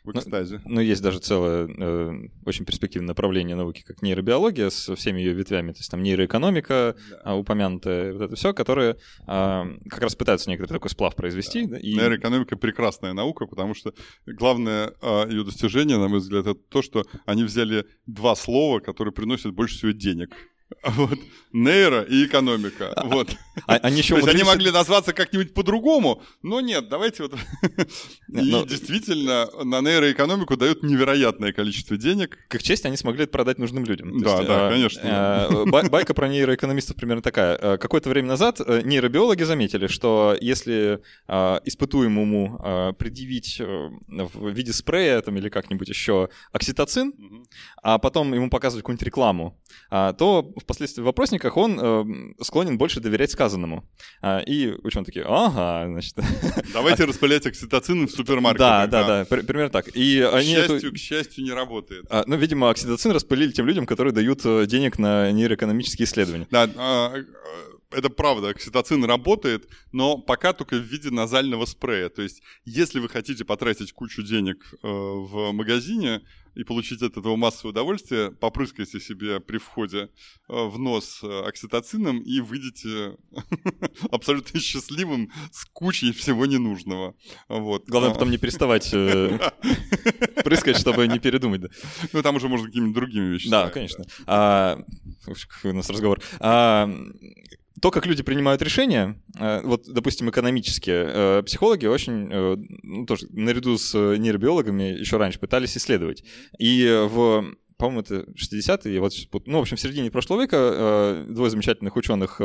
в 0.03 0.07
Ну, 0.13 0.19
экстазе. 0.19 0.61
Ну, 0.65 0.81
есть 0.81 1.01
даже 1.03 1.19
целое 1.19 1.67
э, 1.67 2.11
очень 2.45 2.65
перспективное 2.65 3.09
направление 3.09 3.55
науки, 3.55 3.83
как 3.85 4.01
нейробиология, 4.01 4.69
со 4.69 4.95
всеми 4.95 5.19
ее 5.19 5.33
ветвями. 5.33 5.73
То 5.73 5.79
есть 5.79 5.91
там 5.91 6.01
нейроэкономика, 6.01 6.95
а, 7.23 7.35
упомянутая, 7.35 8.13
вот 8.13 8.21
это 8.23 8.35
все, 8.35 8.53
которые 8.53 8.97
а, 9.27 9.67
как 9.89 10.01
раз 10.01 10.15
пытаются 10.15 10.49
некоторый 10.49 10.77
такой 10.77 10.89
сплав 10.89 11.15
произвести. 11.15 11.65
да, 11.67 11.77
и- 11.77 11.93
Нейроэкономика 11.93 12.57
прекрасная 12.57 13.13
наука, 13.13 13.45
потому 13.45 13.75
что 13.75 13.93
главное 14.25 14.93
а, 15.01 15.27
ее 15.27 15.43
достижение, 15.43 15.97
на 15.97 16.07
мой 16.07 16.19
взгляд, 16.19 16.47
это 16.47 16.55
то, 16.55 16.81
что 16.81 17.05
они 17.25 17.43
взяли 17.43 17.85
два 18.07 18.35
слова, 18.35 18.79
которые 18.79 19.13
приносят 19.13 19.53
больше 19.53 19.77
всего 19.77 19.91
денег. 19.91 20.35
Вот. 20.83 21.19
Нейро 21.53 22.01
и 22.03 22.25
экономика. 22.25 22.93
Вот. 23.05 23.35
А- 23.67 23.75
они 23.75 23.97
еще 23.97 24.15
То 24.15 24.21
есть 24.21 24.29
они 24.29 24.43
могли 24.43 24.71
назваться 24.71 25.11
как-нибудь 25.13 25.53
по-другому, 25.53 26.23
но 26.41 26.61
нет, 26.61 26.87
давайте 26.87 27.23
вот... 27.23 27.33
И 28.29 28.51
Но- 28.51 28.65
действительно, 28.65 29.49
на 29.63 29.81
нейроэкономику 29.81 30.55
дают 30.55 30.83
невероятное 30.83 31.51
количество 31.51 31.97
денег. 31.97 32.37
К 32.47 32.55
их 32.55 32.63
чести, 32.63 32.87
они 32.87 32.95
смогли 32.95 33.23
это 33.23 33.31
продать 33.33 33.57
нужным 33.57 33.83
людям. 33.83 34.19
Да, 34.21 34.43
да, 34.43 34.67
а, 34.67 34.71
конечно. 34.71 35.01
а, 35.03 35.65
бай- 35.65 35.89
Байка 35.89 36.13
про 36.13 36.29
нейроэкономистов 36.29 36.95
примерно 36.95 37.21
такая. 37.21 37.57
А, 37.61 37.77
Какое-то 37.77 38.09
время 38.09 38.29
назад 38.29 38.61
э, 38.65 38.81
нейробиологи 38.85 39.43
заметили, 39.43 39.87
что 39.87 40.37
если 40.39 41.01
а, 41.27 41.61
испытуемому 41.65 42.59
а, 42.63 42.93
предъявить 42.93 43.57
э, 43.59 43.89
в 44.07 44.49
виде 44.49 44.71
спрея 44.71 45.21
там, 45.21 45.37
или 45.37 45.49
как-нибудь 45.49 45.89
еще 45.89 46.29
окситоцин, 46.53 47.13
а 47.83 47.97
потом 47.97 48.33
ему 48.33 48.49
показывать 48.49 48.83
какую-нибудь 48.83 49.05
рекламу, 49.05 49.59
а, 49.89 50.13
то 50.13 50.53
впоследствии 50.61 51.01
в 51.01 51.05
вопросниках 51.05 51.57
он 51.57 51.79
э, 51.79 52.33
склонен 52.43 52.77
больше 52.77 52.99
доверять 52.99 53.31
сказанному. 53.31 53.83
А, 54.21 54.39
И 54.39 54.67
ученые 54.83 55.05
такие, 55.05 55.25
ага, 55.27 55.87
значит... 55.91 56.15
Давайте 56.73 57.05
распылять 57.05 57.45
окситоцин 57.45 58.07
в 58.07 58.11
супермаркете. 58.11 58.59
Да, 58.63 58.87
да, 58.87 59.07
да, 59.07 59.25
при- 59.25 59.41
примерно 59.41 59.69
так. 59.69 59.87
И 59.95 60.19
К 60.21 60.33
они 60.35 60.53
эту- 60.53 60.73
счастью, 60.73 60.93
к 60.93 60.97
счастью, 60.97 61.43
не 61.43 61.51
работает. 61.51 62.05
а, 62.09 62.23
Ну, 62.27 62.35
видимо, 62.37 62.69
окситоцин 62.69 63.11
распылили 63.11 63.51
тем 63.51 63.67
людям, 63.67 63.85
которые 63.85 64.13
дают 64.13 64.41
э, 64.45 64.65
денег 64.67 64.97
на 64.99 65.31
нейроэкономические 65.31 66.05
исследования. 66.05 66.47
Да, 66.51 66.69
а, 66.75 67.13
э, 67.17 67.23
это 67.91 68.09
правда, 68.09 68.49
окситоцин 68.49 69.03
работает, 69.03 69.67
но 69.91 70.17
пока 70.17 70.53
только 70.53 70.75
в 70.77 70.81
виде 70.81 71.09
назального 71.09 71.65
спрея. 71.65 72.07
То 72.09 72.21
есть, 72.21 72.41
если 72.63 72.99
вы 72.99 73.09
хотите 73.09 73.43
потратить 73.43 73.91
кучу 73.91 74.23
денег 74.23 74.63
э, 74.81 74.87
в 74.87 75.51
магазине 75.51 76.21
и 76.55 76.63
получить 76.63 77.01
от 77.01 77.17
этого 77.17 77.35
массовое 77.35 77.71
удовольствие, 77.71 78.31
попрыскайте 78.31 78.99
себе 78.99 79.39
при 79.39 79.57
входе 79.57 80.09
э, 80.49 80.65
в 80.67 80.77
нос 80.77 81.19
э, 81.23 81.43
окситоцином 81.47 82.19
и 82.19 82.39
выйдете 82.39 83.17
абсолютно 84.11 84.59
счастливым 84.59 85.31
с 85.51 85.65
кучей 85.65 86.11
всего 86.11 86.45
ненужного. 86.45 87.15
Вот. 87.47 87.87
Главное 87.87 88.11
потом 88.13 88.31
не 88.31 88.37
переставать 88.37 88.89
э, 88.93 89.39
прыскать, 90.43 90.77
чтобы 90.77 91.07
не 91.07 91.19
передумать. 91.19 91.61
Ну, 92.13 92.21
там 92.21 92.35
уже 92.35 92.47
можно 92.47 92.67
какими-то 92.67 92.93
другими 92.93 93.33
вещами. 93.33 93.51
Да, 93.51 93.69
конечно. 93.69 94.05
А, 94.25 94.79
у 95.63 95.73
нас 95.73 95.89
разговор. 95.89 96.21
То, 97.79 97.89
как 97.89 98.05
люди 98.05 98.21
принимают 98.21 98.61
решения, 98.61 99.21
э, 99.39 99.61
вот, 99.63 99.85
допустим, 99.87 100.29
экономические, 100.29 101.05
э, 101.07 101.43
психологи 101.43 101.85
очень, 101.85 102.27
э, 102.29 102.57
ну, 102.83 103.05
тоже 103.05 103.27
наряду 103.29 103.77
с 103.77 103.93
нейробиологами 103.93 104.99
еще 104.99 105.17
раньше 105.17 105.39
пытались 105.39 105.77
исследовать. 105.77 106.23
И 106.59 107.07
в 107.09 107.55
по-моему, 107.77 108.01
это 108.01 108.25
60-е, 108.35 108.99
вот, 108.99 109.13
ну, 109.47 109.57
в 109.57 109.61
общем, 109.61 109.75
в 109.75 109.79
середине 109.79 110.11
прошлого 110.11 110.41
века 110.41 111.25
двое 111.27 111.49
замечательных 111.49 111.95
ученых, 111.95 112.39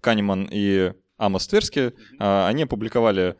Канеман 0.00 0.48
и 0.50 0.94
Амос 1.18 1.46
Тверски, 1.46 1.92
они 2.18 2.62
опубликовали 2.62 3.36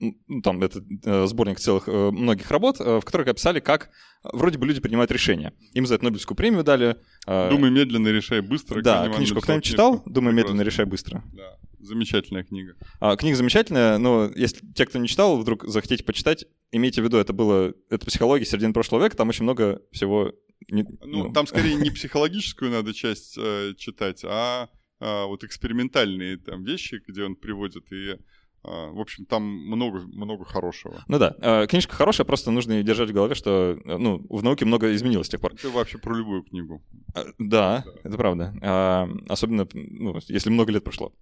ну, 0.00 0.40
там 0.42 0.62
это 0.62 0.82
э, 1.04 1.26
сборник 1.26 1.60
целых 1.60 1.86
э, 1.86 2.10
многих 2.10 2.50
работ, 2.50 2.80
э, 2.80 3.00
в 3.00 3.04
которых 3.04 3.28
описали, 3.28 3.60
как 3.60 3.90
вроде 4.22 4.58
бы 4.58 4.66
люди 4.66 4.80
принимают 4.80 5.10
решения. 5.10 5.52
Им 5.74 5.86
за 5.86 5.96
это 5.96 6.04
Нобелевскую 6.04 6.36
премию 6.36 6.64
дали. 6.64 6.96
«Думай 7.26 7.70
медленно, 7.70 8.08
решай 8.08 8.40
быстро». 8.40 8.82
Да, 8.82 9.08
книжку 9.08 9.40
кто-нибудь 9.40 9.64
читал? 9.64 10.02
«Думай 10.06 10.32
медленно, 10.32 10.62
решай 10.62 10.86
быстро». 10.86 11.22
Да, 11.34 11.58
замечательная 11.78 12.44
книга. 12.44 12.76
А, 12.98 13.16
книга 13.16 13.36
замечательная, 13.36 13.98
но 13.98 14.30
если 14.34 14.66
те, 14.74 14.86
кто 14.86 14.98
не 14.98 15.08
читал, 15.08 15.38
вдруг 15.38 15.64
захотите 15.66 16.02
почитать, 16.02 16.46
имейте 16.72 17.02
в 17.02 17.04
виду, 17.04 17.18
это 17.18 17.32
было, 17.32 17.74
это 17.90 18.06
психология 18.06 18.46
середины 18.46 18.72
прошлого 18.72 19.04
века, 19.04 19.16
там 19.16 19.28
очень 19.28 19.44
много 19.44 19.82
всего... 19.92 20.32
Не, 20.70 20.82
ну, 20.82 21.24
ну, 21.24 21.32
там 21.32 21.46
скорее 21.46 21.74
не 21.74 21.90
психологическую 21.90 22.70
надо 22.70 22.94
часть 22.94 23.36
э, 23.38 23.74
читать, 23.76 24.22
а, 24.24 24.68
а 24.98 25.26
вот 25.26 25.44
экспериментальные 25.44 26.38
там 26.38 26.64
вещи, 26.64 27.02
где 27.06 27.24
он 27.24 27.36
приводит 27.36 27.90
и 27.92 28.16
в 28.62 29.00
общем, 29.00 29.24
там 29.24 29.42
много, 29.42 30.00
много 30.00 30.44
хорошего. 30.44 31.02
Ну 31.08 31.18
да, 31.18 31.34
а, 31.40 31.66
книжка 31.66 31.94
хорошая, 31.94 32.26
просто 32.26 32.50
нужно 32.50 32.82
держать 32.82 33.10
в 33.10 33.14
голове, 33.14 33.34
что 33.34 33.78
ну, 33.84 34.24
в 34.28 34.42
науке 34.42 34.64
много 34.64 34.94
изменилось 34.94 35.28
с 35.28 35.30
тех 35.30 35.40
пор. 35.40 35.54
Это 35.54 35.70
вообще 35.70 35.98
про 35.98 36.14
любую 36.14 36.42
книгу. 36.42 36.82
А, 37.14 37.24
да, 37.38 37.84
да. 37.84 37.92
это 38.04 38.16
правда. 38.16 39.08
Особенно, 39.28 39.66
ну, 39.72 40.18
если 40.28 40.50
много 40.50 40.72
лет 40.72 40.84
прошло. 40.84 41.12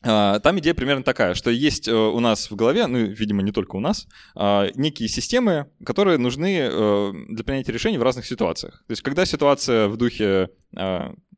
Там 0.00 0.58
идея 0.60 0.74
примерно 0.74 1.02
такая, 1.02 1.34
что 1.34 1.50
есть 1.50 1.88
э, 1.88 1.92
у 1.92 2.20
нас 2.20 2.52
в 2.52 2.54
голове, 2.54 2.86
ну, 2.86 2.98
видимо, 2.98 3.42
не 3.42 3.50
только 3.50 3.74
у 3.74 3.80
нас, 3.80 4.06
некие 4.36 5.08
системы, 5.08 5.72
которые 5.84 6.18
нужны 6.18 6.56
э, 6.70 7.12
для 7.30 7.42
принятия 7.42 7.72
решений 7.72 7.98
в 7.98 8.02
разных 8.04 8.24
ситуациях. 8.24 8.84
То 8.86 8.92
есть, 8.92 9.02
когда 9.02 9.26
ситуация 9.26 9.88
в 9.88 9.96
духе 9.96 10.50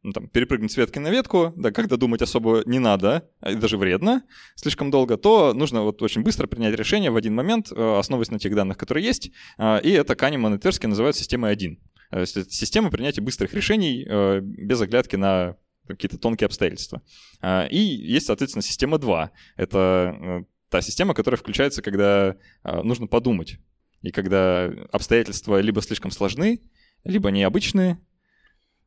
ну, 0.03 0.13
там, 0.13 0.29
перепрыгнуть 0.29 0.73
с 0.73 0.77
ветки 0.77 0.99
на 0.99 1.11
ветку, 1.11 1.53
да, 1.57 1.73
когда 1.73 1.97
думать 1.97 2.23
особо 2.23 2.63
не 2.65 2.79
надо, 2.79 3.29
и 3.47 3.55
даже 3.55 3.77
вредно 3.77 4.23
слишком 4.55 4.91
долго, 4.91 5.17
то 5.17 5.53
нужно 5.53 5.83
вот 5.83 6.01
очень 6.03 6.23
быстро 6.23 6.47
принять 6.47 6.75
решение 6.75 7.11
в 7.11 7.17
один 7.17 7.35
момент, 7.35 7.71
э, 7.71 7.99
основываясь 7.99 8.31
на 8.31 8.39
тех 8.39 8.55
данных, 8.55 8.79
которые 8.79 9.05
есть, 9.05 9.31
э, 9.59 9.81
и 9.83 9.91
это 9.91 10.15
Канеман 10.17 10.55
и 10.55 10.59
Терски 10.59 10.87
называют 10.87 11.17
системой 11.17 11.51
1. 11.53 11.79
Э, 12.11 12.15
то 12.15 12.21
есть 12.21 12.37
это 12.37 12.51
система 12.51 12.91
принятия 12.91 13.21
быстрых 13.21 13.53
решений 13.53 14.07
без 14.41 14.81
оглядки 14.81 15.17
на 15.17 15.57
какие-то 15.87 16.19
тонкие 16.19 16.47
обстоятельства. 16.47 17.03
И 17.43 17.79
есть, 17.79 18.27
соответственно, 18.27 18.63
система 18.63 18.99
2. 18.99 19.31
Это 19.57 20.45
та 20.69 20.83
система, 20.83 21.15
которая 21.15 21.37
включается, 21.37 21.83
когда 21.83 22.37
нужно 22.63 23.09
подумать. 23.09 23.59
И 24.03 24.13
когда 24.13 24.67
обстоятельства 24.93 25.61
либо 25.61 25.83
слишком 25.83 26.13
сложны, 26.13 26.61
либо 27.05 27.31
необычные, 27.31 27.99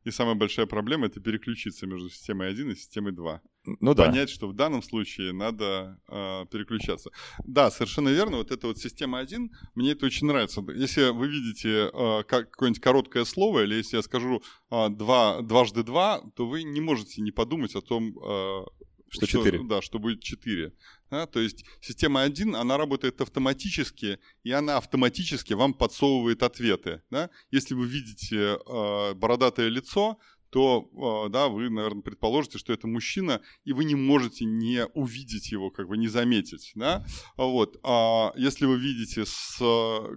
и 0.04 0.10
самая 0.10 0.34
большая 0.34 0.66
проблема— 0.66 1.06
это 1.08 1.20
переключиться 1.20 1.86
между 1.86 2.10
системой 2.10 2.48
1 2.48 2.70
и 2.70 2.74
системой 2.74 3.12
2. 3.12 3.40
Ну 3.80 3.94
да. 3.94 4.06
Понять, 4.06 4.28
что 4.28 4.46
в 4.46 4.52
данном 4.52 4.82
случае 4.82 5.32
надо 5.32 5.98
э, 6.08 6.44
переключаться. 6.50 7.10
Да, 7.44 7.70
совершенно 7.70 8.10
верно. 8.10 8.36
Вот 8.36 8.50
эта 8.50 8.66
вот 8.66 8.78
система 8.78 9.18
1, 9.20 9.50
мне 9.74 9.92
это 9.92 10.04
очень 10.04 10.26
нравится. 10.26 10.62
Если 10.74 11.10
вы 11.10 11.28
видите 11.28 11.90
э, 11.92 12.22
как, 12.24 12.50
какое-нибудь 12.50 12.82
короткое 12.82 13.24
слово, 13.24 13.64
или 13.64 13.76
если 13.76 13.96
я 13.96 14.02
скажу 14.02 14.42
э, 14.70 14.88
два, 14.90 15.40
дважды 15.40 15.82
два, 15.82 16.22
то 16.36 16.46
вы 16.46 16.62
не 16.62 16.82
можете 16.82 17.22
не 17.22 17.30
подумать 17.30 17.74
о 17.74 17.80
том, 17.80 18.10
э, 18.18 18.64
что 19.08 19.26
4. 19.26 19.58
Что, 19.58 19.66
да, 19.66 19.82
что 19.82 19.98
будет 19.98 20.20
4. 20.20 20.72
Да? 21.10 21.26
То 21.26 21.40
есть 21.40 21.64
система 21.80 22.22
1, 22.22 22.56
она 22.56 22.76
работает 22.76 23.20
автоматически, 23.20 24.18
и 24.42 24.50
она 24.50 24.76
автоматически 24.76 25.52
вам 25.54 25.74
подсовывает 25.74 26.42
ответы. 26.42 27.02
Да? 27.10 27.30
Если 27.50 27.74
вы 27.74 27.86
видите 27.86 28.58
э, 28.58 29.14
бородатое 29.14 29.68
лицо, 29.68 30.18
то, 30.50 31.26
э, 31.26 31.30
да, 31.30 31.48
вы, 31.48 31.68
наверное, 31.68 32.02
предположите, 32.02 32.58
что 32.58 32.72
это 32.72 32.86
мужчина, 32.86 33.40
и 33.64 33.72
вы 33.72 33.84
не 33.84 33.96
можете 33.96 34.44
не 34.44 34.86
увидеть 34.94 35.50
его, 35.50 35.70
как 35.70 35.88
бы 35.88 35.96
не 35.96 36.06
заметить, 36.06 36.70
да, 36.76 37.04
вот. 37.36 37.80
А 37.82 38.32
если 38.36 38.66
вы 38.66 38.78
видите 38.78 39.24
с, 39.26 39.58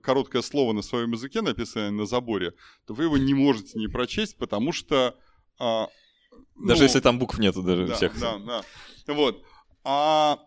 короткое 0.04 0.44
слово 0.44 0.74
на 0.74 0.84
своем 0.84 1.14
языке, 1.14 1.42
написанное 1.42 1.90
на 1.90 2.06
заборе, 2.06 2.54
то 2.86 2.94
вы 2.94 3.06
его 3.06 3.18
не 3.18 3.34
можете 3.34 3.80
не 3.80 3.88
прочесть, 3.88 4.38
потому 4.38 4.72
что 4.72 5.16
а, 5.58 5.88
даже 6.56 6.82
ну, 6.82 6.84
если 6.84 7.00
там 7.00 7.20
букв 7.20 7.38
нету 7.40 7.62
даже 7.62 7.88
да, 7.88 7.96
всех. 7.96 8.20
Да, 8.20 8.38
да. 8.38 8.64
Вот. 9.08 9.44
А, 9.84 10.40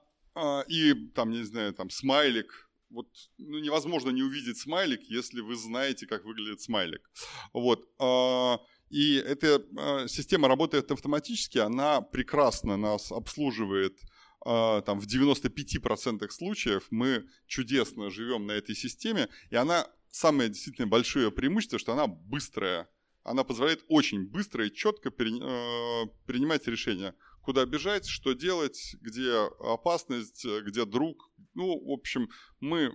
и 0.68 0.94
там, 1.14 1.30
не 1.30 1.42
знаю, 1.44 1.72
там 1.74 1.90
смайлик. 1.90 2.70
Вот 2.90 3.06
ну, 3.38 3.58
невозможно 3.60 4.10
не 4.10 4.22
увидеть 4.22 4.58
смайлик, 4.58 5.02
если 5.02 5.40
вы 5.40 5.54
знаете, 5.54 6.06
как 6.06 6.24
выглядит 6.24 6.60
смайлик. 6.60 7.08
Вот. 7.52 7.88
А, 7.98 8.58
и 8.88 9.14
эта 9.14 9.64
а, 9.78 10.08
система 10.08 10.48
работает 10.48 10.90
автоматически, 10.90 11.58
она 11.58 12.00
прекрасно 12.00 12.76
нас 12.76 13.12
обслуживает 13.12 13.96
а, 14.44 14.80
там 14.82 15.00
в 15.00 15.06
95% 15.06 16.28
случаев 16.30 16.86
мы 16.90 17.26
чудесно 17.46 18.10
живем 18.10 18.46
на 18.46 18.52
этой 18.52 18.74
системе, 18.74 19.28
и 19.50 19.56
она 19.56 19.86
самое 20.10 20.48
действительно 20.48 20.88
большое 20.88 21.30
преимущество, 21.30 21.78
что 21.78 21.92
она 21.92 22.08
быстрая 22.08 22.88
она 23.22 23.44
позволяет 23.44 23.84
очень 23.88 24.26
быстро 24.26 24.66
и 24.66 24.72
четко 24.72 25.10
принимать 25.10 26.66
решения, 26.66 27.14
куда 27.42 27.64
бежать, 27.66 28.06
что 28.06 28.32
делать, 28.32 28.96
где 29.00 29.32
опасность, 29.60 30.44
где 30.44 30.84
друг. 30.84 31.30
Ну, 31.54 31.78
в 31.84 31.90
общем, 31.90 32.28
мы 32.60 32.82
э, 32.82 32.90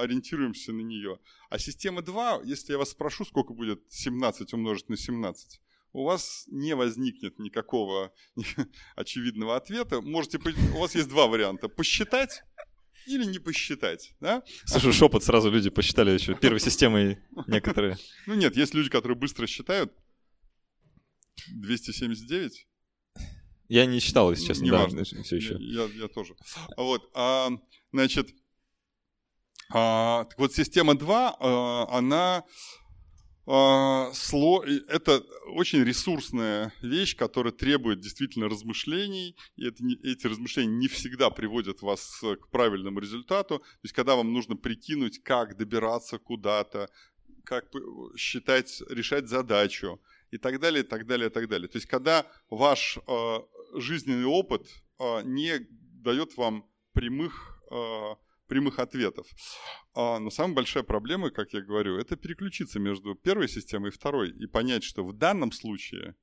ориентируемся 0.00 0.72
на 0.72 0.80
нее. 0.80 1.18
А 1.50 1.58
система 1.58 2.02
2, 2.02 2.42
если 2.44 2.72
я 2.72 2.78
вас 2.78 2.90
спрошу, 2.90 3.24
сколько 3.24 3.52
будет 3.52 3.82
17 3.88 4.52
умножить 4.54 4.88
на 4.88 4.96
17, 4.96 5.60
у 5.92 6.04
вас 6.04 6.44
не 6.48 6.74
возникнет 6.74 7.38
никакого 7.38 8.12
очевидного 8.96 9.56
ответа. 9.56 10.00
Можете, 10.00 10.38
у 10.74 10.78
вас 10.78 10.94
есть 10.94 11.08
два 11.08 11.26
варианта. 11.26 11.68
Посчитать 11.68 12.42
или 13.06 13.24
не 13.24 13.38
посчитать, 13.38 14.14
да? 14.20 14.42
Слушай, 14.66 14.92
шепот 14.92 15.24
сразу 15.24 15.50
люди 15.50 15.70
посчитали 15.70 16.10
еще 16.10 16.34
первой 16.34 16.60
системой 16.60 17.18
некоторые. 17.46 17.96
Ну 18.26 18.34
нет, 18.34 18.56
есть 18.56 18.74
люди, 18.74 18.90
которые 18.90 19.16
быстро 19.16 19.46
считают. 19.46 19.92
279? 21.48 22.67
Я 23.68 23.86
не 23.86 24.00
считал, 24.00 24.30
если 24.30 24.46
честно, 24.46 24.64
не 24.64 24.70
да, 24.70 24.84
важно. 24.84 25.04
все 25.04 25.36
еще. 25.36 25.56
Я, 25.60 25.84
я, 25.84 25.90
я 26.02 26.08
тоже. 26.08 26.34
Вот, 26.76 27.10
а, 27.14 27.50
значит, 27.92 28.30
а, 29.70 30.24
так 30.24 30.38
вот 30.38 30.54
система 30.54 30.96
2, 30.96 31.36
а, 31.38 31.86
она 31.90 32.44
а, 33.46 34.10
сло... 34.14 34.64
это 34.64 35.22
очень 35.54 35.84
ресурсная 35.84 36.72
вещь, 36.80 37.16
которая 37.16 37.52
требует 37.52 38.00
действительно 38.00 38.48
размышлений, 38.48 39.36
и 39.56 39.66
это 39.66 39.84
не... 39.84 39.96
эти 39.96 40.26
размышления 40.26 40.74
не 40.74 40.88
всегда 40.88 41.28
приводят 41.28 41.82
вас 41.82 42.20
к 42.22 42.50
правильному 42.50 43.00
результату. 43.00 43.58
То 43.58 43.64
есть, 43.82 43.94
когда 43.94 44.16
вам 44.16 44.32
нужно 44.32 44.56
прикинуть, 44.56 45.22
как 45.22 45.58
добираться 45.58 46.18
куда-то, 46.18 46.88
как 47.44 47.66
считать, 48.16 48.82
решать 48.88 49.28
задачу 49.28 50.00
и 50.30 50.38
так 50.38 50.60
далее, 50.60 50.82
и 50.82 50.86
так 50.86 51.06
далее, 51.06 51.28
и 51.28 51.32
так 51.32 51.48
далее. 51.48 51.68
То 51.68 51.76
есть, 51.76 51.86
когда 51.86 52.26
ваш 52.50 52.98
э, 53.06 53.38
жизненный 53.72 54.24
опыт 54.24 54.66
э, 54.98 55.22
не 55.24 55.66
дает 56.02 56.36
вам 56.36 56.68
прямых 56.92 57.60
э, 57.70 58.14
прямых 58.48 58.78
ответов. 58.78 59.26
А, 59.94 60.18
но 60.18 60.30
самая 60.30 60.56
большая 60.56 60.82
проблема, 60.82 61.30
как 61.30 61.52
я 61.52 61.60
говорю, 61.60 61.98
это 61.98 62.16
переключиться 62.16 62.80
между 62.80 63.14
первой 63.14 63.48
системой 63.48 63.90
и 63.90 63.92
второй 63.92 64.30
и 64.30 64.46
понять, 64.46 64.82
что 64.82 65.04
в 65.04 65.12
данном 65.12 65.52
случае 65.52 66.16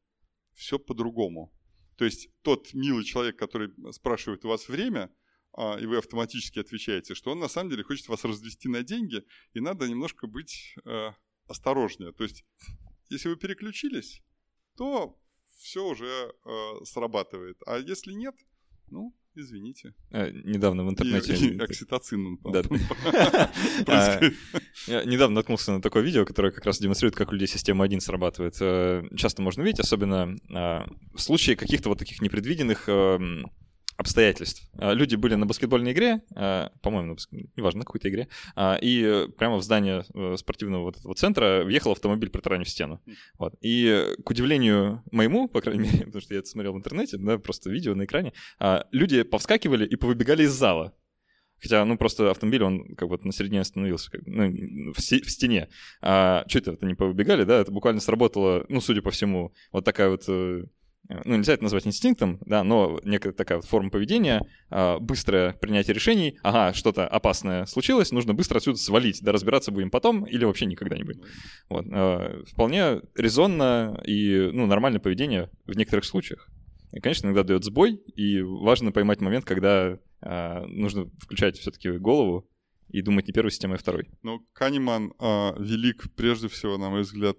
все 0.54 0.80
по-другому. 0.80 1.54
То 1.98 2.04
есть 2.04 2.30
тот 2.42 2.74
милый 2.74 3.06
человек, 3.06 3.38
который 3.38 3.70
спрашивает 3.92 4.44
у 4.44 4.50
вас 4.50 4.68
время, 4.68 5.14
а, 5.54 5.78
и 5.80 5.86
вы 5.86 5.98
автоматически 5.98 6.60
отвечаете, 6.60 7.16
что 7.16 7.32
он 7.32 7.40
на 7.40 7.48
самом 7.48 7.70
деле 7.70 7.84
хочет 7.84 8.08
вас 8.10 8.26
развести 8.26 8.68
на 8.68 8.84
деньги, 8.84 9.24
и 9.54 9.62
надо 9.62 9.88
немножко 9.88 10.28
быть 10.28 10.76
э, 10.84 11.12
осторожнее. 11.48 12.12
То 12.12 12.24
есть, 12.24 12.44
если 13.10 13.30
вы 13.30 13.38
переключились, 13.38 14.22
то 14.76 15.18
все 15.58 15.86
уже 15.86 16.34
э, 16.46 16.86
срабатывает. 16.86 17.58
А 17.66 17.78
если 17.78 18.14
нет, 18.14 18.36
ну, 18.92 19.14
извините. 19.36 19.94
А, 20.12 20.30
недавно 20.30 20.86
в 20.86 20.90
интернете... 20.90 21.36
И, 21.36 21.56
и 21.56 21.60
окситоцин. 21.60 22.40
Да. 22.44 22.62
А, 23.88 24.20
я 24.88 25.04
недавно 25.04 25.36
наткнулся 25.36 25.72
на 25.72 25.82
такое 25.82 26.04
видео, 26.04 26.26
которое 26.26 26.52
как 26.52 26.66
раз 26.66 26.80
демонстрирует, 26.80 27.16
как 27.16 27.30
у 27.30 27.34
людей 27.34 27.48
система 27.48 27.86
1 27.86 28.00
срабатывает. 28.02 28.56
Э, 28.62 29.04
часто 29.16 29.42
можно 29.42 29.62
видеть, 29.62 29.80
особенно 29.80 30.36
а, 30.54 30.88
в 31.14 31.22
случае 31.22 31.56
каких-то 31.56 31.90
вот 31.90 32.00
таких 32.00 32.22
непредвиденных 32.22 32.88
эм, 32.88 33.52
обстоятельств. 33.98 34.70
А, 34.78 34.94
люди 34.94 35.16
были 35.16 35.36
на 35.36 35.46
баскетбольной 35.46 35.94
игре, 35.94 36.22
а, 36.36 36.72
по-моему, 36.82 37.10
на 37.10 37.14
баск... 37.14 37.30
неважно, 37.32 37.80
на 37.80 37.86
какой-то 37.86 38.10
игре, 38.10 38.28
а, 38.56 38.78
и 38.82 39.28
прямо 39.38 39.58
в 39.58 39.64
здание 39.64 40.04
э, 40.14 40.36
спортивного 40.38 40.84
вот 40.84 40.98
этого 40.98 41.16
центра 41.16 41.64
въехал 41.64 41.92
автомобиль, 41.92 42.30
протаранив 42.30 42.70
стену. 42.70 43.02
Вот. 43.38 43.56
И, 43.62 44.16
к 44.24 44.30
удивлению 44.30 45.04
моему, 45.12 45.48
по 45.48 45.62
крайней 45.62 45.84
мере, 45.92 46.06
потому 46.06 46.22
что 46.22 46.34
я 46.34 46.40
это 46.40 46.50
смотрел 46.50 46.74
в 46.74 46.78
интернете, 46.78 47.18
да, 47.18 47.38
просто 47.38 47.70
видео 47.70 47.96
на 47.96 48.06
экране, 48.06 48.34
люди 48.92 49.24
повскакивали 49.24 49.86
и 49.86 49.96
повыбегали 49.96 50.44
из 50.44 50.52
зала. 50.52 50.94
Хотя, 51.62 51.84
ну, 51.86 51.98
просто 51.98 52.30
автомобиль, 52.30 52.64
он 52.64 52.96
как 52.96 53.10
бы 53.10 53.18
на 53.24 53.32
середине 53.32 53.62
остановился, 53.62 54.12
как, 54.12 54.22
ну, 54.26 54.94
в, 54.94 54.98
в 54.98 55.32
стене. 55.32 55.70
А 56.02 56.44
что 56.48 56.60
это, 56.60 56.74
это 56.74 56.86
не 56.86 56.96
повыбегали, 56.96 57.44
да? 57.44 57.60
Это 57.60 57.72
буквально 57.72 58.02
сработало, 58.02 58.66
ну, 58.68 58.82
судя 58.82 59.02
по 59.02 59.12
всему, 59.12 59.54
вот 59.72 59.86
такая 59.86 60.10
вот 60.10 60.26
э, 60.28 60.66
ну, 61.08 61.36
нельзя 61.36 61.54
это 61.54 61.64
назвать 61.64 61.86
инстинктом, 61.86 62.40
да, 62.46 62.64
но 62.64 63.00
некая 63.04 63.32
такая 63.32 63.60
вот 63.60 63.68
форма 63.68 63.90
поведения, 63.90 64.42
а, 64.70 65.00
быстрое 65.00 65.54
принятие 65.54 65.94
решений, 65.94 66.40
ага, 66.44 66.74
что-то 66.74 67.08
опасное 67.08 67.66
случилось, 67.66 68.12
нужно 68.12 68.34
быстро 68.34 68.58
отсюда 68.58 68.78
свалить, 68.78 69.22
да, 69.22 69.32
разбираться 69.32 69.72
будем 69.72 69.92
потом 69.92 70.26
или 70.26 70.46
вообще 70.46 70.66
никогда 70.66 70.98
не 70.98 71.04
будем. 71.04 71.22
Вот, 71.70 71.86
а, 71.92 72.44
вполне 72.48 73.02
резонно 73.16 74.02
и, 74.06 74.50
ну, 74.52 74.66
нормальное 74.66 75.00
поведение 75.00 75.50
в 75.66 75.76
некоторых 75.76 76.06
случаях. 76.06 76.48
И, 76.92 77.00
конечно, 77.00 77.28
иногда 77.28 77.44
дает 77.44 77.64
сбой, 77.64 77.96
и 78.16 78.42
важно 78.42 78.92
поймать 78.92 79.22
момент, 79.22 79.46
когда 79.46 80.00
а, 80.22 80.66
нужно 80.66 81.10
включать 81.20 81.58
все-таки 81.58 81.92
голову 81.92 82.50
и 82.90 83.02
думать 83.02 83.28
не 83.28 83.34
первой 83.34 83.52
системой, 83.52 83.76
а 83.76 83.80
второй. 83.80 84.08
Ну, 84.24 84.40
Канеман 84.54 85.12
велик 85.20 86.06
прежде 86.16 86.48
всего, 86.48 86.78
на 86.78 86.90
мой 86.90 87.02
взгляд, 87.02 87.38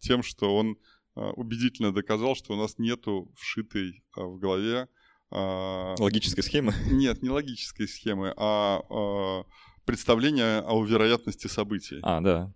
тем, 0.00 0.22
что 0.22 0.54
он 0.54 0.72
а, 0.72 0.93
убедительно 1.14 1.92
доказал, 1.92 2.34
что 2.34 2.54
у 2.54 2.56
нас 2.56 2.78
нету 2.78 3.32
вшитой 3.36 4.02
а, 4.16 4.22
в 4.22 4.38
голове... 4.38 4.88
А, 5.30 5.94
логической 5.98 6.42
схемы? 6.42 6.74
Нет, 6.90 7.22
не 7.22 7.30
логической 7.30 7.88
схемы, 7.88 8.32
а 8.36 9.44
представления 9.84 10.60
о 10.60 10.84
вероятности 10.84 11.46
событий. 11.46 11.98
А, 12.02 12.20
да. 12.20 12.52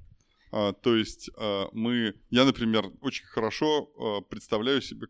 То 0.51 0.97
есть 0.97 1.29
мы, 1.73 2.15
я, 2.31 2.47
например, 2.47 2.87
очень 3.03 3.27
хорошо 3.27 4.23
представляю 4.31 4.81
себе 4.81 5.09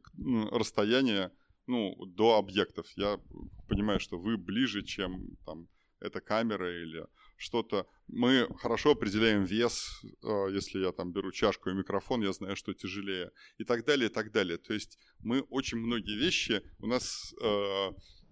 расстояние 0.50 1.30
ну, 1.68 1.94
до 2.06 2.38
объектов. 2.38 2.86
Я 2.96 3.20
понимаю, 3.68 4.00
что 4.00 4.18
вы 4.18 4.36
ближе, 4.36 4.82
чем 4.82 5.36
там 5.46 5.68
эта 6.00 6.20
камера 6.20 6.82
или 6.82 7.06
что-то. 7.38 7.86
Мы 8.08 8.48
хорошо 8.58 8.90
определяем 8.90 9.44
вес, 9.44 10.02
э, 10.22 10.48
если 10.50 10.80
я 10.80 10.92
там 10.92 11.12
беру 11.12 11.30
чашку 11.30 11.70
и 11.70 11.74
микрофон, 11.74 12.22
я 12.22 12.32
знаю, 12.32 12.56
что 12.56 12.74
тяжелее, 12.74 13.30
и 13.58 13.64
так 13.64 13.84
далее, 13.84 14.10
и 14.10 14.12
так 14.12 14.32
далее. 14.32 14.58
То 14.58 14.74
есть 14.74 14.98
мы 15.20 15.40
очень 15.42 15.78
многие 15.78 16.18
вещи, 16.18 16.62
у 16.80 16.86
нас, 16.86 17.34
э, 17.40 17.46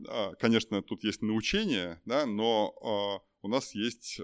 а, 0.08 0.34
конечно, 0.34 0.82
тут 0.82 1.04
есть 1.04 1.22
научение, 1.22 2.02
да, 2.04 2.26
но 2.26 2.74
э, 3.22 3.26
у 3.42 3.48
нас 3.48 3.74
есть 3.74 4.20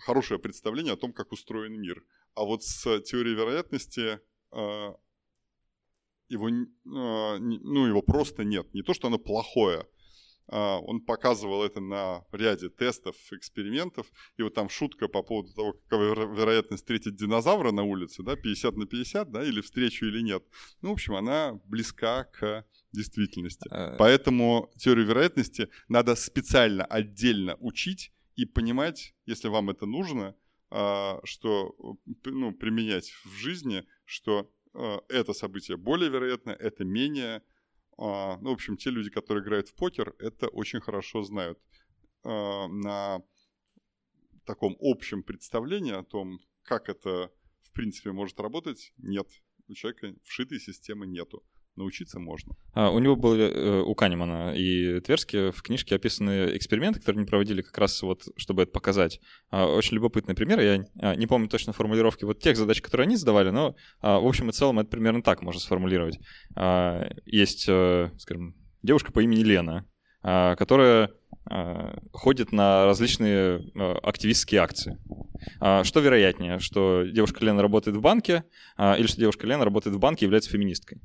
хорошее 0.00 0.38
представление 0.38 0.92
о 0.92 0.98
том, 0.98 1.12
как 1.12 1.32
устроен 1.32 1.80
мир. 1.80 2.04
А 2.34 2.44
вот 2.44 2.62
с 2.62 3.00
теорией 3.00 3.34
вероятности 3.34 4.20
его, 6.28 6.50
ну, 6.84 7.86
его 7.86 8.02
просто 8.02 8.44
нет. 8.44 8.72
Не 8.74 8.82
то, 8.82 8.92
что 8.92 9.08
оно 9.08 9.18
плохое, 9.18 9.86
он 10.48 11.00
показывал 11.00 11.62
это 11.62 11.80
на 11.80 12.24
ряде 12.32 12.68
тестов, 12.70 13.16
экспериментов. 13.32 14.06
И 14.38 14.42
вот 14.42 14.54
там 14.54 14.68
шутка 14.68 15.08
по 15.08 15.22
поводу 15.22 15.52
того, 15.52 15.72
какова 15.74 16.34
вероятность 16.34 16.82
встретить 16.82 17.16
динозавра 17.16 17.70
на 17.70 17.82
улице, 17.82 18.22
да, 18.22 18.36
50 18.36 18.76
на 18.76 18.86
50, 18.86 19.30
да, 19.30 19.44
или 19.44 19.60
встречу 19.60 20.06
или 20.06 20.22
нет. 20.22 20.42
Ну, 20.80 20.90
в 20.90 20.92
общем, 20.92 21.14
она 21.14 21.60
близка 21.64 22.24
к 22.24 22.64
действительности. 22.92 23.68
А, 23.70 23.96
Поэтому 23.98 24.70
теорию 24.76 25.06
вероятности 25.06 25.68
надо 25.88 26.14
специально, 26.16 26.84
отдельно 26.84 27.56
учить 27.60 28.12
и 28.36 28.46
понимать, 28.46 29.14
если 29.26 29.48
вам 29.48 29.70
это 29.70 29.86
нужно, 29.86 30.34
а, 30.70 31.20
что 31.24 31.74
ну, 32.24 32.52
применять 32.52 33.10
в 33.24 33.32
жизни, 33.36 33.84
что 34.04 34.50
это 35.08 35.32
событие 35.32 35.76
более 35.76 36.08
вероятно, 36.08 36.50
это 36.50 36.84
менее 36.84 37.36
а, 37.36 37.42
ну, 37.98 38.50
в 38.50 38.52
общем, 38.52 38.76
те 38.76 38.90
люди, 38.90 39.10
которые 39.10 39.42
играют 39.42 39.68
в 39.68 39.74
покер, 39.74 40.14
это 40.18 40.48
очень 40.48 40.80
хорошо 40.80 41.22
знают. 41.22 41.58
А, 42.22 42.68
на 42.68 43.22
таком 44.44 44.76
общем 44.80 45.22
представлении 45.22 45.92
о 45.92 46.04
том, 46.04 46.40
как 46.62 46.88
это 46.88 47.32
в 47.60 47.72
принципе 47.72 48.12
может 48.12 48.40
работать, 48.40 48.92
нет. 48.98 49.28
У 49.68 49.74
человека 49.74 50.14
вшитой 50.24 50.60
системы 50.60 51.06
нету 51.06 51.44
научиться 51.78 52.18
можно. 52.18 52.54
А, 52.74 52.90
у 52.90 52.98
него 52.98 53.16
были, 53.16 53.44
э, 53.44 53.80
у 53.82 53.94
Канемана 53.94 54.54
и 54.54 55.00
Тверски 55.00 55.50
в 55.50 55.62
книжке 55.62 55.94
описаны 55.94 56.56
эксперименты, 56.56 57.00
которые 57.00 57.20
они 57.20 57.28
проводили 57.28 57.62
как 57.62 57.78
раз 57.78 58.02
вот, 58.02 58.24
чтобы 58.36 58.62
это 58.62 58.72
показать. 58.72 59.20
А, 59.50 59.66
очень 59.66 59.94
любопытный 59.94 60.34
пример. 60.34 60.60
Я 60.60 60.84
а, 61.00 61.14
не 61.14 61.26
помню 61.26 61.48
точно 61.48 61.72
формулировки 61.72 62.24
вот 62.24 62.40
тех 62.40 62.56
задач, 62.56 62.82
которые 62.82 63.06
они 63.06 63.16
задавали, 63.16 63.50
но 63.50 63.74
а, 64.00 64.18
в 64.18 64.26
общем 64.26 64.50
и 64.50 64.52
целом 64.52 64.78
это 64.78 64.90
примерно 64.90 65.22
так 65.22 65.42
можно 65.42 65.60
сформулировать. 65.60 66.18
А, 66.54 67.08
есть, 67.24 67.66
а, 67.68 68.10
скажем, 68.18 68.54
девушка 68.82 69.12
по 69.12 69.20
имени 69.20 69.42
Лена, 69.42 69.86
а, 70.22 70.56
которая 70.56 71.10
а, 71.46 71.98
ходит 72.12 72.52
на 72.52 72.84
различные 72.86 73.62
активистские 74.02 74.60
акции. 74.60 74.98
Что 75.60 76.00
вероятнее, 76.00 76.58
что 76.58 77.04
девушка 77.04 77.44
Лена 77.44 77.62
работает 77.62 77.96
в 77.96 78.00
банке, 78.00 78.42
или 78.76 79.06
что 79.06 79.20
девушка 79.20 79.46
Лена 79.46 79.64
работает 79.64 79.94
в 79.94 80.00
банке 80.00 80.24
и 80.24 80.26
является 80.26 80.50
феминисткой? 80.50 81.00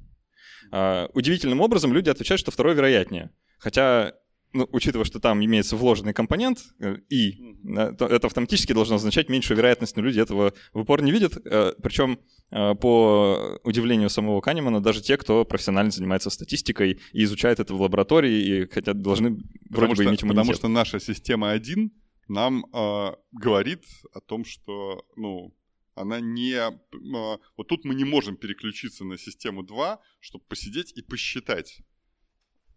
А, 0.75 1.07
удивительным 1.13 1.61
образом 1.61 1.93
люди 1.93 2.09
отвечают, 2.09 2.39
что 2.39 2.49
второе 2.49 2.73
вероятнее. 2.73 3.29
Хотя, 3.59 4.13
ну, 4.53 4.67
учитывая, 4.71 5.05
что 5.05 5.19
там 5.19 5.45
имеется 5.45 5.75
вложенный 5.75 6.13
компонент, 6.13 6.63
э, 6.79 6.95
и 7.09 7.55
это 7.63 8.25
автоматически 8.25 8.73
должно 8.73 8.95
означать 8.95 9.29
меньшую 9.29 9.55
вероятность, 9.55 9.95
но 9.95 10.01
люди 10.01 10.19
этого 10.19 10.51
в 10.73 10.79
упор 10.79 11.03
не 11.03 11.11
видят. 11.11 11.37
Э, 11.45 11.73
Причем, 11.83 12.17
э, 12.49 12.73
по 12.73 13.59
удивлению 13.63 14.09
самого 14.09 14.41
Канемана, 14.41 14.81
даже 14.81 15.03
те, 15.03 15.15
кто 15.17 15.45
профессионально 15.45 15.91
занимается 15.91 16.31
статистикой 16.31 16.99
и 17.11 17.23
изучает 17.23 17.59
это 17.59 17.75
в 17.75 17.79
лаборатории, 17.79 18.63
и 18.63 18.67
хотя 18.67 18.93
должны 18.93 19.29
вроде 19.29 19.45
потому 19.69 19.89
бы 19.89 19.95
что, 19.95 20.03
иметь 20.05 20.23
иммунитет. 20.23 20.41
Потому 20.41 20.53
что 20.55 20.67
наша 20.69 20.99
система 20.99 21.51
1 21.51 21.91
нам 22.29 22.65
э, 22.73 23.11
говорит 23.31 23.83
о 24.11 24.21
том, 24.21 24.43
что, 24.43 25.05
ну, 25.15 25.53
она 25.95 26.19
не... 26.19 26.53
А, 26.53 26.79
вот 27.57 27.67
тут 27.67 27.85
мы 27.85 27.95
не 27.95 28.03
можем 28.03 28.37
переключиться 28.37 29.05
на 29.05 29.17
систему 29.17 29.63
2, 29.63 30.01
чтобы 30.19 30.45
посидеть 30.45 30.91
и 30.93 31.01
посчитать. 31.01 31.81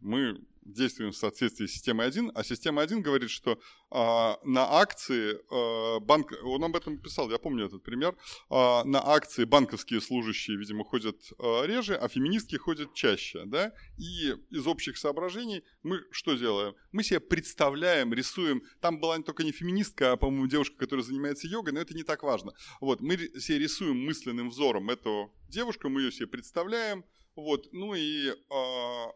Мы 0.00 0.40
действуем 0.66 1.12
в 1.12 1.16
соответствии 1.16 1.66
с 1.66 1.72
системой 1.72 2.06
1, 2.06 2.32
а 2.34 2.44
система 2.44 2.82
1 2.82 3.02
говорит, 3.02 3.30
что 3.30 3.58
а, 3.90 4.38
на 4.44 4.78
акции 4.80 5.38
а, 5.50 6.00
банк, 6.00 6.32
он 6.42 6.64
об 6.64 6.76
этом 6.76 6.98
писал, 6.98 7.30
я 7.30 7.38
помню 7.38 7.66
этот 7.66 7.82
пример, 7.82 8.16
а, 8.50 8.84
на 8.84 9.00
акции 9.06 9.44
банковские 9.44 10.00
служащие, 10.00 10.56
видимо, 10.56 10.84
ходят 10.84 11.16
а, 11.38 11.64
реже, 11.64 11.94
а 11.94 12.08
феминистки 12.08 12.56
ходят 12.56 12.94
чаще, 12.94 13.44
да, 13.46 13.72
и 13.96 14.34
из 14.50 14.66
общих 14.66 14.98
соображений 14.98 15.62
мы 15.82 16.00
что 16.10 16.34
делаем? 16.34 16.74
Мы 16.92 17.04
себе 17.04 17.20
представляем, 17.20 18.12
рисуем, 18.12 18.62
там 18.80 18.98
была 18.98 19.18
только 19.20 19.44
не 19.44 19.52
феминистка, 19.52 20.12
а, 20.12 20.16
по-моему, 20.16 20.46
девушка, 20.46 20.76
которая 20.76 21.04
занимается 21.04 21.46
йогой, 21.46 21.72
но 21.72 21.80
это 21.80 21.94
не 21.94 22.02
так 22.02 22.22
важно. 22.22 22.52
Вот, 22.80 23.00
мы 23.00 23.16
себе 23.16 23.58
рисуем 23.58 24.04
мысленным 24.04 24.50
взором 24.50 24.90
эту 24.90 25.32
девушку, 25.48 25.88
мы 25.88 26.02
ее 26.02 26.12
себе 26.12 26.26
представляем, 26.26 27.04
вот, 27.36 27.68
ну 27.72 27.94
и 27.94 28.30
а, 28.50 29.12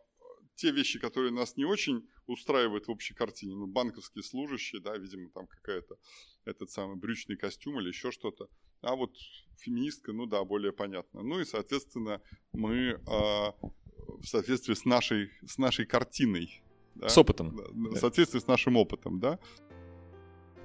те 0.60 0.70
вещи, 0.72 0.98
которые 0.98 1.32
нас 1.32 1.56
не 1.56 1.64
очень 1.64 2.06
устраивают 2.26 2.86
в 2.86 2.90
общей 2.90 3.14
картине, 3.14 3.54
ну, 3.54 3.66
банковские 3.66 4.22
служащие, 4.22 4.82
да, 4.82 4.96
видимо, 4.96 5.30
там 5.30 5.46
какая-то 5.46 5.96
этот 6.44 6.70
самый 6.70 6.96
брючный 6.96 7.36
костюм 7.36 7.80
или 7.80 7.88
еще 7.88 8.10
что-то. 8.12 8.48
А 8.82 8.94
вот 8.94 9.16
феминистка, 9.58 10.12
ну 10.12 10.26
да, 10.26 10.44
более 10.44 10.72
понятно. 10.72 11.22
Ну 11.22 11.40
и, 11.40 11.44
соответственно, 11.46 12.20
мы 12.52 12.76
э, 12.76 12.98
в 13.06 14.24
соответствии 14.24 14.74
с 14.74 14.84
нашей, 14.84 15.30
с 15.46 15.56
нашей 15.56 15.86
картиной. 15.86 16.62
Да, 16.94 17.08
с 17.08 17.16
опытом. 17.16 17.56
В 17.56 17.96
соответствии 17.96 18.38
с 18.38 18.46
нашим 18.46 18.76
опытом, 18.76 19.18
да. 19.18 19.38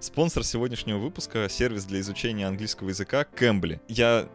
Спонсор 0.02 0.44
сегодняшнего 0.44 0.98
выпуска— 0.98 1.48
сервис 1.50 1.86
для 1.86 2.02
изучения 2.02 2.48
английского 2.48 2.90
языка 2.90 3.24
Cambly. 3.24 3.80
Я 3.88 4.30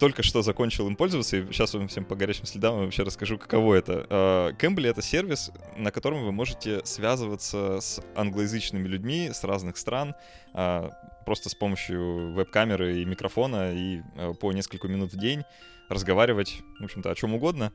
только 0.00 0.22
что 0.22 0.42
закончил 0.42 0.88
им 0.88 0.96
пользоваться, 0.96 1.36
и 1.36 1.46
сейчас 1.52 1.74
вам 1.74 1.86
всем 1.86 2.04
по 2.04 2.16
горячим 2.16 2.46
следам 2.46 2.78
вообще 2.78 3.02
расскажу, 3.02 3.38
каково 3.38 3.74
это. 3.74 4.56
Кэмбли— 4.58 4.88
это 4.90 5.02
сервис, 5.02 5.52
на 5.76 5.92
котором 5.92 6.24
вы 6.24 6.32
можете 6.32 6.84
связываться 6.84 7.80
с 7.80 8.00
англоязычными 8.16 8.88
людьми 8.88 9.30
с 9.32 9.44
разных 9.44 9.76
стран, 9.76 10.14
просто 10.52 11.50
с 11.50 11.54
помощью 11.54 12.32
веб-камеры 12.32 13.02
и 13.02 13.04
микрофона, 13.04 13.72
и 13.72 14.00
по 14.40 14.52
несколько 14.52 14.88
минут 14.88 15.12
в 15.12 15.18
день 15.18 15.44
разговаривать, 15.90 16.62
в 16.80 16.84
общем-то, 16.84 17.10
о 17.10 17.14
чем 17.14 17.34
угодно. 17.34 17.72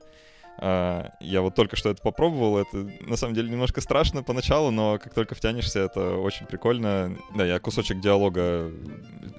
А, 0.58 1.12
я 1.20 1.42
вот 1.42 1.56
только 1.56 1.76
что 1.76 1.90
это 1.90 2.02
попробовал, 2.02 2.58
это 2.58 2.88
на 3.02 3.18
самом 3.18 3.34
деле 3.34 3.50
немножко 3.50 3.82
страшно 3.82 4.24
поначалу, 4.24 4.72
но 4.72 4.98
как 4.98 5.14
только 5.14 5.36
втянешься, 5.36 5.80
это 5.80 6.18
очень 6.18 6.46
прикольно. 6.46 7.16
Да, 7.36 7.46
я 7.46 7.60
кусочек 7.60 8.00
диалога 8.00 8.72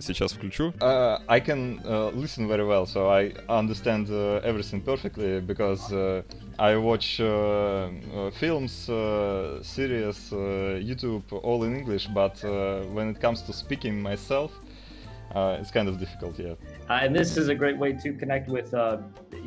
сейчас 0.01 0.33
включу. 0.33 0.73
Uh, 0.81 1.19
I 1.27 1.41
can 1.41 1.81
uh, 1.85 2.11
listen 2.14 2.47
very 2.49 2.67
well, 2.67 2.87
so 2.87 3.09
I 3.09 3.33
understand 3.49 4.09
uh, 4.11 4.41
everything 4.45 4.83
perfectly 4.83 5.41
because 5.41 5.91
uh, 5.93 6.23
I 6.59 6.77
watch 6.77 7.21
uh, 7.21 7.89
uh, 8.14 8.31
films, 8.33 8.89
uh, 8.89 9.62
series, 9.62 10.33
uh, 10.33 10.81
YouTube, 10.83 11.25
all 11.43 11.64
in 11.64 11.77
English, 11.77 12.09
but 12.09 12.43
uh, 12.45 12.83
when 12.93 13.11
it 13.11 13.21
comes 13.21 13.43
to 13.43 13.53
speaking 13.53 14.01
myself, 14.01 14.51
uh, 15.36 15.58
it's 15.60 15.72
kind 15.72 15.88
of 15.88 15.97
difficult, 15.97 16.38
yeah. 16.38 16.56
Uh, 16.89 16.99
and 17.04 17.16
this 17.16 17.38
is 17.38 17.47
a 17.47 17.56
great 17.56 17.78
way 17.78 17.93
to 17.93 18.14
connect 18.14 18.49
with. 18.49 18.74
Uh, 18.74 18.97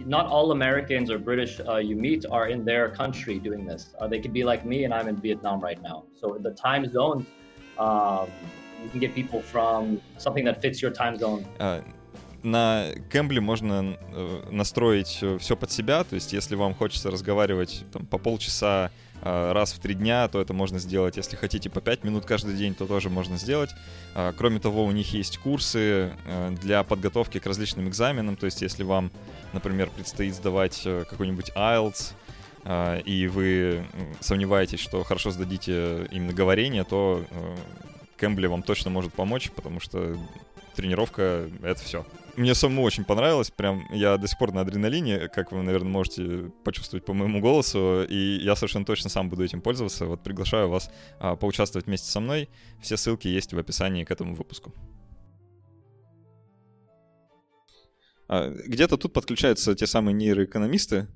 not 0.06 0.26
all 0.26 0.52
Americans 0.52 1.10
or 1.10 1.18
British 1.18 1.60
uh, 1.60 1.76
you 1.76 1.96
meet 1.96 2.24
are 2.30 2.48
in 2.48 2.64
their 2.64 2.88
country 2.88 3.38
doing 3.38 3.66
this. 3.66 3.94
Uh, 3.98 4.08
they 4.08 4.20
could 4.20 4.32
be 4.32 4.44
like 4.44 4.64
me, 4.64 4.84
and 4.84 4.94
I'm 4.94 5.08
in 5.08 5.16
Vietnam 5.16 5.60
right 5.60 5.80
now. 5.82 6.04
So 6.20 6.38
the 6.40 6.52
time 6.52 6.90
zone, 6.90 7.26
um, 7.78 8.28
you 8.82 8.88
can 8.90 9.00
get 9.00 9.14
people 9.14 9.40
from 9.42 10.00
something 10.16 10.44
that 10.46 10.62
fits 10.62 10.80
your 10.80 10.90
time 10.90 11.18
zone. 11.18 11.44
Uh, 11.60 11.80
на 12.44 12.90
Кэмбле 13.10 13.40
можно 13.40 13.96
э, 14.12 14.42
настроить 14.50 15.18
э, 15.22 15.38
все 15.38 15.56
под 15.56 15.72
себя, 15.72 16.04
то 16.04 16.14
есть 16.14 16.32
если 16.34 16.54
вам 16.56 16.74
хочется 16.74 17.10
разговаривать 17.10 17.84
там, 17.90 18.04
по 18.04 18.18
полчаса 18.18 18.90
э, 19.07 19.07
раз 19.21 19.73
в 19.73 19.79
три 19.79 19.93
дня, 19.93 20.27
то 20.27 20.39
это 20.41 20.53
можно 20.53 20.79
сделать. 20.79 21.17
Если 21.17 21.35
хотите 21.35 21.69
по 21.69 21.81
пять 21.81 22.03
минут 22.03 22.25
каждый 22.25 22.55
день, 22.55 22.73
то 22.75 22.85
тоже 22.85 23.09
можно 23.09 23.37
сделать. 23.37 23.69
Кроме 24.37 24.59
того, 24.59 24.85
у 24.85 24.91
них 24.91 25.13
есть 25.13 25.37
курсы 25.37 26.13
для 26.61 26.83
подготовки 26.83 27.39
к 27.39 27.45
различным 27.45 27.87
экзаменам, 27.89 28.35
то 28.35 28.45
есть 28.45 28.61
если 28.61 28.83
вам, 28.83 29.11
например, 29.53 29.89
предстоит 29.89 30.35
сдавать 30.35 30.81
какой-нибудь 31.09 31.51
IELTS, 31.55 32.13
и 33.05 33.27
вы 33.27 33.85
сомневаетесь, 34.19 34.79
что 34.79 35.03
хорошо 35.03 35.31
сдадите 35.31 36.07
именно 36.11 36.33
говорение, 36.33 36.83
то 36.83 37.25
Кэмбли 38.17 38.47
вам 38.47 38.63
точно 38.63 38.89
может 38.89 39.13
помочь, 39.13 39.49
потому 39.51 39.79
что 39.79 40.17
тренировка— 40.75 41.49
это 41.63 41.81
все. 41.81 42.05
Мне 42.39 42.55
самому 42.55 42.83
очень 42.83 43.03
понравилось, 43.03 43.51
прям 43.51 43.85
я 43.91 44.15
до 44.15 44.25
сих 44.25 44.39
пор 44.39 44.53
на 44.53 44.61
адреналине, 44.61 45.27
как 45.27 45.51
вы, 45.51 45.61
наверное, 45.61 45.91
можете 45.91 46.53
почувствовать 46.63 47.03
по 47.03 47.13
моему 47.13 47.41
голосу, 47.41 48.05
и 48.09 48.39
я 48.41 48.55
совершенно 48.55 48.85
точно 48.85 49.09
сам 49.09 49.29
буду 49.29 49.43
этим 49.43 49.59
пользоваться. 49.59 50.05
Вот 50.05 50.23
приглашаю 50.23 50.69
вас 50.69 50.89
а, 51.19 51.35
поучаствовать 51.35 51.87
вместе 51.87 52.09
со 52.09 52.21
мной. 52.21 52.47
Все 52.81 52.95
ссылки 52.95 53.27
есть 53.27 53.51
в 53.51 53.59
описании 53.59 54.05
к 54.05 54.11
этому 54.11 54.35
выпуску. 54.35 54.73
А, 58.29 58.49
где-то 58.49 58.95
тут 58.95 59.11
подключаются 59.11 59.75
те 59.75 59.85
самые 59.85 60.13
нейроэкономисты, 60.13 61.09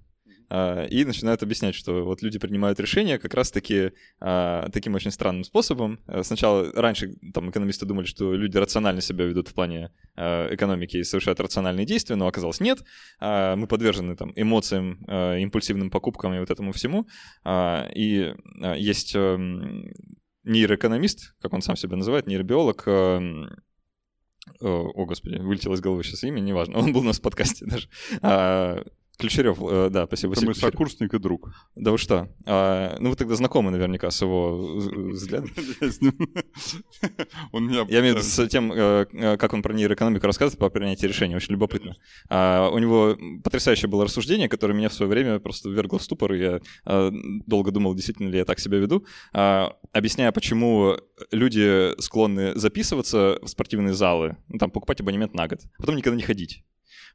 и 0.49 1.03
начинают 1.05 1.43
объяснять, 1.43 1.75
что 1.75 2.03
вот 2.03 2.21
люди 2.21 2.39
принимают 2.39 2.79
решения 2.79 3.17
как 3.17 3.33
раз-таки 3.33 3.91
а, 4.19 4.69
таким 4.71 4.95
очень 4.95 5.11
странным 5.11 5.43
способом. 5.43 5.99
Э, 6.07 6.23
сначала, 6.23 6.71
раньше 6.73 7.15
там 7.33 7.49
экономисты 7.49 7.85
думали, 7.85 8.05
что 8.05 8.33
люди 8.33 8.57
рационально 8.57 9.01
себя 9.01 9.25
ведут 9.25 9.49
в 9.49 9.53
плане 9.53 9.91
а, 10.15 10.53
экономики 10.53 10.97
и 10.97 11.03
совершают 11.03 11.39
рациональные 11.39 11.85
действия, 11.85 12.15
но 12.15 12.27
оказалось 12.27 12.59
нет. 12.59 12.83
Мы 13.19 13.67
подвержены 13.67 14.15
там 14.15 14.33
эмоциям, 14.35 15.03
импульсивным 15.05 15.89
покупкам 15.89 16.33
и 16.33 16.39
вот 16.39 16.49
этому 16.49 16.71
всему. 16.71 17.07
И 17.47 18.33
есть 18.75 19.15
эм, 19.15 19.91
нейроэкономист, 20.43 21.35
как 21.41 21.53
он 21.53 21.61
сам 21.61 21.75
себя 21.75 21.97
называет, 21.97 22.27
нейробиолог, 22.27 22.83
эм, 22.87 23.49
о, 24.59 25.05
господи, 25.05 25.37
вылетело 25.37 25.75
из 25.75 25.81
головы 25.81 26.03
сейчас 26.03 26.23
имя, 26.23 26.39
неважно. 26.39 26.77
Он 26.77 26.91
был 26.91 27.01
у 27.01 27.05
нас 27.05 27.19
в 27.19 27.21
подкасте 27.21 27.65
даже. 27.65 27.87
Ключерев, 29.23 29.57
э, 29.61 29.89
да, 29.89 30.05
спасибо. 30.05 30.33
Это 30.33 30.43
мой 30.43 30.53
сокурсник 30.53 31.13
и 31.13 31.17
друг. 31.17 31.49
Да 31.75 31.91
вы 31.91 31.97
что? 31.97 32.27
А, 32.45 32.97
ну, 32.99 33.09
вы 33.09 33.15
тогда 33.15 33.35
знакомы 33.35 33.71
наверняка 33.71 34.11
с 34.11 34.21
его 34.21 34.75
взглядом. 34.75 35.49
Он 37.53 37.65
меня... 37.65 37.85
Я 37.87 38.01
имею 38.01 38.15
в 38.15 38.17
виду 38.17 38.27
с 38.27 38.47
тем, 38.49 38.73
э, 38.73 39.05
э, 39.13 39.37
как 39.37 39.53
он 39.53 39.61
про 39.61 39.71
нейроэкономику 39.71 40.27
рассказывает 40.27 40.59
по 40.59 40.69
принятию 40.69 41.07
решения. 41.07 41.37
Очень 41.37 41.53
любопытно. 41.53 41.95
А, 42.27 42.69
у 42.69 42.77
него 42.79 43.17
потрясающее 43.41 43.89
было 43.89 44.03
рассуждение, 44.03 44.49
которое 44.49 44.73
меня 44.73 44.89
в 44.89 44.93
свое 44.93 45.09
время 45.09 45.39
просто 45.39 45.69
ввергло 45.69 45.99
в 45.99 46.03
ступор, 46.03 46.33
и 46.33 46.39
я 46.39 46.59
а, 46.83 47.09
долго 47.47 47.71
думал, 47.71 47.95
действительно 47.95 48.27
ли 48.27 48.39
я 48.39 48.43
так 48.43 48.59
себя 48.59 48.77
веду, 48.77 49.05
а, 49.31 49.77
объясняя, 49.93 50.33
почему 50.33 50.97
люди 51.31 51.97
склонны 52.01 52.55
записываться 52.55 53.39
в 53.41 53.47
спортивные 53.47 53.93
залы, 53.93 54.35
ну, 54.49 54.57
там, 54.57 54.69
покупать 54.69 54.99
абонемент 54.99 55.33
на 55.33 55.47
год, 55.47 55.61
потом 55.77 55.95
никогда 55.95 56.17
не 56.17 56.23
ходить. 56.23 56.65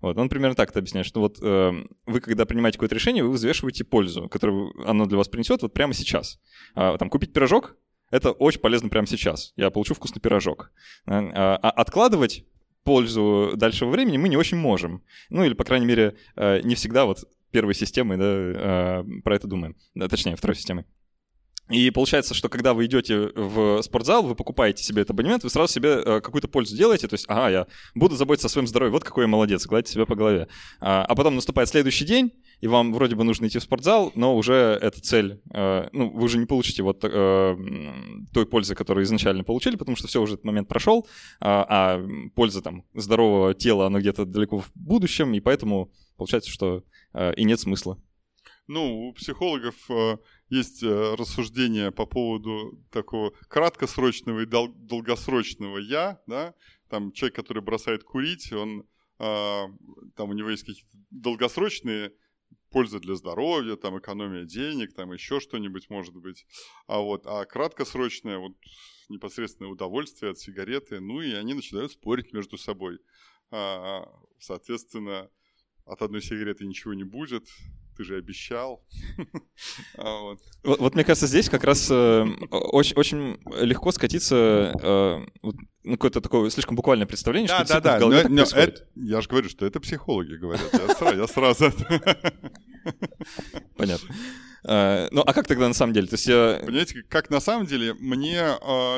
Вот, 0.00 0.16
он 0.16 0.28
примерно 0.28 0.54
так 0.54 0.70
это 0.70 0.78
объясняет, 0.78 1.06
что 1.06 1.20
вот 1.20 1.38
э, 1.42 1.72
вы, 2.06 2.20
когда 2.20 2.46
принимаете 2.46 2.78
какое-то 2.78 2.94
решение, 2.94 3.24
вы 3.24 3.32
взвешиваете 3.32 3.84
пользу, 3.84 4.28
которую 4.28 4.72
оно 4.88 5.06
для 5.06 5.18
вас 5.18 5.28
принесет 5.28 5.62
вот 5.62 5.72
прямо 5.72 5.92
сейчас. 5.92 6.40
А, 6.74 6.96
там, 6.98 7.10
купить 7.10 7.32
пирожок— 7.32 7.76
это 8.10 8.30
очень 8.30 8.60
полезно 8.60 8.88
прямо 8.88 9.06
сейчас. 9.06 9.52
Я 9.56 9.70
получу 9.70 9.94
вкусный 9.94 10.22
пирожок. 10.22 10.70
А, 11.06 11.58
а 11.60 11.70
откладывать 11.70 12.44
пользу 12.84 13.52
дальшего 13.56 13.90
времени 13.90 14.16
мы 14.16 14.28
не 14.28 14.36
очень 14.36 14.56
можем. 14.56 15.02
Ну, 15.30 15.44
или, 15.44 15.52
по 15.52 15.64
крайней 15.64 15.86
мере, 15.86 16.16
э, 16.36 16.60
не 16.62 16.74
всегда 16.74 17.04
вот 17.04 17.24
первой 17.50 17.74
системой 17.74 18.16
да, 18.16 19.02
э, 19.04 19.04
про 19.22 19.36
это 19.36 19.46
думаем. 19.46 19.76
Да, 19.94 20.08
точнее, 20.08 20.36
второй 20.36 20.54
системой. 20.54 20.84
И 21.70 21.90
получается, 21.90 22.34
что 22.34 22.48
когда 22.48 22.72
вы 22.72 22.86
идете 22.86 23.30
в 23.34 23.82
спортзал, 23.82 24.22
вы 24.22 24.34
покупаете 24.34 24.82
себе 24.82 25.02
этот 25.02 25.10
абонемент, 25.10 25.44
вы 25.44 25.50
сразу 25.50 25.72
себе 25.72 26.00
э, 26.04 26.20
какую-то 26.20 26.48
пользу 26.48 26.76
делаете. 26.76 27.08
То 27.08 27.14
есть, 27.14 27.26
ага, 27.28 27.50
я 27.50 27.66
буду 27.94 28.16
заботиться 28.16 28.46
о 28.46 28.50
своем 28.50 28.66
здоровье, 28.66 28.92
вот 28.92 29.04
какой 29.04 29.24
я 29.24 29.28
молодец, 29.28 29.66
гладьте 29.66 29.92
себя 29.92 30.06
по 30.06 30.14
голове. 30.14 30.48
А, 30.80 31.04
а 31.04 31.14
потом 31.14 31.34
наступает 31.34 31.68
следующий 31.68 32.06
день, 32.06 32.32
и 32.60 32.68
вам 32.68 32.94
вроде 32.94 33.16
бы 33.16 33.24
нужно 33.24 33.46
идти 33.46 33.58
в 33.58 33.62
спортзал, 33.62 34.12
но 34.14 34.34
уже 34.34 34.78
эта 34.80 35.00
цель, 35.02 35.42
э, 35.52 35.88
ну, 35.92 36.10
вы 36.10 36.24
уже 36.24 36.38
не 36.38 36.46
получите 36.46 36.82
вот 36.82 37.04
э, 37.04 37.56
той 38.32 38.46
пользы, 38.46 38.74
которую 38.74 39.04
изначально 39.04 39.44
получили, 39.44 39.76
потому 39.76 39.96
что 39.96 40.08
все 40.08 40.22
уже 40.22 40.34
этот 40.34 40.46
момент 40.46 40.68
прошел, 40.68 41.06
а, 41.40 41.66
а 41.68 42.06
польза 42.34 42.62
там 42.62 42.84
здорового 42.94 43.52
тела, 43.52 43.86
она 43.86 44.00
где-то 44.00 44.24
далеко 44.24 44.58
в 44.58 44.70
будущем, 44.74 45.34
и 45.34 45.40
поэтому 45.40 45.92
получается, 46.16 46.50
что 46.50 46.84
и 47.36 47.44
нет 47.44 47.60
смысла. 47.60 47.98
Ну, 48.66 49.08
у 49.08 49.12
психологов 49.14 49.74
есть 50.48 50.82
э, 50.82 51.14
рассуждения 51.14 51.90
по 51.90 52.06
поводу 52.06 52.82
такого 52.90 53.30
краткосрочного 53.48 54.40
и 54.40 54.46
дол- 54.46 54.74
долгосрочного 54.74 55.78
я, 55.78 56.20
да, 56.26 56.54
там 56.88 57.12
человек, 57.12 57.36
который 57.36 57.62
бросает 57.62 58.04
курить, 58.04 58.52
он, 58.52 58.86
э, 59.18 59.64
там 60.16 60.30
у 60.30 60.32
него 60.32 60.50
есть 60.50 60.64
какие-то 60.64 60.88
долгосрочные 61.10 62.12
пользы 62.70 63.00
для 63.00 63.14
здоровья, 63.14 63.76
там 63.76 63.98
экономия 63.98 64.44
денег, 64.44 64.94
там 64.94 65.12
еще 65.12 65.40
что-нибудь 65.40 65.88
может 65.90 66.14
быть, 66.14 66.46
а 66.86 67.00
вот, 67.00 67.26
а 67.26 67.44
краткосрочное 67.44 68.38
вот 68.38 68.52
непосредственное 69.08 69.70
удовольствие 69.70 70.32
от 70.32 70.38
сигареты, 70.38 71.00
ну 71.00 71.20
и 71.20 71.32
они 71.32 71.54
начинают 71.54 71.92
спорить 71.92 72.32
между 72.32 72.58
собой, 72.58 72.98
а, 73.50 74.06
соответственно, 74.38 75.30
от 75.86 76.02
одной 76.02 76.20
сигареты 76.20 76.66
ничего 76.66 76.92
не 76.92 77.04
будет, 77.04 77.48
ты 77.98 78.04
же 78.04 78.16
обещал. 78.16 78.84
а 79.98 80.20
вот. 80.20 80.38
Вот, 80.62 80.78
вот 80.78 80.94
мне 80.94 81.04
кажется, 81.04 81.26
здесь 81.26 81.50
как 81.50 81.64
раз 81.64 81.88
э, 81.90 82.26
очень, 82.50 82.94
очень 82.96 83.40
легко 83.60 83.90
скатиться 83.90 84.72
э, 84.80 85.26
ну, 85.82 85.92
какое-то 85.92 86.20
такое 86.20 86.48
слишком 86.50 86.76
буквальное 86.76 87.06
представление, 87.06 87.48
да, 87.48 87.64
что 87.64 87.80
да, 87.80 87.98
да. 87.98 88.06
Но, 88.06 88.28
но 88.28 88.42
это, 88.42 88.86
я 88.94 89.20
же 89.20 89.28
говорю, 89.28 89.48
что 89.48 89.66
это 89.66 89.80
психологи 89.80 90.34
говорят. 90.34 90.72
Я 90.72 90.94
сразу, 90.94 91.18
я 91.18 91.26
сразу 91.26 91.72
Понятно. 93.76 94.14
Uh, 94.64 95.08
ну, 95.12 95.22
а 95.24 95.32
как 95.32 95.46
тогда 95.46 95.68
на 95.68 95.74
самом 95.74 95.92
деле? 95.92 96.08
То 96.08 96.14
есть 96.14 96.26
я... 96.26 96.60
Понимаете, 96.64 97.02
как 97.08 97.30
на 97.30 97.40
самом 97.40 97.66
деле 97.66 97.94
мне, 97.94 98.44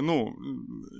ну, 0.00 0.34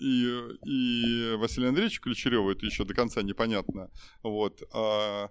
и, 0.01 0.41
и 0.65 1.35
Василий 1.37 1.69
Андреевич 1.69 2.01
Ключереву 2.01 2.51
это 2.51 2.67
еще 2.67 2.85
до 2.85 2.95
конца 2.95 3.23
непонятно. 3.23 3.91
Вот. 4.23 4.63
Uh, 4.73 5.31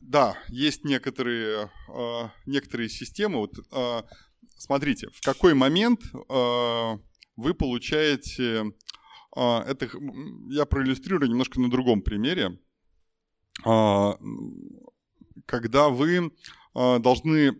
да, 0.00 0.36
есть 0.48 0.84
некоторые, 0.84 1.70
э, 1.88 2.28
некоторые 2.46 2.88
системы. 2.88 3.38
Вот, 3.38 3.58
э, 3.72 4.02
смотрите, 4.56 5.08
в 5.12 5.20
какой 5.22 5.54
момент 5.54 6.00
э, 6.14 6.98
вы 7.36 7.54
получаете... 7.54 8.72
Это 9.38 9.90
я 10.48 10.64
проиллюстрирую 10.64 11.28
немножко 11.28 11.60
на 11.60 11.70
другом 11.70 12.00
примере. 12.00 12.58
Когда 13.62 14.18
вы 15.90 16.30
должны 16.72 17.50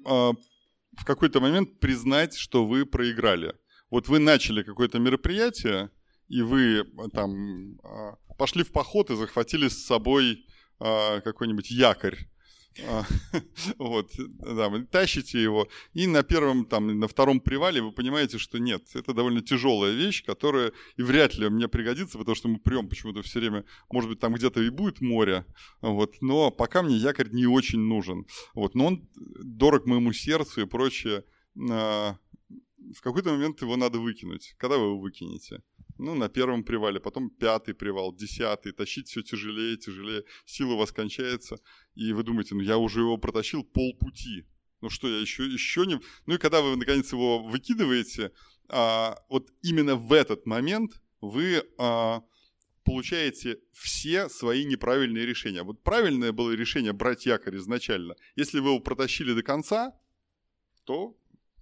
в 0.96 1.04
какой-то 1.04 1.40
момент 1.40 1.78
признать, 1.78 2.34
что 2.34 2.66
вы 2.66 2.86
проиграли. 2.86 3.54
Вот 3.90 4.08
вы 4.08 4.18
начали 4.18 4.62
какое-то 4.62 4.98
мероприятие, 4.98 5.90
и 6.28 6.42
вы 6.42 6.84
там 7.12 7.78
а, 7.82 8.16
пошли 8.38 8.64
в 8.64 8.72
поход 8.72 9.10
и 9.10 9.16
захватили 9.16 9.68
с 9.68 9.84
собой 9.84 10.32
а, 10.34 10.55
какой-нибудь 10.78 11.70
якорь, 11.70 12.18
а, 12.84 13.04
вот, 13.78 14.12
да, 14.18 14.68
вы 14.68 14.84
тащите 14.84 15.42
его, 15.42 15.68
и 15.94 16.06
на 16.06 16.22
первом, 16.22 16.66
там, 16.66 16.98
на 16.98 17.08
втором 17.08 17.40
привале 17.40 17.80
вы 17.80 17.92
понимаете, 17.92 18.38
что 18.38 18.58
нет, 18.58 18.82
это 18.94 19.14
довольно 19.14 19.40
тяжелая 19.40 19.92
вещь, 19.92 20.24
которая 20.24 20.72
и 20.96 21.02
вряд 21.02 21.34
ли 21.36 21.48
мне 21.48 21.68
пригодится, 21.68 22.18
потому 22.18 22.34
что 22.34 22.48
мы 22.48 22.58
прям 22.58 22.88
почему-то 22.88 23.22
все 23.22 23.40
время, 23.40 23.64
может 23.90 24.10
быть, 24.10 24.20
там 24.20 24.34
где-то 24.34 24.60
и 24.60 24.70
будет 24.70 25.00
море, 25.00 25.46
вот, 25.80 26.16
но 26.20 26.50
пока 26.50 26.82
мне 26.82 26.96
якорь 26.96 27.30
не 27.30 27.46
очень 27.46 27.80
нужен, 27.80 28.26
вот, 28.54 28.74
но 28.74 28.86
он 28.86 29.08
дорог 29.14 29.86
моему 29.86 30.12
сердцу 30.12 30.62
и 30.62 30.66
прочее, 30.66 31.24
а, 31.70 32.18
в 32.94 33.00
какой-то 33.00 33.30
момент 33.30 33.60
его 33.62 33.76
надо 33.76 33.98
выкинуть. 33.98 34.54
Когда 34.58 34.78
вы 34.78 34.84
его 34.84 34.98
выкинете? 34.98 35.62
Ну, 35.98 36.14
на 36.14 36.28
первом 36.28 36.64
привале, 36.64 37.00
потом 37.00 37.30
пятый 37.30 37.74
привал, 37.74 38.14
десятый, 38.14 38.72
тащить 38.72 39.08
все 39.08 39.22
тяжелее, 39.22 39.76
тяжелее, 39.76 40.24
сила 40.44 40.74
у 40.74 40.76
вас 40.78 40.92
кончается, 40.92 41.58
и 41.94 42.12
вы 42.12 42.22
думаете, 42.22 42.54
ну, 42.54 42.60
я 42.60 42.78
уже 42.78 43.00
его 43.00 43.16
протащил 43.16 43.64
полпути, 43.64 44.46
ну 44.80 44.90
что, 44.90 45.08
я 45.08 45.20
еще, 45.20 45.46
еще 45.46 45.86
не... 45.86 46.00
Ну 46.26 46.34
и 46.34 46.38
когда 46.38 46.60
вы, 46.60 46.76
наконец, 46.76 47.12
его 47.12 47.42
выкидываете, 47.42 48.32
а, 48.68 49.18
вот 49.28 49.50
именно 49.62 49.96
в 49.96 50.12
этот 50.12 50.46
момент 50.46 51.00
вы 51.20 51.64
а, 51.78 52.22
получаете 52.84 53.58
все 53.72 54.28
свои 54.28 54.64
неправильные 54.64 55.26
решения. 55.26 55.62
Вот 55.62 55.82
правильное 55.82 56.32
было 56.32 56.52
решение 56.52 56.92
брать 56.92 57.26
якорь 57.26 57.56
изначально. 57.56 58.16
Если 58.36 58.60
вы 58.60 58.70
его 58.70 58.80
протащили 58.80 59.32
до 59.32 59.42
конца, 59.42 59.92
то 60.84 61.16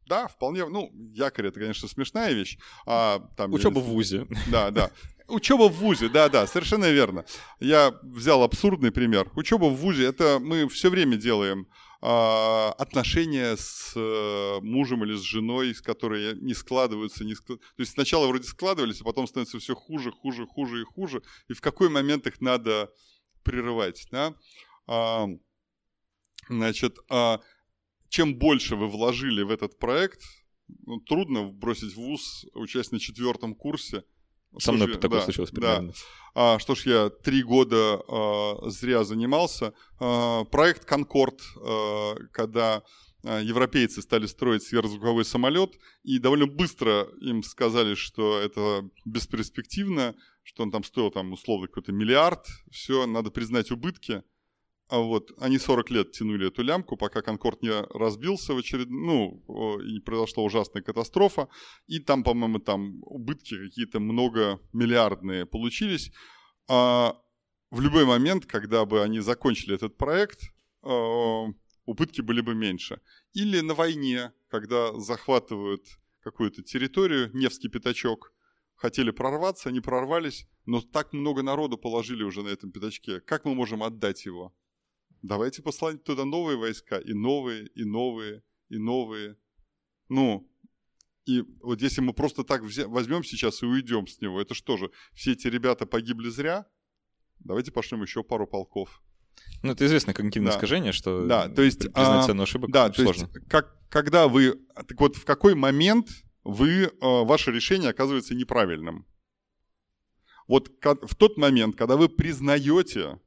да, 0.06 0.28
вполне, 0.28 0.66
ну, 0.68 0.90
якорь 1.12 1.48
это, 1.48 1.60
конечно, 1.60 1.88
смешная 1.88 2.32
вещь. 2.32 2.58
А, 2.86 3.20
там, 3.36 3.52
Учеба 3.52 3.78
в 3.78 3.84
ВУЗе. 3.84 4.26
Да, 4.50 4.70
да. 4.70 4.90
Учеба 5.28 5.68
в 5.68 5.74
ВУЗе, 5.76 6.08
да, 6.08 6.28
да, 6.28 6.46
совершенно 6.46 6.90
верно. 6.90 7.24
Я 7.58 7.98
взял 8.02 8.42
абсурдный 8.42 8.92
пример. 8.92 9.30
Учеба 9.34 9.66
в 9.66 9.76
ВУЗе, 9.76 10.04
это 10.04 10.38
мы 10.38 10.68
все 10.68 10.90
время 10.90 11.16
делаем 11.16 11.66
а, 12.02 12.74
отношения 12.76 13.56
с 13.56 13.94
а, 13.96 14.60
мужем 14.60 15.02
или 15.04 15.16
с 15.16 15.22
женой, 15.22 15.74
с 15.74 15.80
которой 15.80 16.34
не 16.40 16.52
складываются, 16.52 17.24
не 17.24 17.34
склад... 17.34 17.60
то 17.60 17.80
есть 17.80 17.92
сначала 17.92 18.26
вроде 18.26 18.44
складывались, 18.44 19.00
а 19.00 19.04
потом 19.04 19.26
становится 19.26 19.58
все 19.58 19.74
хуже, 19.74 20.12
хуже, 20.12 20.46
хуже 20.46 20.82
и 20.82 20.84
хуже. 20.84 21.22
И 21.48 21.54
в 21.54 21.62
какой 21.62 21.88
момент 21.88 22.26
их 22.26 22.42
надо 22.42 22.92
прерывать, 23.42 24.06
да? 24.10 24.34
А, 24.86 25.26
значит, 26.50 26.98
а, 27.08 27.40
чем 28.08 28.36
больше 28.36 28.76
вы 28.76 28.88
вложили 28.88 29.42
в 29.42 29.50
этот 29.50 29.78
проект, 29.78 30.20
ну, 30.86 31.00
трудно 31.00 31.44
бросить 31.44 31.92
в 31.92 31.96
ВУЗ, 31.96 32.46
участь 32.54 32.92
на 32.92 32.98
четвертом 32.98 33.54
курсе. 33.54 34.04
Со 34.58 34.72
мной 34.72 34.88
ж, 34.88 34.96
такое 34.98 35.18
да, 35.18 35.24
случилось 35.24 35.50
примерно. 35.50 35.88
Да. 35.88 35.94
А, 36.34 36.58
что 36.58 36.74
ж, 36.74 36.86
я 36.86 37.10
три 37.10 37.42
года 37.42 38.00
а, 38.06 38.70
зря 38.70 39.02
занимался. 39.04 39.74
А, 39.98 40.44
проект 40.44 40.84
«Конкорд», 40.84 41.40
а, 41.56 42.14
когда 42.30 42.84
а, 43.24 43.40
европейцы 43.40 44.00
стали 44.00 44.26
строить 44.26 44.62
сверхзвуковой 44.62 45.24
самолет, 45.24 45.76
и 46.04 46.18
довольно 46.18 46.46
быстро 46.46 47.08
им 47.20 47.42
сказали, 47.42 47.94
что 47.94 48.38
это 48.38 48.88
бесперспективно, 49.04 50.14
что 50.44 50.62
он 50.62 50.70
там 50.70 50.84
стоил 50.84 51.10
там 51.10 51.32
условно 51.32 51.66
какой-то 51.66 51.92
миллиард, 51.92 52.46
все, 52.70 53.06
надо 53.06 53.30
признать 53.30 53.70
убытки– 53.70 54.22
а 54.88 54.98
вот 54.98 55.32
они 55.38 55.58
40 55.58 55.90
лет 55.90 56.12
тянули 56.12 56.48
эту 56.48 56.62
лямку, 56.62 56.96
пока 56.96 57.22
Конкорд 57.22 57.62
не 57.62 57.70
разбился 57.70 58.52
в 58.52 58.58
очеред... 58.58 58.90
ну, 58.90 59.78
и 59.80 59.98
произошла 60.00 60.42
ужасная 60.42 60.82
катастрофа. 60.82 61.48
И 61.86 62.00
там, 62.00 62.22
по-моему, 62.22 62.58
там 62.58 62.98
убытки 63.02 63.56
какие-то 63.56 63.98
многомиллиардные 63.98 65.46
получились. 65.46 66.12
А 66.68 67.16
в 67.70 67.80
любой 67.80 68.04
момент, 68.04 68.44
когда 68.46 68.84
бы 68.84 69.02
они 69.02 69.20
закончили 69.20 69.74
этот 69.74 69.96
проект, 69.96 70.40
а, 70.82 71.46
убытки 71.86 72.20
были 72.20 72.42
бы 72.42 72.54
меньше. 72.54 73.00
Или 73.32 73.60
на 73.60 73.74
войне, 73.74 74.32
когда 74.48 74.92
захватывают 75.00 75.82
какую-то 76.20 76.62
территорию, 76.62 77.30
Невский 77.32 77.68
пятачок, 77.68 78.32
хотели 78.76 79.10
прорваться, 79.10 79.70
они 79.70 79.80
прорвались, 79.80 80.46
но 80.66 80.82
так 80.82 81.14
много 81.14 81.42
народу 81.42 81.78
положили 81.78 82.22
уже 82.22 82.42
на 82.42 82.48
этом 82.48 82.70
пятачке. 82.70 83.20
Как 83.20 83.44
мы 83.46 83.54
можем 83.54 83.82
отдать 83.82 84.26
его? 84.26 84.54
Давайте 85.24 85.62
послать 85.62 86.04
туда 86.04 86.26
новые 86.26 86.58
войска, 86.58 86.98
и 86.98 87.14
новые, 87.14 87.66
и 87.68 87.84
новые, 87.84 88.42
и 88.68 88.76
новые. 88.76 89.38
Ну, 90.10 90.46
и 91.24 91.42
вот 91.62 91.80
если 91.80 92.02
мы 92.02 92.12
просто 92.12 92.44
так 92.44 92.60
возьмем 92.60 93.24
сейчас 93.24 93.62
и 93.62 93.66
уйдем 93.66 94.06
с 94.06 94.20
него, 94.20 94.38
это 94.38 94.52
что 94.52 94.76
же, 94.76 94.90
все 95.14 95.32
эти 95.32 95.46
ребята 95.46 95.86
погибли 95.86 96.28
зря? 96.28 96.66
Давайте 97.38 97.72
пошлем 97.72 98.02
еще 98.02 98.22
пару 98.22 98.46
полков. 98.46 99.02
Ну, 99.62 99.72
это 99.72 99.86
известное 99.86 100.14
когнитивное 100.14 100.52
да. 100.52 100.58
искажение, 100.58 100.92
что 100.92 101.26
да, 101.26 101.48
то 101.48 101.62
есть, 101.62 101.80
признать 101.80 102.26
цену 102.26 102.42
ошибок 102.42 102.70
да, 102.70 102.90
то 102.90 103.02
сложно. 103.02 103.30
Есть, 103.34 103.48
как, 103.48 103.74
когда 103.88 104.28
вы... 104.28 104.60
Так 104.74 105.00
вот, 105.00 105.16
в 105.16 105.24
какой 105.24 105.54
момент 105.54 106.08
вы, 106.42 106.92
а, 107.00 107.24
ваше 107.24 107.50
решение 107.50 107.88
оказывается 107.88 108.34
неправильным? 108.34 109.06
Вот 110.48 110.68
в 110.82 111.14
тот 111.14 111.38
момент, 111.38 111.76
когда 111.76 111.96
вы 111.96 112.10
признаете, 112.10 113.18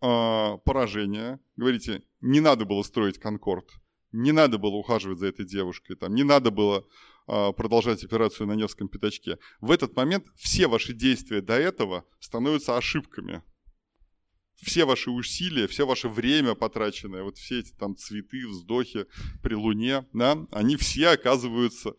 э, 0.00 0.58
поражение, 0.64 1.40
говорите, 1.56 2.02
не 2.20 2.40
надо 2.40 2.64
было 2.64 2.82
строить 2.82 3.18
Конкорд, 3.18 3.70
не 4.12 4.32
надо 4.32 4.58
было 4.58 4.74
ухаживать 4.74 5.18
за 5.18 5.26
этой 5.26 5.44
девушкой, 5.44 5.96
там, 5.96 6.14
не 6.14 6.22
надо 6.22 6.50
было 6.50 6.86
э, 7.28 7.52
продолжать 7.52 8.04
операцию 8.04 8.46
на 8.46 8.54
Невском 8.54 8.88
пятачке. 8.88 9.38
В 9.60 9.70
этот 9.70 9.96
момент 9.96 10.26
все 10.36 10.66
ваши 10.66 10.92
действия 10.92 11.40
до 11.40 11.54
этого 11.54 12.04
становятся 12.20 12.76
ошибками. 12.76 13.42
Все 14.56 14.86
ваши 14.86 15.10
усилия, 15.10 15.66
все 15.66 15.86
ваше 15.86 16.08
время 16.08 16.54
потраченное, 16.54 17.22
вот 17.22 17.36
все 17.36 17.60
эти 17.60 17.72
там 17.72 17.94
цветы, 17.94 18.48
вздохи 18.48 19.04
при 19.42 19.54
луне, 19.54 20.06
да, 20.14 20.46
они 20.50 20.76
все 20.76 21.08
оказываются 21.08 21.94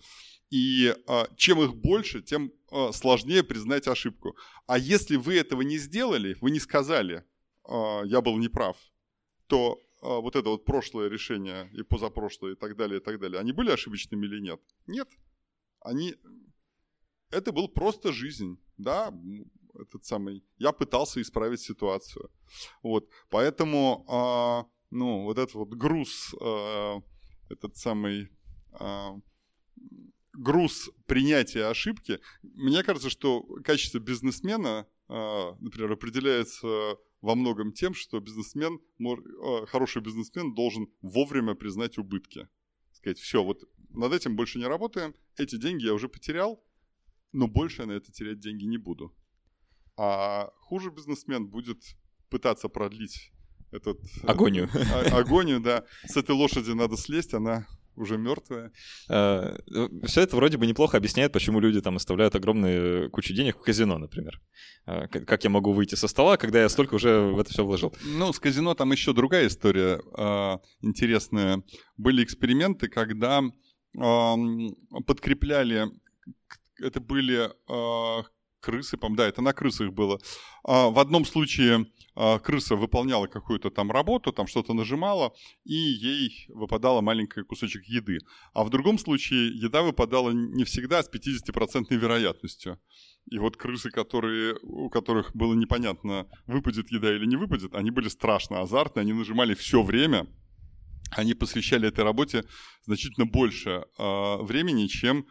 и 0.49 0.95
э, 1.07 1.25
чем 1.35 1.61
их 1.61 1.75
больше, 1.75 2.21
тем 2.21 2.51
э, 2.71 2.91
сложнее 2.93 3.43
признать 3.43 3.87
ошибку. 3.87 4.35
А 4.65 4.77
если 4.77 5.17
вы 5.17 5.37
этого 5.37 5.61
не 5.61 5.77
сделали, 5.77 6.37
вы 6.41 6.51
не 6.51 6.59
сказали, 6.59 7.23
я 7.67 8.21
был 8.21 8.37
неправ, 8.37 8.77
то 9.47 9.81
а, 10.01 10.19
вот 10.19 10.35
это 10.35 10.49
вот 10.49 10.65
прошлое 10.65 11.09
решение 11.09 11.69
и 11.73 11.83
позапрошлое 11.83 12.53
и 12.53 12.55
так 12.55 12.75
далее, 12.75 12.99
и 12.99 13.03
так 13.03 13.19
далее, 13.19 13.39
они 13.39 13.51
были 13.51 13.71
ошибочными 13.71 14.25
или 14.25 14.39
нет? 14.39 14.61
Нет. 14.85 15.09
Они... 15.81 16.15
Это 17.29 17.51
был 17.51 17.67
просто 17.67 18.13
жизнь, 18.13 18.57
да, 18.77 19.13
этот 19.73 20.05
самый... 20.05 20.45
Я 20.57 20.71
пытался 20.71 21.21
исправить 21.21 21.61
ситуацию. 21.61 22.29
Вот, 22.83 23.09
поэтому, 23.29 24.05
а, 24.07 24.65
ну, 24.91 25.23
вот 25.23 25.37
этот 25.37 25.55
вот 25.55 25.69
груз, 25.69 26.33
этот 27.49 27.75
самый 27.75 28.29
груз 30.33 30.89
принятия 31.07 31.65
ошибки, 31.65 32.19
мне 32.43 32.83
кажется, 32.83 33.09
что 33.09 33.41
качество 33.63 33.99
бизнесмена, 33.99 34.87
например, 35.07 35.91
определяется 35.91 36.97
во 37.21 37.35
многом 37.35 37.71
тем, 37.71 37.93
что 37.93 38.19
бизнесмен, 38.19 38.79
а, 38.99 39.65
хороший 39.65 40.01
бизнесмен 40.01 40.53
должен 40.53 40.87
вовремя 41.01 41.55
признать 41.55 41.97
убытки. 41.97 42.47
Сказать, 42.91 43.19
все, 43.19 43.43
вот 43.43 43.63
над 43.89 44.13
этим 44.13 44.35
больше 44.35 44.59
не 44.59 44.65
работаем, 44.65 45.13
эти 45.37 45.57
деньги 45.57 45.85
я 45.85 45.93
уже 45.93 46.09
потерял, 46.09 46.63
но 47.31 47.47
больше 47.47 47.81
я 47.83 47.87
на 47.87 47.93
это 47.93 48.11
терять 48.11 48.39
деньги 48.39 48.65
не 48.65 48.77
буду. 48.77 49.15
А 49.95 50.51
хуже 50.59 50.91
бизнесмен 50.91 51.47
будет 51.47 51.81
пытаться 52.29 52.69
продлить 52.69 53.31
этот... 53.71 53.99
Агонию. 54.23 54.69
А, 54.93 55.19
агонию, 55.19 55.59
да. 55.59 55.85
С 56.05 56.17
этой 56.17 56.35
лошади 56.35 56.71
надо 56.71 56.97
слезть, 56.97 57.33
она 57.33 57.67
уже 57.97 58.17
мертвая. 58.17 58.71
Э, 59.09 59.57
Все 60.03 60.21
это 60.21 60.35
вроде 60.35 60.57
бы 60.57 60.65
неплохо 60.65 60.97
объясняет, 60.97 61.33
почему 61.33 61.59
люди 61.59 61.81
там 61.81 61.95
оставляют 61.95 62.35
огромные 62.35 63.09
кучу 63.09 63.33
денег 63.33 63.57
в 63.57 63.61
казино, 63.61 63.97
например. 63.97 64.39
Э, 64.85 65.07
как 65.07 65.43
я 65.43 65.49
могу 65.49 65.73
выйти 65.73 65.95
со 65.95 66.07
стола, 66.07 66.37
когда 66.37 66.61
я 66.61 66.69
столько 66.69 66.95
уже 66.95 67.19
в 67.19 67.39
это 67.39 67.51
все 67.51 67.65
вложил? 67.65 67.95
Ну, 68.05 68.31
с 68.31 68.39
казино 68.39 68.73
там 68.75 68.91
еще 68.91 69.13
другая 69.13 69.47
история 69.47 69.99
э, 70.17 70.57
интересная. 70.81 71.63
Были 71.97 72.23
эксперименты, 72.23 72.87
когда 72.87 73.41
подкрепляли, 75.07 75.87
это 76.79 76.99
были 76.99 77.49
крысы, 78.59 78.97
по 78.97 79.09
да, 79.09 79.27
это 79.27 79.41
на 79.41 79.53
крысах 79.53 79.93
было. 79.93 80.19
А, 80.63 80.89
в 80.89 80.99
одном 80.99 81.25
случае 81.25 81.87
крыса 82.43 82.75
выполняла 82.75 83.27
какую-то 83.27 83.69
там 83.69 83.91
работу, 83.91 84.31
там 84.31 84.47
что-то 84.47 84.73
нажимала, 84.73 85.33
и 85.65 85.73
ей 85.73 86.45
выпадала 86.49 87.01
маленький 87.01 87.43
кусочек 87.43 87.83
еды. 87.85 88.19
А 88.53 88.63
в 88.63 88.69
другом 88.69 88.97
случае 88.97 89.49
еда 89.49 89.83
выпадала 89.83 90.31
не 90.31 90.63
всегда, 90.63 90.99
а 90.99 91.03
с 91.03 91.09
50% 91.09 91.95
вероятностью. 91.95 92.79
И 93.29 93.39
вот 93.39 93.57
крысы, 93.57 93.91
которые, 93.91 94.57
у 94.61 94.89
которых 94.89 95.35
было 95.35 95.53
непонятно, 95.53 96.27
выпадет 96.45 96.91
еда 96.91 97.13
или 97.13 97.25
не 97.25 97.35
выпадет, 97.35 97.75
они 97.75 97.91
были 97.91 98.07
страшно 98.07 98.61
азартные, 98.61 99.01
они 99.01 99.13
нажимали 99.13 99.53
все 99.53 99.83
время, 99.83 100.27
они 101.11 101.33
посвящали 101.33 101.87
этой 101.87 102.03
работе 102.03 102.45
значительно 102.85 103.25
больше 103.25 103.85
э, 103.97 104.37
времени, 104.43 104.87
чем 104.87 105.19
а, 105.19 105.23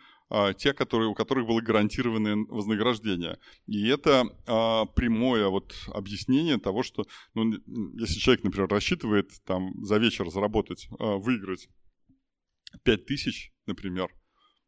те, 0.59 0.73
которые, 0.73 1.09
у 1.09 1.15
которых 1.15 1.47
было 1.47 1.61
гарантированное 1.61 2.37
вознаграждение. 2.49 3.39
И 3.67 3.87
это 3.87 4.25
а, 4.47 4.87
прямое 4.87 5.49
вот 5.49 5.75
объяснение 5.89 6.59
того, 6.59 6.83
что 6.83 7.07
ну, 7.35 7.53
если 7.99 8.19
человек, 8.19 8.43
например, 8.43 8.69
рассчитывает 8.69 9.31
там 9.45 9.85
за 9.85 9.99
вечер 9.99 10.29
заработать, 10.31 10.89
а, 10.99 11.17
выиграть 11.17 11.69
5 12.83 13.07
тысяч, 13.07 13.53
например, 13.67 14.09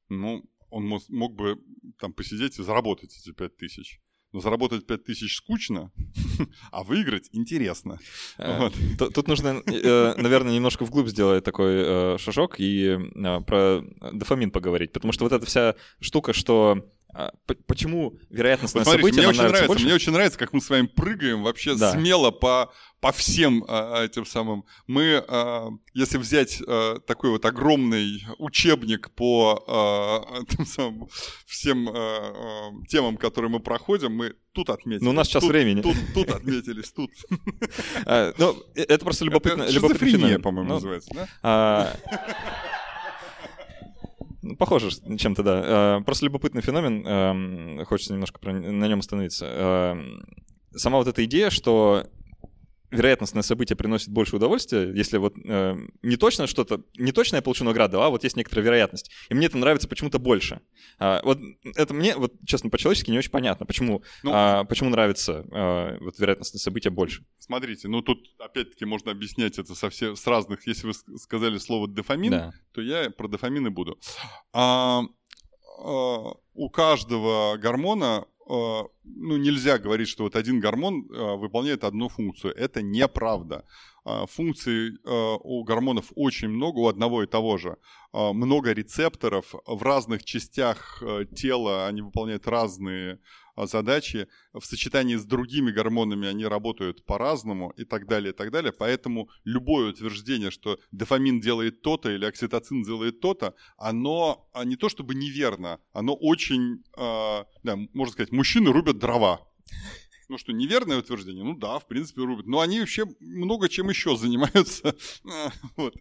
ну, 0.08 0.48
он 0.70 0.86
мог, 0.86 1.02
мог 1.08 1.34
бы 1.34 1.58
там 1.98 2.12
посидеть 2.12 2.58
и 2.58 2.62
заработать 2.62 3.16
эти 3.16 3.32
5 3.32 3.56
тысяч. 3.56 4.00
Но 4.32 4.40
заработать 4.40 4.86
5 4.86 5.04
тысяч 5.04 5.36
скучно, 5.36 5.90
а 6.70 6.84
выиграть 6.84 7.28
интересно. 7.32 7.98
Э, 8.36 8.58
вот. 8.58 9.14
Тут 9.14 9.26
нужно, 9.26 9.62
э, 9.66 10.14
наверное, 10.16 10.52
немножко 10.54 10.84
вглубь 10.84 11.08
сделать 11.08 11.44
такой 11.44 11.74
э, 11.76 12.18
шажок 12.18 12.56
и 12.58 12.98
про 13.46 13.82
дофамин 14.12 14.50
поговорить. 14.50 14.92
Потому 14.92 15.12
что 15.12 15.24
вот 15.24 15.32
эта 15.32 15.46
вся 15.46 15.76
штука, 16.00 16.34
что 16.34 16.84
почему 17.66 18.18
вероятностное 18.30 18.84
вот 18.84 18.92
событие 18.92 19.20
мне 19.20 19.28
очень 19.28 19.42
нравится, 19.42 19.66
больше? 19.66 19.84
Мне 19.84 19.94
очень 19.94 20.12
нравится, 20.12 20.38
как 20.38 20.52
мы 20.52 20.60
с 20.60 20.68
вами 20.68 20.86
прыгаем 20.86 21.42
вообще 21.42 21.74
да. 21.74 21.92
смело 21.92 22.30
по, 22.30 22.72
по 23.00 23.12
всем 23.12 23.64
а, 23.66 24.04
этим 24.04 24.26
самым. 24.26 24.64
Мы, 24.86 25.24
а, 25.26 25.70
если 25.94 26.18
взять 26.18 26.62
а, 26.66 27.00
такой 27.00 27.30
вот 27.30 27.44
огромный 27.44 28.24
учебник 28.38 29.10
по 29.12 29.64
а, 29.66 30.44
тем 30.44 30.66
самым, 30.66 31.08
всем 31.46 31.88
а, 31.88 31.92
а, 31.92 32.86
темам, 32.88 33.16
которые 33.16 33.50
мы 33.50 33.60
проходим, 33.60 34.14
мы 34.14 34.34
тут 34.52 34.70
отметились. 34.70 35.02
Ну, 35.02 35.10
у 35.10 35.14
нас 35.14 35.28
сейчас 35.28 35.42
тут, 35.42 35.50
времени. 35.50 35.82
Тут, 35.82 35.96
тут 36.14 36.30
отметились, 36.30 36.90
тут. 36.92 37.10
Ну, 38.38 38.56
это 38.74 39.04
просто 39.04 39.24
любопытно. 39.24 39.68
Любопытно, 39.68 40.40
по-моему, 40.40 40.68
ну, 40.68 40.74
называется, 40.74 41.10
да? 41.42 41.96
Ну, 44.48 44.56
похоже 44.56 44.88
чем-то, 45.18 45.42
да. 45.42 45.98
Э, 45.98 46.04
просто 46.04 46.24
любопытный 46.24 46.62
феномен, 46.62 47.06
эм, 47.06 47.84
хочется 47.84 48.14
немножко 48.14 48.40
на 48.50 48.88
нем 48.88 49.00
остановиться. 49.00 49.44
Эм, 49.46 50.24
сама 50.74 50.96
вот 50.96 51.06
эта 51.06 51.22
идея, 51.26 51.50
что 51.50 52.06
вероятностное 52.90 53.42
событие 53.42 53.76
приносит 53.76 54.08
больше 54.08 54.36
удовольствия, 54.36 54.90
если 54.94 55.18
вот 55.18 55.34
э, 55.44 55.76
не 56.02 56.16
точно 56.16 56.46
что-то, 56.46 56.82
не 56.96 57.12
точно 57.12 57.36
я 57.36 57.42
получу 57.42 57.64
награду, 57.64 58.02
а 58.02 58.08
вот 58.08 58.24
есть 58.24 58.36
некоторая 58.36 58.64
вероятность. 58.64 59.10
И 59.28 59.34
мне 59.34 59.46
это 59.46 59.58
нравится 59.58 59.88
почему-то 59.88 60.18
больше. 60.18 60.60
А, 60.98 61.20
вот 61.22 61.38
это 61.76 61.94
мне, 61.94 62.16
вот 62.16 62.32
честно, 62.46 62.70
по-человечески 62.70 63.10
не 63.10 63.18
очень 63.18 63.30
понятно, 63.30 63.66
почему, 63.66 64.02
ну, 64.22 64.30
а, 64.32 64.64
почему 64.64 64.90
нравится 64.90 65.44
а, 65.52 65.98
вот 66.00 66.18
вероятностное 66.18 66.60
событие 66.60 66.90
больше. 66.90 67.24
Смотрите, 67.38 67.88
ну 67.88 68.02
тут 68.02 68.20
опять-таки 68.38 68.84
можно 68.84 69.10
объяснять 69.10 69.58
это 69.58 69.74
со 69.74 69.90
все, 69.90 70.16
с 70.16 70.26
разных, 70.26 70.66
если 70.66 70.86
вы 70.86 71.18
сказали 71.18 71.58
слово 71.58 71.88
дофамин, 71.88 72.30
да. 72.30 72.52
то 72.72 72.80
я 72.80 73.10
про 73.10 73.28
дофамин 73.28 73.66
и 73.66 73.70
буду. 73.70 73.98
А, 74.52 75.02
а, 75.78 76.34
у 76.54 76.70
каждого 76.70 77.56
гормона 77.56 78.26
ну, 78.48 79.36
нельзя 79.36 79.78
говорить, 79.78 80.08
что 80.08 80.24
вот 80.24 80.36
один 80.36 80.60
гормон 80.60 81.06
э, 81.10 81.36
выполняет 81.36 81.84
одну 81.84 82.08
функцию. 82.08 82.54
Это 82.54 82.82
неправда. 82.82 83.64
Э, 84.04 84.26
функций 84.26 84.98
у 85.04 85.64
гормонов 85.64 86.12
очень 86.16 86.48
много, 86.48 86.78
у 86.78 86.88
одного 86.88 87.22
и 87.22 87.26
того 87.26 87.58
же. 87.58 87.76
Много 88.12 88.72
рецепторов 88.72 89.54
в 89.66 89.82
разных 89.82 90.24
частях 90.24 91.02
тела, 91.36 91.86
они 91.86 92.00
выполняют 92.00 92.48
разные 92.48 93.14
а, 93.14 93.47
задачи, 93.66 94.28
в 94.52 94.64
сочетании 94.64 95.16
с 95.16 95.24
другими 95.24 95.70
гормонами 95.70 96.28
они 96.28 96.46
работают 96.46 97.04
по-разному 97.04 97.70
и 97.76 97.84
так 97.84 98.06
далее, 98.06 98.32
и 98.32 98.36
так 98.36 98.50
далее. 98.50 98.72
Поэтому 98.72 99.28
любое 99.44 99.90
утверждение, 99.90 100.50
что 100.50 100.78
дофамин 100.92 101.40
делает 101.40 101.82
то-то 101.82 102.10
или 102.10 102.24
окситоцин 102.24 102.82
делает 102.82 103.20
то-то, 103.20 103.54
оно 103.76 104.48
а, 104.52 104.64
не 104.64 104.76
то 104.76 104.88
чтобы 104.88 105.14
неверно, 105.14 105.80
оно 105.92 106.14
очень, 106.14 106.84
э, 106.96 107.44
да, 107.62 107.76
можно 107.92 108.12
сказать, 108.12 108.32
мужчины 108.32 108.72
рубят 108.72 108.98
дрова. 108.98 109.46
Ну 110.28 110.36
что, 110.36 110.52
неверное 110.52 110.98
утверждение? 110.98 111.42
Ну 111.42 111.56
да, 111.56 111.78
в 111.78 111.86
принципе, 111.86 112.22
рубят. 112.22 112.46
Но 112.46 112.60
они 112.60 112.80
вообще 112.80 113.06
много 113.18 113.68
чем 113.68 113.88
еще 113.88 114.14
занимаются. 114.14 114.94
вот 115.76 115.94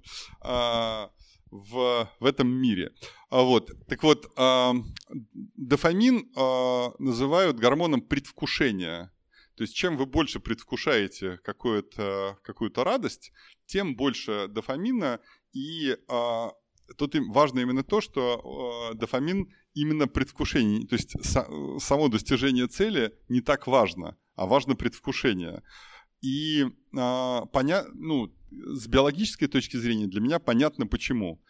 в, 1.51 2.09
в 2.19 2.25
этом 2.25 2.49
мире. 2.49 2.91
А 3.29 3.41
вот. 3.41 3.71
Так 3.87 4.03
вот, 4.03 4.31
э, 4.35 4.73
дофамин 5.55 6.29
э, 6.35 6.89
называют 6.99 7.57
гормоном 7.57 8.01
предвкушения. 8.01 9.11
То 9.55 9.63
есть 9.63 9.75
чем 9.75 9.97
вы 9.97 10.05
больше 10.05 10.39
предвкушаете 10.39 11.39
какую-то 11.43 12.37
какую 12.43 12.71
радость, 12.75 13.31
тем 13.65 13.95
больше 13.95 14.47
дофамина. 14.47 15.19
И 15.51 15.89
э, 15.89 16.47
тут 16.97 17.15
важно 17.29 17.59
именно 17.61 17.83
то, 17.83 18.01
что 18.01 18.91
э, 18.91 18.97
дофамин 18.97 19.51
именно 19.73 20.07
предвкушение. 20.07 20.87
То 20.87 20.95
есть 20.95 21.15
са- 21.15 21.79
само 21.79 22.07
достижение 22.07 22.67
цели 22.67 23.13
не 23.29 23.41
так 23.41 23.67
важно, 23.67 24.15
а 24.35 24.45
важно 24.45 24.75
предвкушение. 24.75 25.63
И 26.21 26.63
э, 26.63 27.41
поня... 27.51 27.85
ну, 27.93 28.31
с 28.49 28.87
биологической 28.87 29.47
точки 29.47 29.77
зрения 29.77 30.07
для 30.07 30.21
меня 30.21 30.39
понятно 30.39 30.87
почему. 30.87 31.41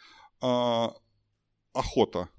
А, 0.41 0.93
охота. 1.73 2.29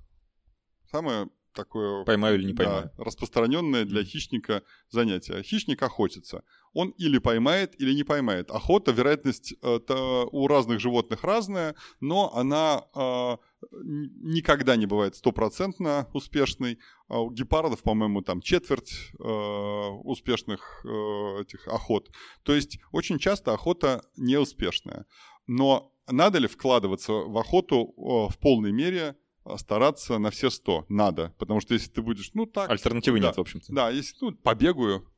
Самое 0.91 1.29
такое... 1.53 2.05
Поймаю 2.05 2.37
или 2.37 2.47
не 2.47 2.55
поймаю. 2.55 2.91
Да, 2.97 3.05
распространенное 3.05 3.85
для 3.85 4.05
хищника 4.05 4.63
занятие. 4.91 5.43
Хищник 5.43 5.83
охотится. 5.83 6.43
Он 6.73 6.91
или 6.91 7.19
поймает, 7.19 7.81
или 7.81 7.93
не 7.93 8.05
поймает. 8.05 8.51
Охота, 8.51 8.93
вероятность 8.93 9.53
это 9.63 10.27
у 10.31 10.47
разных 10.47 10.81
животных 10.81 11.25
разная, 11.25 11.75
но 12.01 12.35
она 12.35 12.85
э, 12.95 13.37
никогда 13.83 14.77
не 14.77 14.87
бывает 14.87 15.17
стопроцентно 15.17 16.09
успешной. 16.13 16.79
А 17.09 17.21
у 17.21 17.31
гепардов, 17.31 17.83
по-моему, 17.83 18.23
там 18.23 18.41
четверть 18.41 18.93
э, 19.19 19.23
успешных 19.23 20.85
э, 20.85 21.43
этих 21.43 21.67
охот. 21.69 22.11
То 22.43 22.55
есть 22.55 22.79
очень 22.93 23.19
часто 23.19 23.53
охота 23.53 24.03
неуспешная. 24.17 25.07
Но 25.47 25.93
надо 26.07 26.39
ли 26.39 26.47
вкладываться 26.47 27.13
в 27.13 27.37
охоту 27.39 27.95
в 27.97 28.39
полной 28.39 28.73
мере, 28.73 29.17
а, 29.45 29.59
стараться 29.59 30.19
на 30.19 30.31
все 30.31 30.51
сто? 30.51 30.85
Надо. 30.89 31.35
Потому 31.39 31.61
что 31.61 31.75
если 31.75 31.91
ты 31.91 32.03
будешь, 32.03 32.31
ну 32.35 32.47
так... 32.47 32.71
Альтернативы 32.71 33.21
да, 33.21 33.29
нет, 33.29 33.37
в 33.37 33.41
общем-то. 33.41 33.73
Да, 33.73 33.91
если, 33.91 34.17
ну, 34.21 34.33
побегаю, 34.33 35.11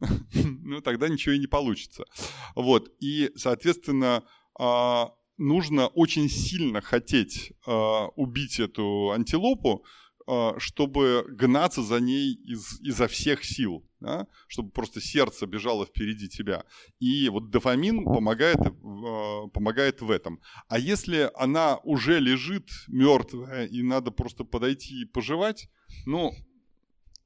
ну, 0.34 0.80
тогда 0.80 1.08
ничего 1.08 1.34
и 1.34 1.38
не 1.38 1.46
получится. 1.46 2.04
Вот. 2.54 2.90
И, 3.00 3.30
соответственно, 3.36 4.24
а, 4.58 5.12
нужно 5.36 5.88
очень 5.88 6.28
сильно 6.28 6.80
хотеть 6.80 7.52
а, 7.66 8.08
убить 8.16 8.60
эту 8.60 9.10
антилопу, 9.10 9.84
а, 10.26 10.54
чтобы 10.58 11.24
гнаться 11.28 11.82
за 11.82 12.00
ней 12.00 12.34
из, 12.34 12.80
изо 12.80 13.08
всех 13.08 13.44
сил, 13.44 13.84
да? 14.00 14.26
чтобы 14.46 14.70
просто 14.70 15.00
сердце 15.00 15.46
бежало 15.46 15.86
впереди 15.86 16.28
тебя. 16.28 16.64
И 17.00 17.28
вот 17.28 17.50
дофамин 17.50 18.04
помогает, 18.04 18.58
а, 18.58 19.48
помогает 19.48 20.00
в 20.00 20.10
этом. 20.10 20.40
А 20.68 20.78
если 20.78 21.30
она 21.34 21.78
уже 21.78 22.20
лежит 22.20 22.68
мертвая 22.88 23.66
и 23.66 23.82
надо 23.82 24.10
просто 24.10 24.44
подойти 24.44 25.02
и 25.02 25.06
пожевать, 25.06 25.68
ну, 26.06 26.32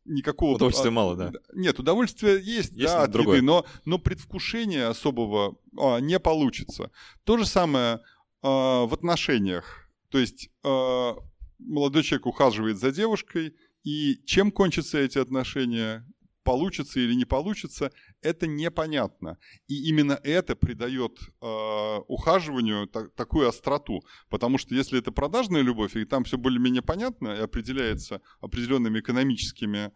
никакого... 0.07 0.55
Удовольствия 0.55 0.91
мало, 0.91 1.17
да? 1.17 1.33
Нет, 1.53 1.79
удовольствие 1.79 2.37
есть, 2.43 2.73
есть 2.73 2.93
да, 2.93 3.05
от 3.05 3.11
другое. 3.11 3.37
еды, 3.37 3.47
но, 3.47 3.67
но 3.85 3.99
предвкушения 3.99 4.89
особого 4.89 5.57
а, 5.79 5.99
не 5.99 6.19
получится. 6.19 6.91
То 7.25 7.37
же 7.37 7.47
самое 7.47 8.01
а, 8.43 8.87
в 8.87 8.95
отношениях. 8.95 9.89
То 10.11 10.19
есть 10.19 10.51
а, 10.65 11.17
молодой 11.59 12.03
человек 12.03 12.27
ухаживает 12.27 12.79
за 12.79 12.93
девушкой, 12.93 13.55
и 13.83 14.17
чем 14.25 14.51
кончатся 14.51 14.99
эти 14.99 15.19
отношения, 15.19 16.05
получится 16.47 17.01
или 17.01 17.15
не 17.15 17.25
получится, 17.25 17.91
это 18.23 18.47
непонятно. 18.47 19.37
И 19.67 19.89
именно 19.89 20.19
это 20.23 20.55
придает 20.55 21.19
э, 21.43 21.99
ухаживанию 22.07 22.87
та- 22.87 23.09
такую 23.09 23.49
остроту. 23.49 24.01
Потому 24.31 24.59
что 24.59 24.75
если 24.75 24.99
это 24.99 25.13
продажная 25.13 25.63
любовь, 25.63 25.97
и 25.97 26.05
там 26.05 26.23
все 26.25 26.39
более-менее 26.39 26.83
понятно 26.83 27.29
и 27.35 27.41
определяется 27.41 28.21
определенными 28.41 29.01
экономическими 29.01 29.91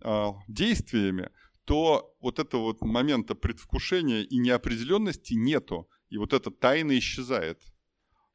э, 0.00 0.26
действиями, 0.48 1.30
то 1.64 2.14
вот 2.20 2.38
этого 2.38 2.62
вот 2.62 2.82
момента 2.82 3.34
предвкушения 3.34 4.22
и 4.22 4.38
неопределенности 4.38 5.34
нету. 5.34 5.88
И 6.08 6.18
вот 6.18 6.32
эта 6.32 6.50
тайна 6.52 6.96
исчезает. 6.96 7.60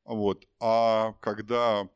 Вот. 0.04 0.46
А 0.60 1.14
когда 1.22 1.88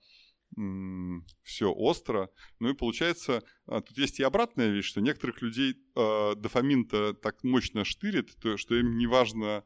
все 1.43 1.71
остро. 1.71 2.29
Ну 2.59 2.69
и 2.69 2.73
получается, 2.73 3.43
а, 3.67 3.81
тут 3.81 3.97
есть 3.97 4.19
и 4.19 4.23
обратная 4.23 4.69
вещь, 4.69 4.85
что 4.85 5.01
некоторых 5.01 5.41
людей 5.41 5.75
э, 5.95 6.35
дофамин-то 6.35 7.13
так 7.13 7.43
мощно 7.43 7.83
штырит, 7.83 8.35
то, 8.41 8.57
что 8.57 8.75
им 8.75 8.97
не 8.97 9.07
важно 9.07 9.63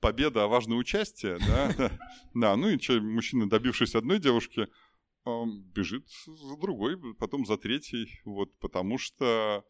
победа, 0.00 0.44
а 0.44 0.48
важно 0.48 0.76
участие, 0.76 1.38
да, 1.38 1.90
да, 2.34 2.56
ну 2.56 2.68
и 2.68 2.78
что, 2.78 3.00
мужчина, 3.00 3.48
добившись 3.48 3.94
одной 3.94 4.18
девушки, 4.18 4.66
бежит 5.26 6.06
за 6.26 6.56
другой, 6.56 6.98
потом 7.14 7.44
за 7.44 7.58
третьей, 7.58 8.20
вот, 8.24 8.58
потому 8.58 8.98
что 8.98 9.64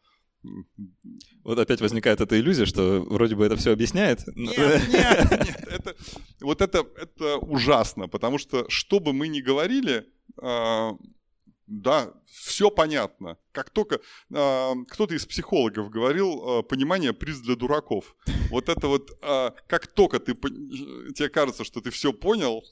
вот 1.44 1.58
опять 1.58 1.80
возникает 1.80 2.20
эта 2.20 2.40
иллюзия, 2.40 2.64
что 2.64 3.02
вроде 3.02 3.36
бы 3.36 3.44
это 3.44 3.56
все 3.56 3.72
объясняет. 3.72 4.26
Нет, 4.34 4.56
нет, 4.88 5.30
нет. 5.30 5.68
Это, 5.68 5.96
вот 6.40 6.62
это, 6.62 6.86
это 6.96 7.36
ужасно, 7.38 8.08
потому 8.08 8.38
что 8.38 8.64
что 8.68 9.00
бы 9.00 9.12
мы 9.12 9.28
ни 9.28 9.40
говорили, 9.40 9.98
а, 9.98 10.19
Да, 11.70 12.12
все 12.26 12.68
понятно. 12.68 13.38
Как 13.52 13.70
только 13.70 14.00
э, 14.34 14.74
кто-то 14.88 15.14
из 15.14 15.24
психологов 15.24 15.88
говорил, 15.88 16.58
э, 16.58 16.62
понимание 16.64 17.12
приз 17.12 17.38
для 17.38 17.54
дураков. 17.54 18.16
Вот 18.50 18.68
это 18.68 18.88
вот, 18.88 19.08
э, 19.22 19.50
как 19.68 19.86
только 19.86 20.18
ты 20.18 20.34
тебе 20.34 21.28
кажется, 21.28 21.62
что 21.62 21.80
ты 21.80 21.90
все 21.90 22.12
понял, 22.12 22.64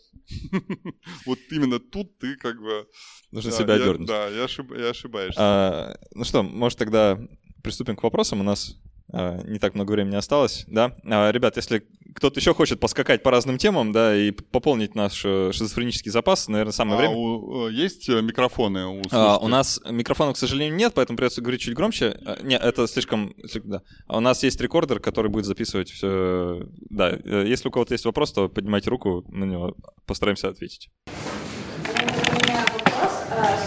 вот 1.26 1.38
именно 1.52 1.78
тут 1.78 2.18
ты 2.18 2.34
как 2.34 2.60
бы 2.60 2.88
нужно 3.30 3.52
себя 3.52 3.74
одернуть. 3.74 4.08
Да, 4.08 4.26
я, 4.30 4.44
ошиб, 4.44 4.72
я 4.76 4.88
ошибаешься. 4.88 5.40
А, 5.40 5.96
ну 6.10 6.24
что, 6.24 6.42
может 6.42 6.76
тогда 6.80 7.20
приступим 7.62 7.94
к 7.94 8.02
вопросам. 8.02 8.40
У 8.40 8.44
нас 8.44 8.74
а, 8.74 8.87
не 9.12 9.58
так 9.58 9.74
много 9.74 9.92
времени 9.92 10.16
осталось, 10.16 10.64
да. 10.66 10.92
А, 11.04 11.30
ребят, 11.30 11.56
если 11.56 11.86
кто-то 12.14 12.40
еще 12.40 12.52
хочет 12.52 12.80
поскакать 12.80 13.22
по 13.22 13.30
разным 13.30 13.58
темам, 13.58 13.92
да, 13.92 14.16
и 14.16 14.30
пополнить 14.30 14.94
наш 14.94 15.22
э, 15.24 15.52
шизофренический 15.52 16.10
запас, 16.10 16.48
наверное, 16.48 16.72
самое 16.72 16.96
а 16.96 16.98
время. 16.98 17.14
У, 17.14 17.68
э, 17.68 17.72
есть 17.72 18.08
э, 18.08 18.20
микрофоны 18.20 18.86
у 18.86 19.02
а, 19.12 19.38
У 19.38 19.48
нас 19.48 19.80
микрофонов, 19.88 20.34
к 20.34 20.38
сожалению, 20.38 20.74
нет, 20.74 20.94
поэтому 20.94 21.16
придется 21.16 21.42
говорить 21.42 21.60
чуть 21.60 21.74
громче. 21.74 22.18
Нет, 22.42 22.62
это 22.62 22.86
слишком... 22.86 23.34
Да. 23.64 23.82
У 24.08 24.20
нас 24.20 24.42
есть 24.42 24.60
рекордер, 24.60 25.00
который 25.00 25.30
будет 25.30 25.44
записывать 25.44 25.90
все. 25.90 26.62
Да, 26.90 27.10
если 27.10 27.68
у 27.68 27.70
кого-то 27.70 27.94
есть 27.94 28.04
вопрос, 28.04 28.32
то 28.32 28.48
поднимайте 28.48 28.90
руку, 28.90 29.24
на 29.28 29.44
него 29.44 29.76
постараемся 30.06 30.48
ответить. 30.48 30.90
У 31.06 32.48
меня 32.48 32.66
вопрос 32.72 33.12
а, 33.30 33.58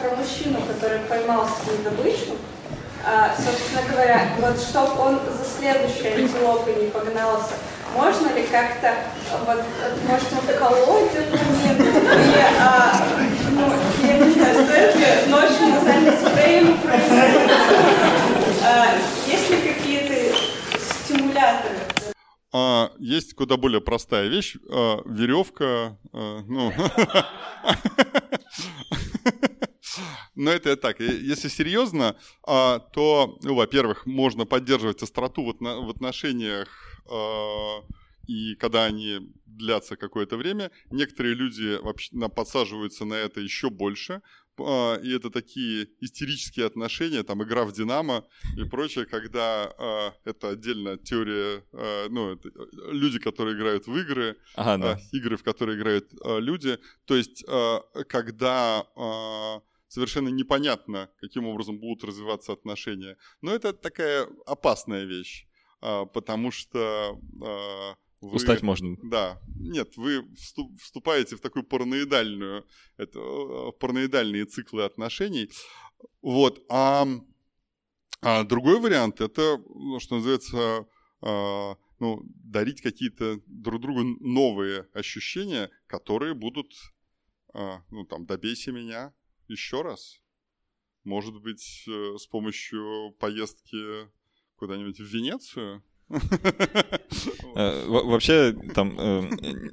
про 0.00 0.16
мужчину, 0.16 0.58
который 0.66 1.00
поймал 1.08 1.48
свою 1.48 1.82
добычу 1.82 2.36
а, 3.04 3.34
собственно 3.36 3.82
говоря, 3.90 4.28
вот 4.38 4.60
чтобы 4.60 5.00
он 5.00 5.20
за 5.20 5.44
следующей 5.44 6.08
антилопой 6.08 6.74
не 6.76 6.88
погнался, 6.90 7.54
можно 7.96 8.28
ли 8.34 8.42
как-то, 8.44 8.94
вот, 9.46 9.62
может, 10.06 10.26
вколоть 10.26 11.14
эту 11.14 11.36
мину, 11.36 11.84
или, 11.84 12.44
а, 12.60 12.94
ну, 13.50 13.72
я 14.06 14.18
не 14.18 14.30
знаю, 14.32 14.64
стоит 14.64 14.94
ли 14.96 15.06
ночью 15.30 15.66
назальным 15.68 16.14
спреем 16.14 16.78
производить? 16.78 17.50
А, 18.64 18.94
есть 19.26 19.50
ли 19.50 19.56
какие-то 19.56 20.14
стимуляторы? 20.78 21.78
А, 22.52 22.90
есть 22.98 23.34
куда 23.34 23.56
более 23.56 23.80
простая 23.80 24.28
вещь. 24.28 24.56
А, 24.70 25.00
веревка, 25.06 25.96
а, 26.12 26.42
ну, 26.46 26.72
Но 30.34 30.50
это 30.50 30.76
так. 30.76 31.00
Если 31.00 31.48
серьезно, 31.48 32.16
а, 32.46 32.78
то, 32.78 33.38
ну, 33.42 33.54
во-первых, 33.54 34.06
можно 34.06 34.44
поддерживать 34.46 35.02
остроту 35.02 35.42
в 35.42 35.90
отношениях 35.90 36.68
а, 37.10 37.82
и 38.26 38.54
когда 38.54 38.84
они 38.84 39.32
длятся 39.46 39.96
какое-то 39.96 40.36
время, 40.36 40.70
некоторые 40.90 41.34
люди 41.34 41.78
вообще 41.82 42.10
подсаживаются 42.28 43.04
на 43.04 43.14
это 43.14 43.40
еще 43.40 43.70
больше, 43.70 44.22
а, 44.66 44.96
и 44.96 45.12
это 45.12 45.30
такие 45.30 45.88
истерические 46.00 46.66
отношения, 46.66 47.22
там 47.22 47.42
игра 47.42 47.64
в 47.64 47.72
Динамо 47.72 48.26
и 48.56 48.64
прочее, 48.64 49.06
когда 49.06 50.14
это 50.24 50.50
отдельно 50.50 50.96
теория, 50.98 51.64
ну, 52.08 52.32
это 52.32 52.50
люди, 52.90 53.18
которые 53.18 53.56
играют 53.56 53.86
в 53.86 53.96
игры, 53.96 54.36
ага, 54.54 54.82
да. 54.82 55.00
игры, 55.12 55.36
в 55.36 55.42
которые 55.42 55.78
играют 55.78 56.12
люди, 56.24 56.78
то 57.04 57.16
есть 57.16 57.44
когда 58.08 58.86
совершенно 59.90 60.28
непонятно, 60.28 61.10
каким 61.20 61.46
образом 61.46 61.78
будут 61.78 62.04
развиваться 62.04 62.52
отношения. 62.52 63.16
Но 63.42 63.52
это 63.52 63.72
такая 63.72 64.28
опасная 64.46 65.04
вещь, 65.04 65.46
а, 65.80 66.06
потому 66.06 66.52
что 66.52 67.18
а, 67.42 67.96
вы, 68.20 68.36
Устать 68.36 68.62
можно. 68.62 68.96
Да. 69.02 69.40
Нет, 69.56 69.96
вы 69.96 70.28
вступаете 70.78 71.36
в 71.36 71.40
такую 71.40 71.64
параноидальную, 71.64 72.66
это, 72.98 73.18
а, 73.18 73.72
параноидальные 73.72 74.44
циклы 74.44 74.84
отношений. 74.84 75.50
Вот. 76.20 76.62
А, 76.68 77.06
а 78.20 78.44
другой 78.44 78.78
вариант 78.80 79.20
это, 79.20 79.58
ну, 79.66 79.98
что 80.00 80.16
называется, 80.16 80.86
а, 81.22 81.76
ну, 81.98 82.22
дарить 82.24 82.82
какие-то 82.82 83.40
друг 83.46 83.80
другу 83.80 84.02
новые 84.02 84.86
ощущения, 84.92 85.70
которые 85.86 86.34
будут, 86.34 86.74
а, 87.54 87.82
ну, 87.90 88.04
там, 88.04 88.26
добейся 88.26 88.70
меня, 88.70 89.14
еще 89.48 89.80
раз. 89.82 90.20
Может 91.04 91.40
быть, 91.40 91.84
э, 91.88 92.16
с 92.18 92.26
помощью 92.26 93.12
поездки 93.18 94.10
куда-нибудь 94.56 94.98
в 94.98 95.04
Венецию? 95.04 95.82
Э, 97.56 97.84
вообще, 97.88 98.54
там, 98.74 98.96
э, 98.96 99.22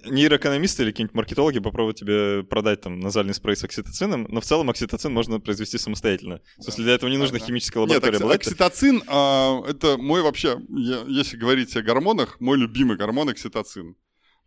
нейроэкономисты 0.10 0.84
или 0.84 0.92
какие-нибудь 0.92 1.16
маркетологи 1.16 1.60
попробуют 1.60 1.98
тебе 1.98 2.44
продать 2.44 2.82
там 2.82 3.00
назальный 3.00 3.36
спрей 3.36 3.56
с 3.56 3.64
окситоцином, 3.64 4.26
но 4.30 4.42
в 4.42 4.46
целом 4.46 4.72
окситоцин 4.72 5.14
можно 5.14 5.40
произвести 5.40 5.78
самостоятельно. 5.78 6.42
В 6.58 6.64
смысле, 6.64 6.84
для 6.86 6.94
этого 6.96 7.10
не 7.10 7.18
нужна 7.18 7.38
химическая 7.38 7.84
лаборатория. 7.84 8.18
Нет, 8.18 8.36
окситоцин, 8.36 9.04
а, 9.08 9.62
это 9.68 9.98
мой 9.98 10.24
вообще, 10.24 10.60
если 10.68 11.38
говорить 11.38 11.78
о 11.78 11.84
гормонах, 11.84 12.40
мой 12.40 12.58
любимый 12.58 12.98
гормон 12.98 13.30
окситоцин. 13.30 13.96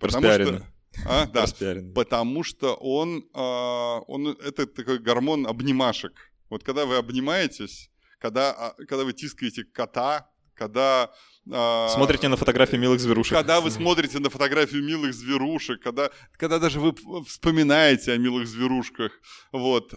Потому 0.00 0.26
что 0.26 0.66
а, 1.06 1.26
да. 1.26 1.46
Потому 1.94 2.42
что 2.42 2.74
он, 2.74 3.24
а, 3.32 4.00
он 4.08 4.28
это 4.28 4.66
такой 4.66 4.98
гормон 4.98 5.46
обнимашек. 5.46 6.12
Вот 6.50 6.64
когда 6.64 6.84
вы 6.84 6.96
обнимаетесь, 6.96 7.90
когда, 8.18 8.50
а, 8.50 8.74
когда 8.74 9.04
вы 9.04 9.12
тискаете 9.12 9.64
кота, 9.64 10.28
когда... 10.54 11.10
А, 11.50 11.88
смотрите 11.88 12.28
на 12.28 12.36
фотографии 12.36 12.76
милых 12.76 13.00
зверушек. 13.00 13.36
Когда 13.36 13.60
вы 13.60 13.70
смотрите 13.70 14.18
на 14.18 14.30
фотографию 14.30 14.84
милых 14.84 15.14
зверушек, 15.14 15.82
когда, 15.82 16.10
когда 16.36 16.58
даже 16.58 16.80
вы 16.80 16.94
вспоминаете 17.24 18.12
о 18.12 18.18
милых 18.18 18.46
зверушках, 18.46 19.12
вот, 19.52 19.94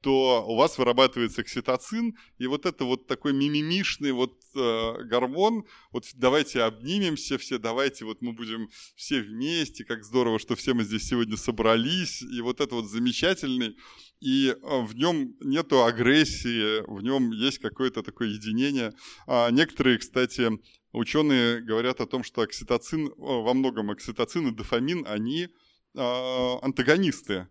то 0.00 0.44
у 0.46 0.56
вас 0.56 0.78
вырабатывается 0.78 1.42
окситоцин, 1.42 2.16
и 2.38 2.46
вот 2.46 2.64
это 2.64 2.84
вот 2.84 3.06
такой 3.06 3.32
мимимишный 3.32 4.12
вот 4.12 4.38
э, 4.54 5.02
гормон, 5.04 5.64
вот 5.92 6.04
давайте 6.14 6.62
обнимемся 6.62 7.36
все, 7.36 7.58
давайте 7.58 8.04
вот 8.04 8.22
мы 8.22 8.32
будем 8.32 8.68
все 8.96 9.20
вместе, 9.20 9.84
как 9.84 10.04
здорово, 10.04 10.38
что 10.38 10.56
все 10.56 10.72
мы 10.72 10.84
здесь 10.84 11.06
сегодня 11.06 11.36
собрались, 11.36 12.22
и 12.22 12.40
вот 12.40 12.60
это 12.60 12.74
вот 12.74 12.86
замечательный, 12.86 13.76
и 14.20 14.48
э, 14.48 14.82
в 14.82 14.94
нем 14.94 15.34
нету 15.40 15.84
агрессии, 15.84 16.80
в 16.90 17.02
нем 17.02 17.30
есть 17.32 17.58
какое-то 17.58 18.02
такое 18.02 18.28
единение. 18.28 18.94
А 19.26 19.50
некоторые, 19.50 19.98
кстати, 19.98 20.50
ученые 20.92 21.60
говорят 21.60 22.00
о 22.00 22.06
том, 22.06 22.24
что 22.24 22.40
окситоцин, 22.40 23.12
во 23.16 23.52
многом 23.52 23.90
окситоцин 23.90 24.48
и 24.48 24.54
дофамин, 24.54 25.04
они 25.06 25.44
э, 25.44 25.48
антагонисты 25.94 27.48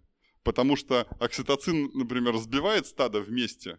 Потому 0.50 0.76
что 0.76 1.06
окситоцин, 1.20 1.92
например, 1.94 2.34
разбивает 2.34 2.88
стадо 2.88 3.22
вместе. 3.22 3.78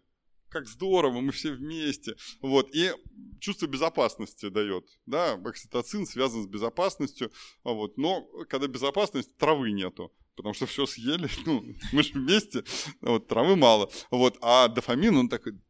Как 0.48 0.68
здорово, 0.68 1.20
мы 1.20 1.32
все 1.32 1.50
вместе. 1.50 2.14
Вот. 2.42 2.72
И 2.72 2.92
чувство 3.40 3.66
безопасности 3.66 4.48
дает. 4.50 4.84
Да, 5.04 5.32
окситоцин 5.32 6.06
связан 6.06 6.44
с 6.44 6.46
безопасностью. 6.46 7.32
Вот. 7.64 7.98
Но 7.98 8.22
когда 8.48 8.68
безопасность, 8.68 9.36
травы 9.36 9.72
нету 9.72 10.12
потому 10.36 10.54
что 10.54 10.66
все 10.66 10.86
съели, 10.86 11.28
ну, 11.44 11.64
мы 11.92 12.04
же 12.04 12.12
вместе, 12.12 12.62
вот, 13.00 13.26
травы 13.26 13.56
мало, 13.56 13.90
вот, 14.10 14.38
а 14.40 14.68
дофамин, 14.68 15.14
он 15.16 15.28
такой, 15.28 15.60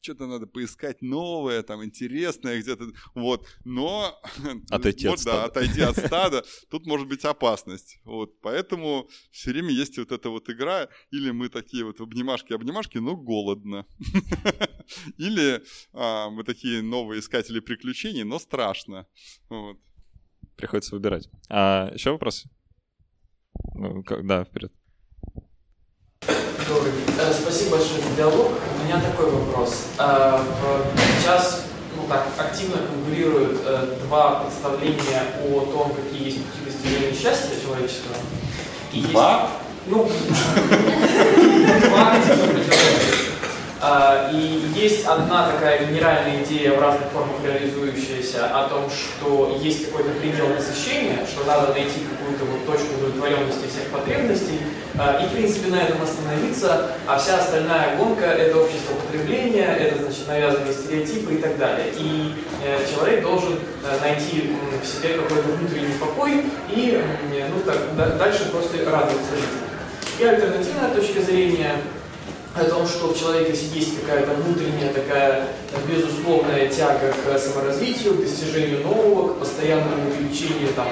что-то 0.00 0.26
надо 0.26 0.46
поискать 0.46 1.02
новое, 1.02 1.62
там, 1.62 1.84
интересное 1.84 2.60
где-то, 2.60 2.86
вот, 3.14 3.46
но... 3.64 4.20
Отойти 4.70 5.08
вот, 5.08 5.14
от 5.14 5.20
стада. 5.20 5.38
Да, 5.38 5.44
отойти 5.44 5.80
от 5.80 5.96
стада, 6.06 6.44
тут 6.70 6.86
может 6.86 7.08
быть 7.08 7.24
опасность, 7.24 8.00
вот, 8.04 8.40
поэтому 8.40 9.08
все 9.30 9.50
время 9.50 9.70
есть 9.70 9.98
вот 9.98 10.12
эта 10.12 10.30
вот 10.30 10.48
игра, 10.50 10.88
или 11.10 11.30
мы 11.30 11.48
такие 11.48 11.84
вот 11.84 12.00
обнимашки-обнимашки, 12.00 12.98
но 12.98 13.16
голодно, 13.16 13.86
или 15.18 15.62
а, 15.92 16.30
мы 16.30 16.44
такие 16.44 16.82
новые 16.82 17.20
искатели 17.20 17.60
приключений, 17.60 18.24
но 18.24 18.38
страшно, 18.38 19.06
вот. 19.48 19.78
Приходится 20.56 20.96
выбирать. 20.96 21.28
А 21.48 21.90
еще 21.94 22.10
вопросы? 22.10 22.50
Ну, 23.74 24.02
да, 24.22 24.44
вперед. 24.44 24.72
Э, 26.70 27.32
спасибо 27.32 27.76
большое 27.76 28.02
за 28.02 28.16
диалог. 28.16 28.50
У 28.78 28.84
меня 28.84 29.00
такой 29.00 29.30
вопрос. 29.30 29.86
Э, 29.98 30.38
сейчас 31.18 31.62
ну, 31.96 32.02
так, 32.08 32.26
активно 32.36 32.76
конкурируют 32.86 33.60
э, 33.64 33.96
два 34.04 34.44
представления 34.44 35.22
о 35.42 35.60
том, 35.72 35.94
какие 35.94 36.26
есть 36.26 36.44
пути 36.44 36.64
достижения 36.66 37.14
счастья 37.14 37.58
человеческого. 37.60 38.16
И 38.92 39.00
два? 39.00 39.40
Есть, 39.40 39.52
ну, 39.86 40.10
два 41.88 42.14
и 44.32 44.72
есть 44.74 45.06
одна 45.06 45.50
такая 45.50 45.86
генеральная 45.86 46.42
идея 46.42 46.72
в 46.74 46.80
разных 46.80 47.08
формах 47.10 47.36
реализующаяся 47.44 48.46
о 48.46 48.68
том, 48.68 48.90
что 48.90 49.58
есть 49.62 49.86
какой-то 49.86 50.10
предел 50.18 50.48
насыщения, 50.48 51.24
что 51.26 51.44
надо 51.44 51.72
найти 51.72 52.00
какую-то 52.10 52.44
вот 52.44 52.66
точку 52.66 52.96
удовлетворенности 52.98 53.68
всех 53.68 53.90
потребностей, 53.92 54.58
и, 54.98 55.26
в 55.26 55.32
принципе, 55.32 55.70
на 55.70 55.82
этом 55.82 56.02
остановиться, 56.02 56.90
а 57.06 57.18
вся 57.18 57.38
остальная 57.38 57.96
гонка– 57.96 58.24
это 58.26 58.58
общество 58.58 58.94
потребления, 58.94 59.76
это, 59.76 60.02
значит, 60.02 60.26
навязанные 60.26 60.72
стереотипы 60.72 61.34
и 61.34 61.38
так 61.38 61.56
далее. 61.56 61.92
И 61.96 62.34
э, 62.64 62.84
человек 62.92 63.22
должен 63.22 63.52
э, 63.54 64.00
найти 64.00 64.56
в 64.82 64.86
себе 64.86 65.14
какой-то 65.14 65.48
внутренний 65.50 65.94
покой 66.00 66.46
и, 66.68 67.00
ну, 67.32 67.60
так, 67.64 68.18
дальше 68.18 68.50
просто 68.50 68.78
радоваться 68.84 69.30
жизни. 69.34 69.68
И 70.18 70.24
альтернативная 70.24 70.92
точка 70.92 71.22
зрения 71.22 71.76
о 72.56 72.64
том, 72.64 72.86
что 72.88 73.12
в 73.12 73.18
человеке 73.18 73.52
есть 73.52 74.00
какая-то 74.00 74.32
внутренняя 74.32 74.92
такая 74.92 75.46
безусловная 75.86 76.68
тяга 76.68 77.12
к 77.12 77.38
саморазвитию, 77.38 78.14
к 78.14 78.20
достижению 78.22 78.80
нового, 78.82 79.34
к 79.34 79.38
постоянному 79.38 80.10
увеличению 80.10 80.72
там, 80.74 80.88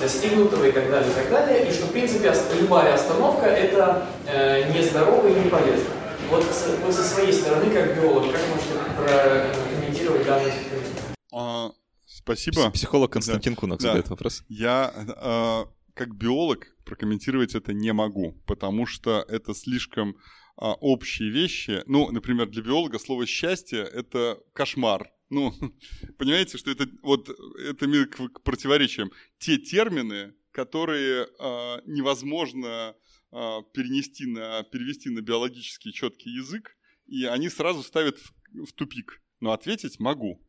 достигнутого 0.00 0.64
и 0.64 0.72
так 0.72 0.90
далее, 0.90 1.10
и 1.10 1.14
так 1.14 1.30
далее, 1.30 1.68
и 1.68 1.72
что, 1.72 1.86
в 1.86 1.92
принципе, 1.92 2.32
любая 2.60 2.94
остановка– 2.94 3.46
это 3.46 4.06
э, 4.26 4.72
нездорово 4.72 5.28
и 5.28 5.34
не 5.34 5.48
полезно. 5.48 5.90
Вот 6.30 6.44
вы 6.84 6.92
со 6.92 7.04
своей 7.04 7.32
стороны, 7.32 7.72
как 7.72 7.96
биолог, 7.96 8.32
как 8.32 8.40
можете 8.48 8.74
прокомментировать 8.96 10.26
данную 10.26 10.52
ситуацию? 10.52 10.94
А, 11.32 11.70
спасибо. 12.06 12.70
Психолог 12.70 13.12
Константин 13.12 13.54
да. 13.54 13.60
Кунок 13.60 13.80
да. 13.80 13.88
задает 13.88 14.08
вопрос. 14.08 14.42
Я 14.48 14.92
э, 14.96 15.64
как 15.94 16.14
биолог 16.16 16.66
прокомментировать 16.84 17.54
это 17.54 17.72
не 17.72 17.92
могу, 17.92 18.32
потому 18.46 18.86
что 18.86 19.24
это 19.28 19.54
слишком 19.54 20.16
а, 20.56 20.74
общие 20.74 21.30
вещи. 21.30 21.82
Ну, 21.86 22.10
например, 22.10 22.48
для 22.48 22.62
биолога 22.62 22.98
слово 22.98 23.26
счастье 23.26 23.80
это 23.80 24.38
кошмар. 24.52 25.10
Ну, 25.34 25.52
понимаете, 26.18 26.58
что 26.58 26.70
это 26.70 26.88
вот 27.02 27.28
это 27.28 28.06
к, 28.06 28.28
к 28.28 28.42
противоречиям. 28.42 29.10
Те 29.38 29.58
термины, 29.58 30.34
которые 30.52 31.26
а, 31.40 31.82
невозможно 31.86 32.94
а, 33.32 33.62
перенести 33.62 34.26
на, 34.26 34.62
перевести 34.62 35.10
на 35.10 35.22
биологический 35.22 35.92
четкий 35.92 36.30
язык, 36.30 36.76
и 37.06 37.24
они 37.24 37.48
сразу 37.48 37.82
ставят 37.82 38.18
в, 38.18 38.32
в 38.66 38.72
тупик. 38.74 39.20
Но 39.40 39.50
ответить 39.50 39.98
могу. 39.98 40.40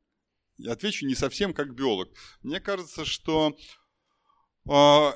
Я 0.57 0.73
отвечу 0.73 1.07
не 1.07 1.15
совсем 1.15 1.53
как 1.53 1.73
биолог. 1.73 2.09
Мне 2.43 2.59
кажется, 2.59 3.05
что 3.05 3.57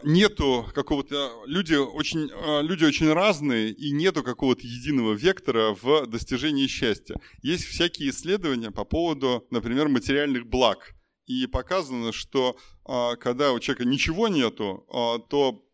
нету 0.04 0.70
какого-то... 0.76 1.44
Люди 1.46 1.74
очень, 1.74 2.30
а, 2.32 2.62
люди 2.62 2.86
очень 2.86 3.12
разные, 3.12 3.72
и 3.72 3.92
нету 3.92 4.24
какого-то 4.24 4.62
единого 4.68 5.14
вектора 5.14 5.76
в 5.82 6.06
достижении 6.06 6.68
счастья. 6.68 7.16
Есть 7.42 7.66
всякие 7.66 8.10
исследования 8.10 8.72
по 8.72 8.86
поводу, 8.86 9.48
например, 9.50 9.88
материальных 9.88 10.48
благ. 10.48 10.94
И 11.26 11.48
показано, 11.48 12.12
что 12.12 12.58
а, 12.86 13.16
когда 13.16 13.52
у 13.54 13.60
человека 13.60 13.86
ничего 13.86 14.28
нету, 14.28 14.86
то 15.30 15.66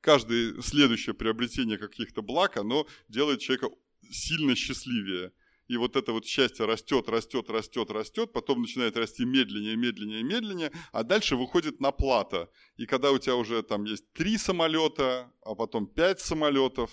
каждое 0.00 0.60
следующее 0.60 1.14
приобретение 1.14 1.78
каких-то 1.78 2.20
благ, 2.20 2.56
оно 2.56 2.86
делает 3.08 3.40
человека 3.40 3.68
сильно 4.10 4.56
счастливее 4.56 5.32
и 5.70 5.76
вот 5.76 5.94
это 5.94 6.12
вот 6.12 6.26
счастье 6.26 6.66
растет, 6.66 7.08
растет, 7.08 7.48
растет, 7.48 7.90
растет, 7.92 8.32
потом 8.32 8.62
начинает 8.62 8.96
расти 8.96 9.24
медленнее, 9.24 9.76
медленнее, 9.76 10.24
медленнее, 10.24 10.72
а 10.90 11.04
дальше 11.04 11.36
выходит 11.36 11.80
на 11.80 11.92
плата. 11.92 12.48
И 12.76 12.86
когда 12.86 13.12
у 13.12 13.18
тебя 13.18 13.36
уже 13.36 13.62
там 13.62 13.84
есть 13.84 14.12
три 14.12 14.36
самолета, 14.36 15.30
а 15.44 15.54
потом 15.54 15.86
пять 15.86 16.18
самолетов, 16.18 16.90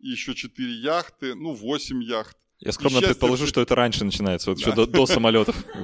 и 0.00 0.08
еще 0.08 0.34
четыре 0.34 0.72
яхты, 0.72 1.36
ну, 1.36 1.54
восемь 1.54 2.02
яхт. 2.02 2.36
Я 2.58 2.72
скромно 2.72 3.00
предположу, 3.00 3.46
что 3.46 3.60
это 3.60 3.76
раньше 3.76 4.04
начинается, 4.04 4.50
вот 4.50 4.58
да. 4.58 4.66
еще 4.66 4.74
до, 4.74 4.86
до 4.86 5.06
самолетов. 5.06 5.56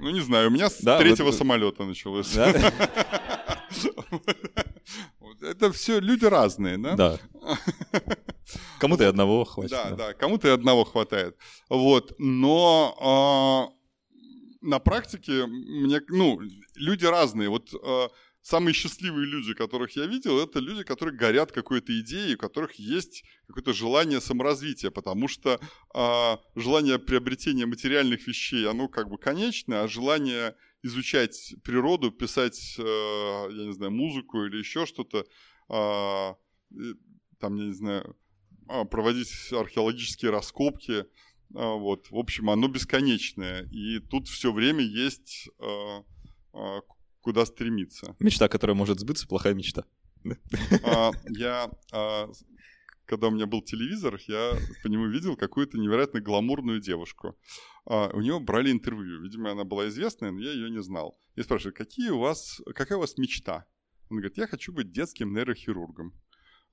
Ну, 0.00 0.10
не 0.10 0.20
знаю, 0.20 0.48
у 0.48 0.50
меня 0.50 0.68
с 0.68 0.82
да, 0.82 0.98
третьего 0.98 1.28
вот... 1.28 1.34
самолета 1.34 1.84
началось. 1.84 2.32
Да? 2.32 2.52
Это 5.40 5.72
все 5.72 5.98
люди 5.98 6.26
разные, 6.26 6.78
да? 6.78 6.94
Да. 6.94 7.18
Кому-то 8.78 9.04
и 9.04 9.06
одного 9.06 9.44
хватит. 9.44 9.70
Да, 9.70 9.90
да, 9.90 9.96
да 9.96 10.14
кому-то 10.14 10.48
и 10.48 10.50
одного 10.50 10.84
хватает. 10.84 11.36
Вот, 11.68 12.14
но 12.18 13.70
э, 13.70 13.84
на 14.64 14.78
практике 14.78 15.46
мне, 15.46 16.00
ну, 16.08 16.40
люди 16.74 17.04
разные. 17.04 17.48
Вот 17.48 17.72
э, 17.74 18.08
самые 18.44 18.74
счастливые 18.74 19.26
люди, 19.26 19.54
которых 19.54 19.96
я 19.96 20.06
видел, 20.06 20.38
это 20.38 20.58
люди, 20.58 20.84
которые 20.84 21.16
горят 21.16 21.52
какой-то 21.52 21.98
идеей, 22.00 22.34
у 22.34 22.38
которых 22.38 22.74
есть 22.74 23.24
какое-то 23.46 23.72
желание 23.72 24.20
саморазвития, 24.20 24.90
потому 24.90 25.28
что 25.28 25.58
э, 25.94 26.36
желание 26.54 26.98
приобретения 26.98 27.66
материальных 27.66 28.26
вещей, 28.26 28.68
оно 28.68 28.88
как 28.88 29.08
бы 29.08 29.18
конечное, 29.18 29.82
а 29.82 29.88
желание 29.88 30.54
изучать 30.82 31.54
природу, 31.64 32.10
писать, 32.10 32.76
э, 32.78 32.82
я 33.50 33.64
не 33.64 33.72
знаю, 33.72 33.92
музыку 33.92 34.44
или 34.44 34.58
еще 34.58 34.84
что-то, 34.84 35.24
э, 35.70 36.34
там, 37.38 37.56
я 37.56 37.64
не 37.64 37.72
знаю, 37.72 38.02
а, 38.04 38.14
проводить 38.90 39.52
археологические 39.52 40.30
раскопки. 40.30 41.06
А, 41.54 41.74
вот. 41.74 42.10
В 42.10 42.16
общем, 42.16 42.50
оно 42.50 42.68
бесконечное. 42.68 43.68
И 43.70 43.98
тут 44.00 44.28
все 44.28 44.52
время 44.52 44.82
есть 44.82 45.48
а, 45.58 46.02
куда 47.20 47.46
стремиться. 47.46 48.16
Мечта, 48.18 48.48
которая 48.48 48.74
может 48.76 49.00
сбыться, 49.00 49.26
плохая 49.26 49.54
мечта. 49.54 49.84
Я, 51.28 51.70
когда 53.04 53.28
у 53.28 53.30
меня 53.30 53.46
был 53.46 53.60
телевизор, 53.62 54.18
я 54.26 54.56
по 54.82 54.88
нему 54.88 55.06
видел 55.08 55.36
какую-то 55.36 55.78
невероятно 55.78 56.20
гламурную 56.20 56.80
девушку. 56.80 57.36
У 57.84 58.20
нее 58.20 58.40
брали 58.40 58.70
интервью. 58.70 59.22
Видимо, 59.22 59.50
она 59.50 59.64
была 59.64 59.88
известная, 59.88 60.30
но 60.30 60.40
я 60.40 60.52
ее 60.52 60.70
не 60.70 60.82
знал. 60.82 61.18
Я 61.36 61.44
спрашиваю, 61.44 61.74
какие 61.74 62.08
у 62.10 62.18
вас, 62.18 62.62
какая 62.74 62.96
у 62.96 63.00
вас 63.00 63.18
мечта? 63.18 63.66
Он 64.08 64.18
говорит, 64.18 64.38
я 64.38 64.46
хочу 64.46 64.72
быть 64.72 64.92
детским 64.92 65.34
нейрохирургом. 65.34 66.14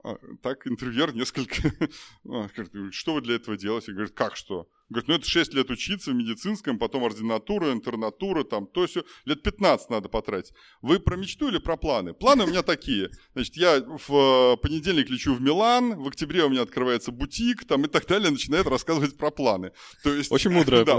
А, 0.04 0.18
так 0.42 0.68
интервьюер 0.68 1.14
несколько... 1.14 1.72
А, 2.26 2.48
говорит, 2.56 2.94
что 2.94 3.14
вы 3.14 3.22
для 3.22 3.36
этого 3.36 3.58
делаете? 3.58 3.92
Говорит, 3.92 4.14
как 4.14 4.36
что? 4.36 4.68
Говорит, 4.90 5.08
ну 5.08 5.16
это 5.16 5.26
6 5.26 5.54
лет 5.54 5.70
учиться 5.70 6.12
в 6.12 6.16
медицинском, 6.16 6.78
потом 6.78 7.06
ординатура, 7.06 7.72
интернатура, 7.72 8.44
там 8.44 8.68
то 8.68 8.86
все. 8.88 9.06
Лет 9.26 9.42
15 9.42 9.90
надо 9.90 10.10
потратить. 10.10 10.54
Вы 10.82 11.00
про 11.00 11.16
мечту 11.16 11.48
или 11.48 11.60
про 11.60 11.78
планы? 11.78 12.14
Планы 12.14 12.44
у 12.44 12.48
меня 12.48 12.62
такие. 12.62 13.10
Значит, 13.34 13.56
я 13.56 13.80
в 13.80 14.54
э, 14.54 14.58
понедельник 14.58 15.10
лечу 15.10 15.34
в 15.34 15.42
Милан, 15.42 16.02
в 16.02 16.08
октябре 16.08 16.44
у 16.44 16.50
меня 16.50 16.64
открывается 16.64 17.12
бутик, 17.12 17.66
там 17.66 17.86
и 17.86 17.88
так 17.88 18.06
далее, 18.06 18.32
начинает 18.32 18.68
рассказывать 18.68 19.18
про 19.18 19.32
планы. 19.32 19.72
То 20.04 20.14
есть, 20.14 20.32
Очень 20.32 20.52
мудрая, 20.52 20.84
да, 20.86 20.98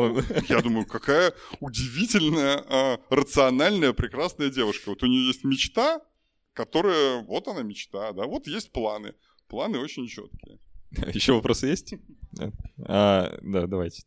Я 0.48 0.62
думаю, 0.62 0.86
какая 0.86 1.34
удивительная, 1.60 2.64
а, 2.66 3.00
рациональная, 3.10 3.92
прекрасная 3.92 4.48
девушка. 4.48 4.90
Вот 4.90 5.02
у 5.02 5.06
нее 5.06 5.26
есть 5.26 5.44
мечта, 5.44 6.00
которая, 6.54 7.22
вот 7.22 7.48
она 7.48 7.62
мечта, 7.62 8.12
да, 8.12 8.26
вот 8.26 8.46
есть 8.46 8.72
планы. 8.72 9.14
Планы 9.48 9.78
очень 9.78 10.06
четкие. 10.06 10.58
Еще 11.14 11.32
вопросы 11.32 11.66
есть? 11.66 11.94
А, 12.86 13.38
да, 13.42 13.66
давайте. 13.66 14.02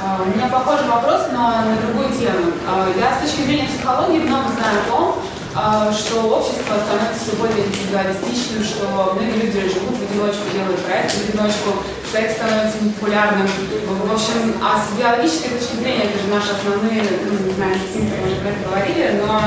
А, 0.00 0.22
у 0.22 0.26
меня 0.26 0.48
похожий 0.48 0.88
вопрос, 0.88 1.28
но 1.32 1.48
на 1.48 1.76
другую 1.80 2.08
тему. 2.16 2.52
А, 2.66 2.88
я 2.96 3.18
с 3.18 3.22
точки 3.22 3.46
зрения 3.46 3.68
психологии 3.68 4.18
много 4.18 4.48
знаю 4.52 4.80
о 4.80 4.90
том, 4.90 5.22
что 5.92 6.20
общество 6.36 6.76
становится 6.84 7.24
все 7.24 7.36
более 7.36 7.64
индивидуалистичным, 7.66 8.62
что 8.62 9.14
многие 9.14 9.46
люди 9.46 9.72
живут 9.72 9.96
в 9.96 10.10
одиночку, 10.10 10.42
делают 10.52 10.84
проекты 10.84 11.16
в 11.16 11.28
одиночку, 11.30 11.82
секс 12.12 12.34
становится 12.34 12.84
непопулярным. 12.84 13.48
В 13.48 14.12
общем, 14.12 14.52
а 14.62 14.84
с 14.84 14.98
биологической 14.98 15.56
точки 15.56 15.76
зрения, 15.76 16.04
это 16.04 16.18
же 16.18 16.28
наши 16.28 16.52
основные, 16.52 17.02
ну, 17.24 17.46
не 17.46 17.52
знаю, 17.54 17.74
инстинкты, 17.74 18.20
мы 18.20 18.26
уже 18.26 18.36
про 18.36 18.48
это 18.50 18.68
говорили, 18.68 19.20
но 19.24 19.40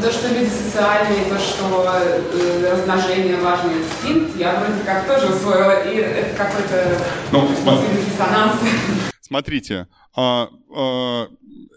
то, 0.00 0.12
что 0.12 0.28
люди 0.28 0.50
социальные, 0.50 1.24
то, 1.28 1.38
что 1.38 1.84
э, 1.86 2.70
размножение 2.70 3.36
важный 3.36 3.74
инстинкт, 3.78 4.36
я 4.36 4.60
вроде 4.60 4.82
как 4.84 5.06
тоже 5.06 5.34
усвоила, 5.34 5.88
и 5.88 5.96
это 5.96 6.36
какой-то 6.36 7.00
ну, 7.32 7.48
диссонанс. 7.48 8.60
Смотрите, 9.20 9.88
а, 10.14 10.48
а, 10.74 11.28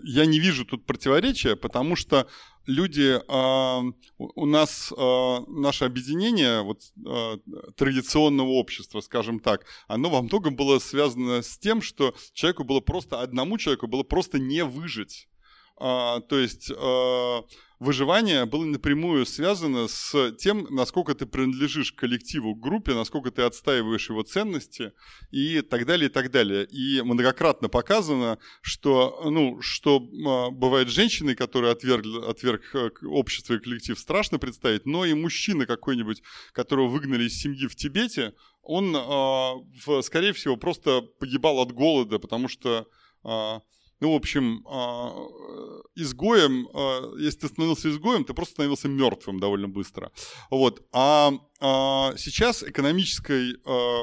я 0.04 0.26
не 0.26 0.40
вижу 0.40 0.66
тут 0.66 0.86
противоречия, 0.86 1.56
потому 1.56 1.96
что 1.96 2.28
люди, 2.68 3.20
а, 3.28 3.82
у 4.18 4.46
нас 4.46 4.94
а, 4.96 5.44
наше 5.48 5.86
объединение 5.86 6.62
вот, 6.62 6.82
а, 7.06 7.38
традиционного 7.76 8.50
общества, 8.50 9.02
скажем 9.02 9.40
так, 9.40 9.66
оно 9.88 10.10
во 10.10 10.22
многом 10.22 10.56
было 10.56 10.80
связано 10.80 11.42
с 11.42 11.58
тем, 11.58 11.82
что 11.82 12.14
человеку 12.34 12.64
было 12.64 12.82
просто, 12.82 13.22
одному 13.22 13.58
человеку 13.58 13.88
было 13.88 14.04
просто 14.04 14.38
не 14.38 14.64
выжить. 14.64 15.28
А, 15.80 16.20
то 16.22 16.38
есть 16.38 16.72
а, 16.76 17.44
выживание 17.80 18.46
было 18.46 18.66
напрямую 18.66 19.26
связано 19.26 19.88
с 19.88 20.34
тем, 20.34 20.68
насколько 20.70 21.16
ты 21.16 21.26
принадлежишь 21.26 21.94
коллективу, 21.94 22.54
группе, 22.56 22.94
насколько 22.94 23.32
ты 23.32 23.44
отстаиваешь 23.44 24.10
его 24.10 24.24
ценности 24.24 24.92
и 25.32 25.62
так 25.62 25.86
далее, 25.86 26.10
и 26.10 26.12
так 26.12 26.30
далее. 26.30 26.66
И 26.66 27.02
многократно 27.02 27.70
показано, 27.70 28.38
что, 28.62 29.22
ну, 29.26 29.62
что 29.62 29.98
а, 29.98 30.52
бывает 30.52 30.90
женщины, 30.90 31.36
которые 31.36 31.72
отверг, 31.72 32.06
отверг 32.28 32.64
э, 32.74 32.90
общество 33.04 33.54
и 33.54 33.60
коллектив, 33.60 33.98
страшно 33.98 34.40
представить, 34.40 34.86
но 34.86 35.06
и 35.06 35.14
мужчина 35.14 35.66
какой-нибудь, 35.66 36.22
которого 36.52 36.88
выгнали 36.90 37.26
из 37.26 37.40
семьи 37.40 37.68
в 37.68 37.76
Тибете, 37.76 38.34
он, 38.62 38.94
в, 38.94 40.02
скорее 40.04 40.32
всего, 40.34 40.56
просто 40.56 41.02
погибал 41.02 41.60
от 41.60 41.72
голода, 41.72 42.20
потому 42.20 42.48
что 42.48 42.88
ну, 44.00 44.14
в 44.14 44.16
общем, 44.16 44.66
а, 44.66 45.14
изгоем, 45.96 46.70
а, 46.74 47.14
если 47.18 47.40
ты 47.40 47.48
становился 47.48 47.90
изгоем, 47.90 48.24
ты 48.24 48.34
просто 48.34 48.54
становился 48.54 48.88
мертвым 48.88 49.40
довольно 49.40 49.68
быстро. 49.68 50.12
Вот. 50.50 50.88
А, 50.94 51.34
а 51.60 52.14
сейчас 52.18 52.64
экономической 52.64 53.58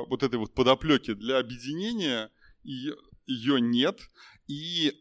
вот 0.09 0.23
этой 0.23 0.39
вот 0.39 0.55
подоплеки 0.55 1.15
для 1.15 1.39
объединения 1.39 2.31
ее 2.63 3.61
нет, 3.61 4.01
и 4.47 4.93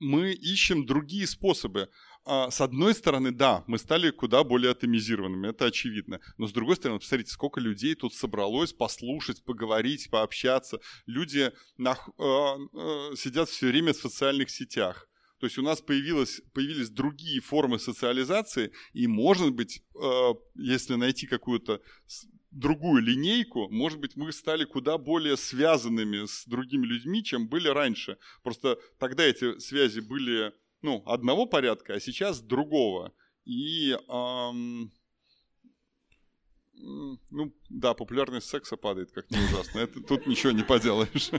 мы 0.00 0.32
ищем 0.32 0.86
другие 0.86 1.26
способы. 1.26 1.88
А, 2.28 2.50
с 2.50 2.60
одной 2.60 2.94
стороны, 2.94 3.32
да, 3.32 3.64
мы 3.66 3.78
стали 3.78 4.10
куда 4.10 4.44
более 4.44 4.72
атомизированными, 4.72 5.48
это 5.48 5.64
очевидно. 5.64 6.20
Но 6.36 6.46
с 6.46 6.52
другой 6.52 6.76
стороны, 6.76 7.00
посмотрите, 7.00 7.30
сколько 7.30 7.58
людей 7.58 7.94
тут 7.94 8.12
собралось 8.12 8.74
послушать, 8.74 9.42
поговорить, 9.44 10.10
пообщаться. 10.10 10.78
Люди 11.06 11.52
на, 11.78 11.92
э, 11.92 12.22
э, 12.22 13.16
сидят 13.16 13.48
все 13.48 13.68
время 13.68 13.94
в 13.94 13.96
социальных 13.96 14.50
сетях. 14.50 15.08
То 15.40 15.46
есть 15.46 15.56
у 15.56 15.62
нас 15.62 15.80
появилось, 15.80 16.42
появились 16.52 16.90
другие 16.90 17.40
формы 17.40 17.78
социализации, 17.78 18.72
и, 18.92 19.06
может 19.06 19.54
быть, 19.54 19.82
э, 19.94 20.34
если 20.54 20.96
найти 20.96 21.26
какую-то 21.26 21.80
другую 22.50 23.02
линейку, 23.02 23.70
может 23.70 24.00
быть, 24.00 24.16
мы 24.16 24.32
стали 24.32 24.64
куда 24.64 24.98
более 24.98 25.38
связанными 25.38 26.26
с 26.26 26.44
другими 26.44 26.84
людьми, 26.84 27.24
чем 27.24 27.48
были 27.48 27.68
раньше. 27.68 28.18
Просто 28.42 28.78
тогда 28.98 29.24
эти 29.24 29.58
связи 29.60 30.00
были 30.00 30.52
ну, 30.82 31.02
одного 31.06 31.46
порядка, 31.46 31.94
а 31.94 32.00
сейчас 32.00 32.40
другого. 32.40 33.12
И, 33.44 33.96
эм, 34.08 34.92
ну, 37.30 37.52
да, 37.70 37.94
популярность 37.94 38.48
секса 38.48 38.76
падает 38.76 39.10
как-то 39.10 39.36
ужасно. 39.38 39.80
Это, 39.80 40.00
тут 40.00 40.26
ничего 40.26 40.52
не 40.52 40.62
поделаешь. 40.62 41.30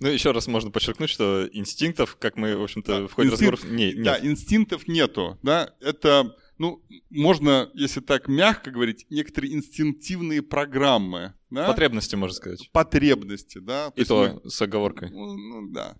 Ну, 0.00 0.08
еще 0.08 0.30
раз 0.30 0.46
можно 0.46 0.70
подчеркнуть, 0.70 1.10
что 1.10 1.46
инстинктов, 1.52 2.16
как 2.16 2.36
мы, 2.36 2.56
в 2.56 2.62
общем-то, 2.62 3.00
да, 3.00 3.06
в 3.06 3.12
ходе 3.12 3.28
инстинкт, 3.28 3.52
разговоров, 3.52 3.78
не, 3.78 3.92
нет. 3.92 4.02
Да, 4.02 4.18
инстинктов 4.18 4.88
нету. 4.88 5.38
Да, 5.42 5.74
это, 5.80 6.34
ну, 6.58 6.82
можно, 7.10 7.70
если 7.74 8.00
так 8.00 8.28
мягко 8.28 8.70
говорить, 8.70 9.06
некоторые 9.10 9.52
инстинктивные 9.54 10.42
программы. 10.42 11.34
Да? 11.50 11.66
Потребности, 11.66 12.16
можно 12.16 12.34
сказать. 12.34 12.70
Потребности, 12.72 13.58
да. 13.58 13.90
То 13.90 14.00
И 14.00 14.04
то 14.04 14.40
мы... 14.42 14.50
с 14.50 14.62
оговоркой. 14.62 15.10
Ну, 15.10 15.36
ну 15.36 15.70
да. 15.70 15.96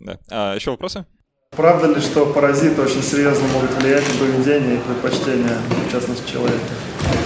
Да. 0.00 0.20
А 0.30 0.54
еще 0.54 0.70
вопросы? 0.70 1.06
Правда 1.50 1.92
ли, 1.92 2.00
что 2.00 2.26
паразиты 2.32 2.80
очень 2.80 3.02
серьезно 3.02 3.48
могут 3.48 3.72
влиять 3.74 4.04
на 4.12 4.20
поведение 4.20 4.76
и 4.76 4.80
предпочтения, 4.80 5.58
в 5.88 5.90
частности, 5.90 6.30
человека? 6.30 6.74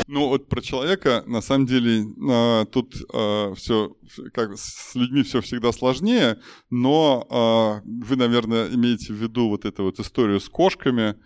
Ну 0.06 0.28
вот 0.28 0.48
про 0.48 0.60
человека, 0.60 1.22
на 1.26 1.40
самом 1.40 1.66
деле, 1.66 2.04
а, 2.30 2.64
тут 2.66 2.94
а, 3.12 3.52
все, 3.54 3.94
как 4.32 4.56
с 4.56 4.94
людьми 4.94 5.22
все 5.22 5.40
всегда 5.40 5.72
сложнее, 5.72 6.38
но 6.70 7.26
а, 7.30 7.80
вы, 7.84 8.16
наверное, 8.16 8.68
имеете 8.68 9.12
в 9.12 9.16
виду 9.16 9.48
вот 9.48 9.64
эту 9.64 9.84
вот 9.84 9.98
историю 9.98 10.40
с 10.40 10.48
кошками 10.48 11.16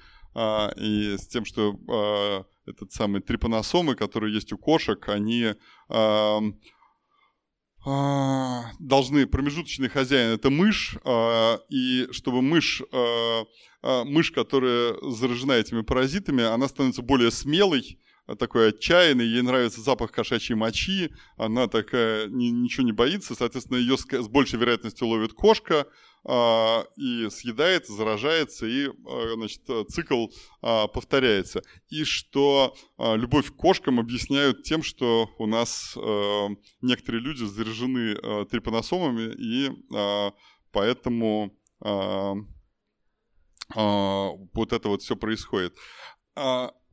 и 0.77 1.17
с 1.19 1.27
тем, 1.29 1.47
что 1.47 2.45
этот 2.67 2.93
самый 2.93 3.23
трипаносомы, 3.23 3.95
которые 3.95 4.35
есть 4.35 4.53
у 4.53 4.59
кошек, 4.59 5.03
они 5.09 5.55
должны 7.87 9.27
промежуточный 9.27 9.89
хозяин 9.89 10.33
это 10.33 10.51
мышь, 10.51 10.97
а, 11.05 11.61
и 11.69 12.09
чтобы 12.11 12.43
мышь, 12.43 12.83
а, 12.93 13.45
мышь, 14.05 14.33
которая 14.33 14.97
заражена 15.03 15.53
этими 15.53 15.83
паразитами, 15.83 16.43
она 16.43 16.67
становится 16.67 17.03
более 17.03 17.31
смелой, 17.31 17.99
такой 18.35 18.71
отчаянный, 18.71 19.25
ей 19.25 19.43
нравится 19.43 19.81
запах 19.81 20.11
кошачьей 20.11 20.57
мочи, 20.57 21.13
она 21.37 21.69
такая 21.69 22.27
ничего 22.27 22.85
не 22.85 22.93
боится, 22.93 23.35
соответственно, 23.37 23.79
ее 23.79 23.97
с 23.97 24.29
большей 24.29 24.59
вероятностью 24.59 25.07
ловит 25.07 25.33
кошка 25.33 25.87
э, 26.25 26.85
и 26.97 27.29
съедает, 27.31 27.87
заражается, 27.87 28.67
и 28.67 28.89
э, 28.89 29.35
значит, 29.37 29.63
цикл 29.91 30.27
э, 30.27 30.89
повторяется. 30.93 31.63
И 31.89 32.03
что 32.05 32.75
э, 32.99 33.17
любовь 33.17 33.53
к 33.53 33.57
кошкам 33.57 34.01
объясняют 34.01 34.65
тем, 34.65 34.83
что 34.83 35.31
у 35.39 35.47
нас 35.47 35.97
э, 35.97 36.49
некоторые 36.81 37.23
люди 37.23 37.45
заражены 37.45 38.17
э, 38.21 38.45
трипаносомами, 38.51 39.33
и 39.39 39.71
э, 39.95 40.31
поэтому 40.73 41.57
э, 41.85 42.35
э, 43.77 44.29
вот 44.53 44.73
это 44.73 44.89
вот 44.89 45.03
все 45.03 45.15
происходит 45.15 45.77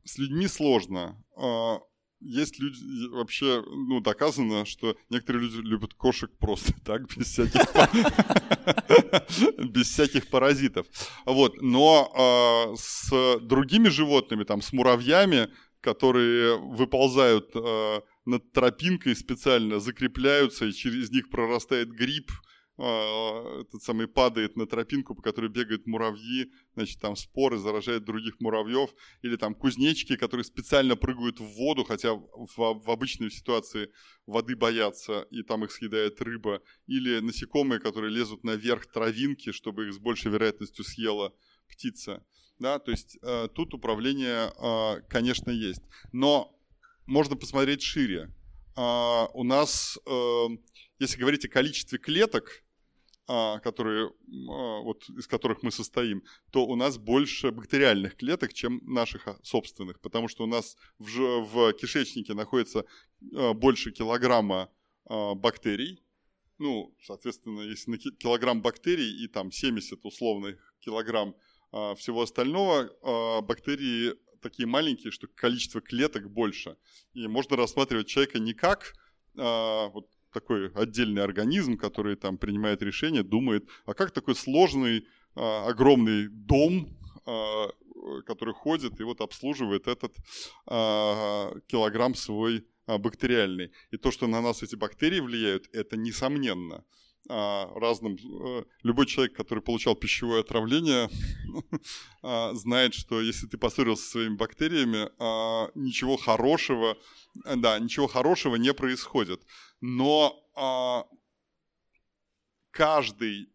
с 0.04 0.18
людьми 0.18 0.46
сложно. 0.46 1.23
А, 1.36 1.80
есть 2.20 2.58
люди, 2.58 3.08
вообще, 3.10 3.62
ну, 3.66 4.00
доказано, 4.00 4.64
что 4.64 4.96
некоторые 5.10 5.44
люди 5.44 5.56
любят 5.58 5.94
кошек 5.94 6.30
просто 6.38 6.72
так, 6.84 7.02
без 7.16 7.26
всяких, 7.26 7.60
без 9.70 9.88
всяких 9.88 10.28
паразитов. 10.28 10.86
Вот, 11.26 11.60
но 11.60 12.12
а, 12.16 12.74
с 12.76 13.38
другими 13.40 13.88
животными, 13.88 14.44
там, 14.44 14.62
с 14.62 14.72
муравьями, 14.72 15.50
которые 15.80 16.56
выползают 16.56 17.50
а, 17.54 18.02
над 18.24 18.52
тропинкой 18.52 19.14
специально, 19.16 19.78
закрепляются, 19.78 20.64
и 20.64 20.72
через 20.72 21.10
них 21.10 21.28
прорастает 21.28 21.90
гриб, 21.90 22.30
этот 22.76 23.82
самый 23.82 24.08
падает 24.08 24.56
на 24.56 24.66
тропинку, 24.66 25.14
по 25.14 25.22
которой 25.22 25.48
бегают 25.48 25.86
муравьи, 25.86 26.50
значит, 26.74 27.00
там 27.00 27.14
споры 27.14 27.56
заражают 27.58 28.04
других 28.04 28.40
муравьев, 28.40 28.90
или 29.22 29.36
там 29.36 29.54
кузнечики, 29.54 30.16
которые 30.16 30.44
специально 30.44 30.96
прыгают 30.96 31.38
в 31.38 31.44
воду, 31.56 31.84
хотя 31.84 32.14
в, 32.14 32.56
в 32.56 32.90
обычной 32.90 33.30
ситуации 33.30 33.90
воды 34.26 34.56
боятся, 34.56 35.26
и 35.30 35.42
там 35.42 35.64
их 35.64 35.70
съедает 35.70 36.20
рыба, 36.20 36.62
или 36.88 37.20
насекомые, 37.20 37.78
которые 37.78 38.10
лезут 38.12 38.42
наверх 38.42 38.86
травинки, 38.86 39.52
чтобы 39.52 39.86
их 39.86 39.94
с 39.94 39.98
большей 39.98 40.32
вероятностью 40.32 40.84
съела 40.84 41.32
птица. 41.68 42.24
Да, 42.58 42.78
то 42.78 42.90
есть 42.90 43.18
э, 43.22 43.48
тут 43.54 43.74
управление, 43.74 44.52
э, 44.56 45.00
конечно, 45.08 45.50
есть. 45.50 45.82
Но 46.12 46.56
можно 47.06 47.36
посмотреть 47.36 47.82
шире. 47.82 48.32
Э, 48.76 49.26
у 49.32 49.44
нас, 49.44 49.98
э, 50.06 50.46
если 50.98 51.18
говорить 51.18 51.44
о 51.44 51.48
количестве 51.48 51.98
клеток, 51.98 52.48
а, 52.48 52.63
которые, 53.26 54.08
а, 54.08 54.80
вот, 54.80 55.08
из 55.08 55.26
которых 55.26 55.62
мы 55.62 55.70
состоим, 55.70 56.22
то 56.50 56.66
у 56.66 56.76
нас 56.76 56.98
больше 56.98 57.50
бактериальных 57.50 58.16
клеток, 58.16 58.52
чем 58.52 58.80
наших 58.84 59.28
а, 59.28 59.38
собственных, 59.42 60.00
потому 60.00 60.28
что 60.28 60.44
у 60.44 60.46
нас 60.46 60.76
в, 60.98 61.44
в 61.44 61.72
кишечнике 61.72 62.34
находится 62.34 62.84
больше 63.20 63.92
килограмма 63.92 64.70
бактерий, 65.06 66.02
ну, 66.58 66.94
соответственно, 67.02 67.62
если 67.62 67.90
на 67.90 67.98
килограмм 67.98 68.62
бактерий 68.62 69.24
и 69.24 69.28
там 69.28 69.50
70 69.50 70.04
условных 70.04 70.74
килограмм 70.80 71.34
всего 71.96 72.22
остального, 72.22 72.90
бактерии 73.42 74.14
такие 74.40 74.66
маленькие, 74.66 75.10
что 75.10 75.26
количество 75.26 75.80
клеток 75.80 76.30
больше. 76.30 76.76
И 77.12 77.26
можно 77.26 77.56
рассматривать 77.56 78.06
человека 78.06 78.38
не 78.38 78.54
как 78.54 78.94
вот, 79.34 80.08
такой 80.34 80.70
отдельный 80.74 81.22
организм, 81.22 81.78
который 81.78 82.16
там 82.16 82.36
принимает 82.36 82.82
решения, 82.82 83.22
думает, 83.22 83.66
а 83.86 83.94
как 83.94 84.10
такой 84.10 84.34
сложный, 84.34 85.06
а, 85.36 85.66
огромный 85.68 86.28
дом, 86.28 86.88
а, 87.26 87.68
который 88.26 88.54
ходит 88.54 89.00
и 89.00 89.04
вот 89.04 89.20
обслуживает 89.20 89.86
этот 89.86 90.14
а, 90.66 91.54
килограмм 91.66 92.14
свой 92.14 92.66
бактериальный. 92.86 93.70
И 93.92 93.96
то, 93.96 94.10
что 94.10 94.26
на 94.26 94.42
нас 94.42 94.62
эти 94.62 94.76
бактерии 94.76 95.20
влияют, 95.20 95.68
это 95.72 95.96
несомненно. 95.96 96.84
Разным... 97.26 98.16
Э, 98.16 98.64
любой 98.82 99.06
человек, 99.06 99.34
который 99.34 99.62
получал 99.62 99.94
пищевое 99.94 100.42
отравление, 100.42 101.08
знает, 102.52 102.92
что 102.92 103.22
если 103.22 103.46
ты 103.46 103.56
поссорился 103.56 104.02
со 104.02 104.10
своими 104.10 104.36
бактериями, 104.36 105.08
ничего 105.74 106.18
хорошего, 106.18 106.98
да, 107.56 107.78
ничего 107.78 108.08
хорошего 108.08 108.56
не 108.56 108.74
происходит. 108.74 109.40
Но 109.86 111.10
каждый, 112.70 113.50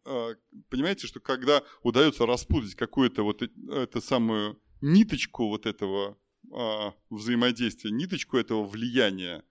понимаете, 0.69 1.07
что 1.07 1.19
когда 1.19 1.63
удается 1.81 2.27
распутать 2.27 2.75
какую-то 2.75 3.23
вот 3.23 3.41
эту 3.41 3.99
самую 3.99 4.61
ниточку 4.79 5.47
вот 5.47 5.65
этого 5.65 6.19
взаимодействия, 7.09 7.89
ниточку 7.89 8.37
этого 8.37 8.63
влияния, 8.63 9.43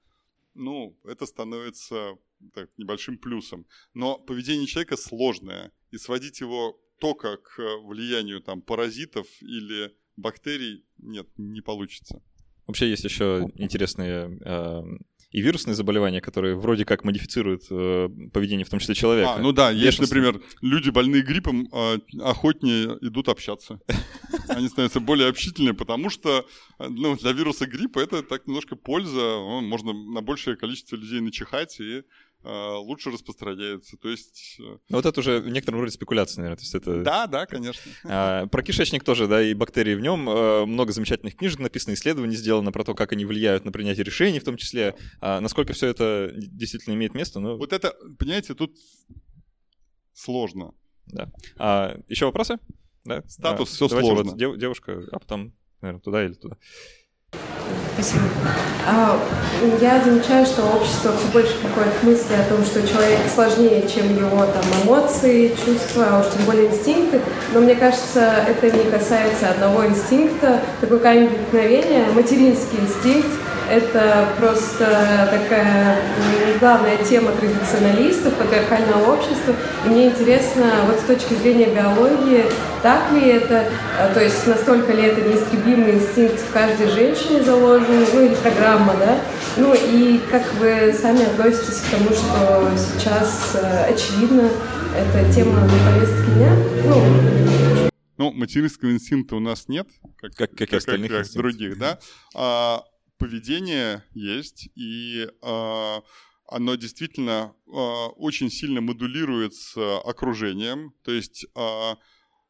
ну, 0.55 0.97
это 1.03 1.27
становится 1.27 2.17
так, 2.55 2.71
небольшим 2.77 3.19
плюсом. 3.19 3.67
Но 3.93 4.17
поведение 4.17 4.69
человека 4.69 4.97
сложное, 4.97 5.73
и 5.91 5.99
сводить 5.99 6.39
его 6.39 6.81
только 7.01 7.39
к 7.39 7.59
влиянию 7.83 8.41
там, 8.41 8.63
паразитов 8.63 9.27
или 9.41 9.97
бактерий 10.17 10.85
нет, 10.99 11.27
не 11.37 11.61
получится. 11.61 12.23
Вообще 12.69 12.89
есть 12.89 13.03
еще 13.03 13.51
интересные 13.57 14.39
э, 14.45 14.83
и 15.31 15.43
вирусные 15.43 15.75
заболевания, 15.75 16.21
которые 16.21 16.57
вроде 16.57 16.85
как 16.85 17.05
модифицируют 17.05 17.65
э, 17.71 18.09
поведение, 18.33 18.65
в 18.65 18.71
том 18.71 18.81
числе 18.81 18.95
человека. 18.95 19.35
А, 19.35 19.39
ну 19.39 19.53
да, 19.53 19.71
есть, 19.71 20.01
например, 20.01 20.41
люди 20.63 20.89
больные 20.91 21.23
гриппом 21.23 21.69
э, 21.71 21.99
охотнее 22.21 22.97
идут 23.03 23.29
общаться. 23.29 23.81
Они 24.49 24.69
становятся 24.69 25.01
более 25.01 25.29
общительные, 25.29 25.75
потому 25.75 26.09
что 26.09 26.47
ну, 26.79 27.17
для 27.17 27.33
вируса 27.33 27.67
гриппа 27.67 27.99
это 27.99 28.23
так 28.23 28.47
немножко 28.47 28.77
польза. 28.77 29.39
Можно 29.61 29.93
на 29.93 30.23
большее 30.23 30.57
количество 30.57 30.97
людей 30.97 31.21
начихать 31.21 31.79
и 31.81 32.05
лучше 32.45 33.11
распространяется. 33.11 33.97
То 33.97 34.09
есть... 34.09 34.57
Э, 34.61 34.79
ну, 34.89 34.97
вот 34.97 35.07
это 35.07 35.21
уже 35.21 35.41
в 35.41 35.49
некотором 35.49 35.81
роде 35.81 35.93
спекуляция, 35.93 36.43
наверное. 36.43 36.57
То 36.57 36.63
есть 36.63 36.75
это... 36.75 37.03
Да, 37.03 37.27
да, 37.27 37.47
конечно. 37.47 37.91
А, 38.05 38.47
про 38.47 38.63
кишечник 38.63 39.05
тоже, 39.05 39.27
да, 39.27 39.43
и 39.43 39.55
бактерии 39.55 39.95
в 39.95 40.01
нем. 40.01 40.29
Э, 40.29 40.65
много 40.65 40.93
замечательных 40.93 41.37
книжек 41.37 41.59
написано, 41.59 41.95
исследований 41.95 42.37
сделано 42.37 42.73
про 42.73 42.85
то, 42.85 42.95
как 42.95 43.13
они 43.13 43.25
влияют 43.25 43.65
на 43.65 43.73
принятие 43.73 44.05
решений, 44.05 44.41
в 44.41 44.45
том 44.45 44.57
числе. 44.57 44.95
А 45.21 45.41
насколько 45.41 45.73
все 45.73 45.89
это 45.89 46.33
действительно 46.35 46.95
имеет 46.95 47.15
место. 47.15 47.41
Ну... 47.41 47.57
Вот 47.57 47.73
это, 47.73 47.95
понимаете, 48.19 48.55
тут 48.55 48.77
сложно. 50.13 50.75
Да. 51.07 51.31
А, 51.57 51.99
еще 52.09 52.27
вопросы? 52.27 52.59
Да? 53.05 53.23
Статус 53.27 53.75
А, 53.81 53.89
давайте 53.89 54.11
сложно. 54.11 54.31
вот 54.31 54.39
дев- 54.39 54.57
девушка, 54.59 55.03
а 55.11 55.19
потом, 55.19 55.55
наверное, 55.81 56.03
туда 56.03 56.25
или 56.25 56.35
туда. 56.35 56.57
Спасибо. 57.99 58.23
А, 58.87 59.19
я 59.81 60.01
замечаю, 60.01 60.47
что 60.47 60.63
общество 60.63 61.13
все 61.17 61.27
больше 61.33 61.59
приходит 61.59 61.93
к 62.01 62.03
мысли 62.05 62.33
о 62.35 62.49
том, 62.49 62.65
что 62.65 62.87
человек 62.87 63.19
сложнее, 63.35 63.89
чем 63.89 64.17
его 64.17 64.47
там 64.47 64.63
эмоции, 64.85 65.49
чувства, 65.49 66.07
а 66.09 66.21
уж 66.21 66.33
тем 66.33 66.45
более 66.47 66.69
инстинкты. 66.69 67.21
Но 67.53 67.61
мне 67.61 67.75
кажется, 67.75 68.45
это 68.47 68.71
не 68.71 68.89
касается 68.89 69.51
одного 69.51 69.85
инстинкта, 69.85 70.61
такой 70.81 71.01
камень 71.01 71.29
преткновения, 71.29 72.07
материнский 72.15 72.79
инстинкт. 72.79 73.31
Это 73.71 74.29
просто 74.39 75.29
такая 75.31 75.99
главная 76.59 76.97
тема 77.05 77.33
традиционалистов, 77.33 78.35
патриархального 78.35 79.13
общества. 79.15 79.55
И 79.85 79.89
мне 79.89 80.07
интересно, 80.09 80.65
вот 80.87 80.99
с 80.99 81.03
точки 81.03 81.35
зрения 81.35 81.67
биологии, 81.67 82.45
так 82.83 83.13
ли 83.13 83.29
это, 83.29 83.67
А, 84.01 84.13
то 84.15 84.23
есть 84.23 84.47
настолько 84.47 84.93
ли 84.93 85.03
это 85.03 85.21
неистребимый 85.21 85.95
инстинкт 85.95 86.39
в 86.41 86.53
каждой 86.53 86.89
женщине 86.91 87.43
заложен, 87.43 88.07
ну 88.15 88.21
или 88.25 88.35
программа, 88.37 88.95
да? 88.97 89.19
Ну 89.57 89.75
и 89.75 90.21
как 90.31 90.43
вы 90.61 90.95
сами 90.99 91.25
относитесь 91.25 91.81
к 91.81 91.91
тому, 91.91 92.11
что 92.11 92.71
сейчас, 92.77 93.57
э, 93.61 93.93
очевидно, 93.93 94.49
эта 94.97 95.33
тема 95.35 95.61
на 95.61 95.69
повестке 95.69 96.31
дня? 96.37 96.53
Ну, 96.87 97.03
Ну, 98.19 98.33
материнского 98.33 98.91
инстинкта 98.91 99.37
у 99.37 99.41
нас 99.41 99.69
нет, 99.69 99.87
как, 100.21 100.33
Как- 100.35 100.51
как 100.57 100.73
и 100.73 100.77
остальных 100.77 101.11
как 101.11 101.21
инстинктов. 101.21 101.43
других, 101.43 101.79
да. 101.79 101.99
А, 102.35 102.83
поведение 103.19 104.05
есть, 104.15 104.69
и 104.75 105.29
а, 105.43 106.03
оно 106.47 106.75
действительно 106.77 107.55
а, 107.67 108.09
очень 108.09 108.51
сильно 108.51 108.81
модулируется 108.81 109.99
окружением. 109.99 110.95
То 111.05 111.13
есть 111.13 111.47
а, 111.55 111.99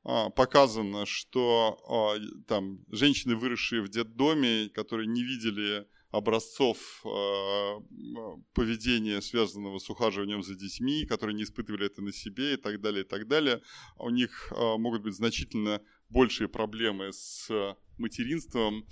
а, 0.04 0.30
показано, 0.30 1.06
что 1.06 2.16
и- 2.20 2.42
там 2.46 2.78
женщины, 2.92 3.34
выросшие 3.36 3.82
в 3.82 3.88
детдоме, 3.88 4.68
которые 4.74 5.06
не 5.06 5.22
видели 5.22 5.86
образцов 6.10 7.02
м, 7.04 8.44
поведения, 8.54 9.20
связанного 9.20 9.78
с 9.78 9.90
ухаживанием 9.90 10.42
за 10.42 10.54
детьми, 10.54 11.04
которые 11.04 11.36
не 11.36 11.42
испытывали 11.42 11.84
это 11.84 12.00
на 12.00 12.12
себе 12.12 12.54
и 12.54 12.56
так 12.56 12.80
далее, 12.80 13.04
и 13.04 13.06
так 13.06 13.28
далее, 13.28 13.60
у 13.98 14.08
них 14.08 14.50
а, 14.56 14.78
могут 14.78 15.02
быть 15.02 15.14
значительно 15.14 15.82
большие 16.08 16.48
проблемы 16.48 17.12
с 17.12 17.50
материнством. 17.98 18.86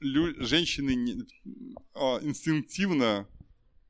Лю- 0.00 0.34
женщины 0.44 0.94
не- 0.94 1.26
а, 1.94 2.18
инстинктивно 2.22 3.26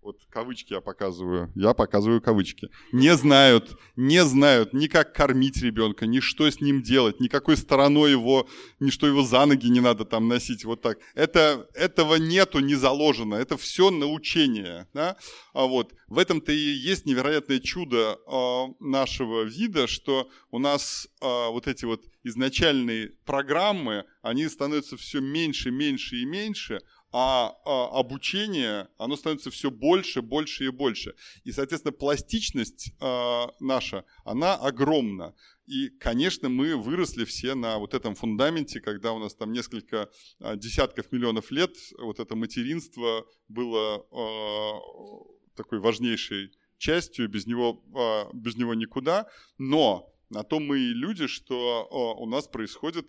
вот 0.08 0.20
кавычки 0.30 0.72
я 0.72 0.80
показываю, 0.80 1.52
я 1.54 1.74
показываю 1.74 2.22
кавычки, 2.22 2.70
не 2.92 3.14
знают, 3.14 3.78
не 3.94 4.24
знают 4.24 4.72
ни 4.72 4.86
как 4.86 5.14
кормить 5.14 5.60
ребенка, 5.60 6.06
ни 6.06 6.20
что 6.20 6.50
с 6.50 6.62
ним 6.62 6.82
делать, 6.82 7.20
никакой 7.20 7.58
стороной 7.58 8.12
его, 8.12 8.48
ни 8.80 8.88
что 8.88 9.06
его 9.06 9.22
за 9.22 9.44
ноги 9.44 9.68
не 9.68 9.80
надо 9.80 10.06
там 10.06 10.26
носить 10.26 10.64
вот 10.64 10.80
так. 10.80 10.98
Это, 11.14 11.68
этого 11.74 12.14
нету, 12.14 12.60
не 12.60 12.74
заложено, 12.74 13.34
это 13.34 13.58
все 13.58 13.90
научение. 13.90 14.86
Да? 14.94 15.18
А 15.52 15.66
вот, 15.66 15.92
в 16.06 16.18
этом-то 16.18 16.52
и 16.52 16.56
есть 16.56 17.04
невероятное 17.04 17.58
чудо 17.58 18.18
а, 18.26 18.68
нашего 18.80 19.42
вида, 19.42 19.86
что 19.86 20.30
у 20.50 20.58
нас 20.58 21.06
а, 21.20 21.50
вот 21.50 21.66
эти 21.66 21.84
вот 21.84 22.04
изначальные 22.24 23.10
программы, 23.26 24.04
они 24.22 24.48
становятся 24.48 24.96
все 24.96 25.20
меньше, 25.20 25.70
меньше 25.70 26.16
и 26.16 26.24
меньше, 26.24 26.80
а, 27.10 27.56
а, 27.64 27.98
обучение, 27.98 28.88
оно 28.98 29.16
становится 29.16 29.50
все 29.50 29.70
больше, 29.70 30.20
больше 30.20 30.66
и 30.66 30.68
больше. 30.68 31.14
И, 31.44 31.52
соответственно, 31.52 31.92
пластичность 31.92 32.92
а, 33.00 33.48
наша, 33.60 34.04
она 34.24 34.54
огромна. 34.54 35.34
И, 35.66 35.88
конечно, 35.88 36.48
мы 36.48 36.76
выросли 36.76 37.24
все 37.24 37.54
на 37.54 37.78
вот 37.78 37.94
этом 37.94 38.14
фундаменте, 38.14 38.80
когда 38.80 39.12
у 39.12 39.18
нас 39.18 39.34
там 39.34 39.52
несколько 39.52 40.10
а, 40.38 40.56
десятков 40.56 41.10
миллионов 41.10 41.50
лет 41.50 41.74
вот 41.98 42.20
это 42.20 42.36
материнство 42.36 43.26
было 43.48 44.04
такой 45.54 45.80
важнейшей 45.80 46.52
частью, 46.76 47.28
без 47.28 47.46
него, 47.46 47.82
без 48.32 48.56
него 48.56 48.74
никуда. 48.74 49.26
Но 49.56 50.14
на 50.30 50.42
то 50.42 50.60
мы 50.60 50.78
и 50.78 50.94
люди, 50.94 51.26
что 51.26 51.88
у 52.18 52.26
нас 52.26 52.46
происходят 52.46 53.06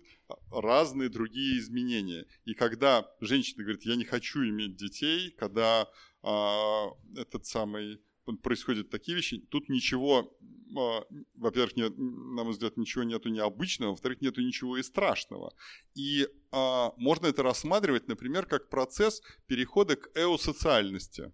разные 0.50 1.08
другие 1.08 1.58
изменения. 1.58 2.26
И 2.44 2.54
когда 2.54 3.06
женщина 3.20 3.62
говорит, 3.62 3.84
я 3.84 3.96
не 3.96 4.04
хочу 4.04 4.42
иметь 4.42 4.76
детей, 4.76 5.30
когда 5.38 5.88
а, 6.22 6.86
этот 7.16 7.46
самый 7.46 8.00
происходят 8.42 8.90
такие 8.90 9.16
вещи, 9.16 9.38
тут 9.50 9.68
ничего, 9.68 10.36
а, 10.76 11.04
во-первых, 11.34 11.76
нет, 11.76 11.92
на 11.96 12.44
мой 12.44 12.52
взгляд, 12.52 12.76
ничего 12.76 13.04
нету 13.04 13.28
необычного, 13.28 13.90
во-вторых, 13.90 14.20
нету 14.20 14.40
ничего 14.40 14.76
и 14.76 14.82
страшного. 14.82 15.54
И 15.94 16.28
а, 16.52 16.92
можно 16.96 17.26
это 17.26 17.42
рассматривать, 17.42 18.08
например, 18.08 18.46
как 18.46 18.68
процесс 18.68 19.22
перехода 19.46 19.96
к 19.96 20.10
эосоциальности. 20.16 21.32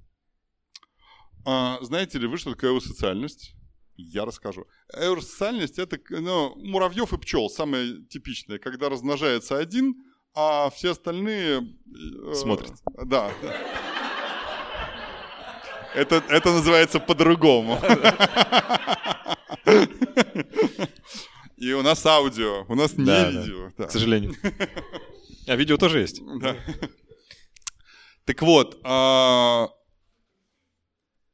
А, 1.45 1.79
знаете 1.83 2.19
ли 2.19 2.27
вы, 2.27 2.39
что 2.39 2.55
такое 2.55 2.75
эосоциальность? 2.75 3.55
Я 3.97 4.25
расскажу. 4.25 4.67
Эосоциальность– 4.93 5.79
это 5.79 5.99
ну, 6.11 6.55
муравьев 6.57 7.13
и 7.13 7.19
пчел, 7.19 7.49
самое 7.49 8.03
типичное, 8.05 8.59
когда 8.59 8.89
размножается 8.89 9.57
один, 9.59 9.95
а 10.35 10.71
все 10.71 10.91
остальные... 10.93 11.61
э, 11.61 12.35
Смотрят. 12.35 12.73
Да. 13.05 13.31
да. 13.43 13.57
Это, 15.95 16.23
это 16.29 16.53
называется 16.53 17.01
по-другому. 17.01 17.81
И 21.57 21.73
у 21.73 21.83
нас 21.83 22.05
аудио, 22.05 22.67
у 22.69 22.75
нас 22.75 22.99
не 22.99 23.05
видео. 23.05 23.71
К 23.87 23.91
сожалению. 23.91 24.35
А 25.49 25.55
видео 25.55 25.77
тоже 25.77 26.01
есть. 26.01 26.21
Да. 26.41 26.57
Так 28.25 28.43
вот, 28.43 28.81
а, 28.83 29.69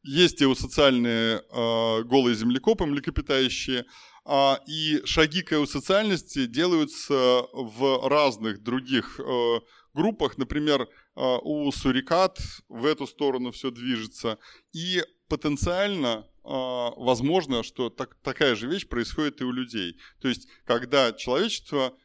есть 0.03 0.41
и 0.41 0.47
у 0.47 0.55
социальные 0.55 1.43
а, 1.51 2.03
голые 2.03 2.35
землекопы, 2.35 2.87
млекопитающие, 2.87 3.85
а, 4.25 4.61
и 4.67 5.01
шаги 5.05 5.43
к 5.43 5.67
социальности 5.67 6.47
делаются 6.47 7.45
в 7.53 8.09
разных 8.09 8.63
других 8.63 9.19
э, 9.19 9.61
группах. 9.95 10.39
Например, 10.39 10.89
а, 11.15 11.39
у 11.39 11.71
сурикат 11.73 12.39
в 12.69 12.85
эту 12.85 13.07
сторону 13.07 13.51
все 13.53 13.71
движется. 13.71 14.39
И 14.73 15.03
потенциально 15.29 16.27
возможно, 16.45 17.63
что 17.63 17.89
так- 17.89 18.17
такая 18.21 18.57
же 18.57 18.67
вещь 18.67 18.89
происходит 18.89 19.41
и 19.41 19.45
у 19.45 19.53
людей. 19.53 19.97
То 20.21 20.27
есть, 20.27 20.49
когда 20.65 21.13
человечество 21.13 21.97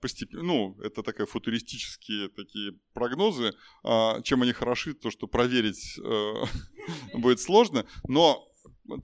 постепенно, 0.00 0.42
ну, 0.42 0.80
это 0.82 1.02
такая 1.02 1.26
футуристические 1.26 2.28
такие 2.28 2.72
прогнозы, 2.92 3.52
а, 3.84 4.20
чем 4.22 4.42
они 4.42 4.52
хороши, 4.52 4.94
то, 4.94 5.10
что 5.10 5.28
проверить 5.28 5.98
э, 5.98 6.32
будет 7.14 7.40
сложно, 7.40 7.86
но 8.08 8.48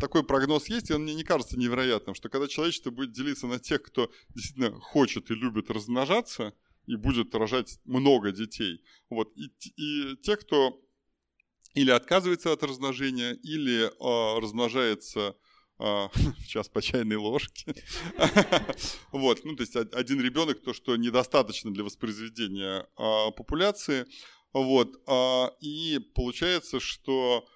такой 0.01 0.25
прогноз 0.25 0.69
есть, 0.69 0.91
и 0.91 0.95
он 0.95 1.03
мне 1.03 1.15
не 1.15 1.25
кажется 1.25 1.57
невероятным, 1.57 2.15
что 2.15 2.29
когда 2.29 2.49
человечество 2.49 2.91
будет 2.91 3.13
делиться 3.13 3.47
на 3.47 3.59
тех, 3.59 3.83
кто 3.83 4.11
действительно 4.31 4.73
хочет 4.81 5.31
и 5.31 5.35
любит 5.35 5.71
размножаться, 5.71 6.55
и 6.87 6.97
будет 6.97 7.35
рожать 7.35 7.79
много 7.85 8.33
детей, 8.33 8.83
вот, 9.11 9.33
и, 9.37 9.53
и 9.77 10.17
те, 10.23 10.37
кто 10.37 10.81
или 11.75 11.91
отказывается 11.91 12.53
от 12.53 12.63
размножения, 12.65 13.33
или 13.33 13.91
а, 14.01 14.41
размножается 14.41 15.37
а, 15.79 16.11
сейчас 16.45 16.69
по 16.69 16.83
чайной 16.83 17.17
ложке. 17.17 17.75
Вот, 19.13 19.45
ну, 19.45 19.57
то 19.57 19.63
есть 19.63 19.77
од- 19.77 19.95
один 19.95 20.21
ребенок, 20.21 20.63
то, 20.63 20.73
что 20.73 20.97
недостаточно 20.97 21.73
для 21.73 21.85
воспроизведения 21.85 22.87
а, 22.97 23.31
популяции. 23.31 24.07
Вот, 24.53 25.03
а, 25.07 25.53
и 25.61 25.99
получается, 26.15 26.81
что 26.81 27.47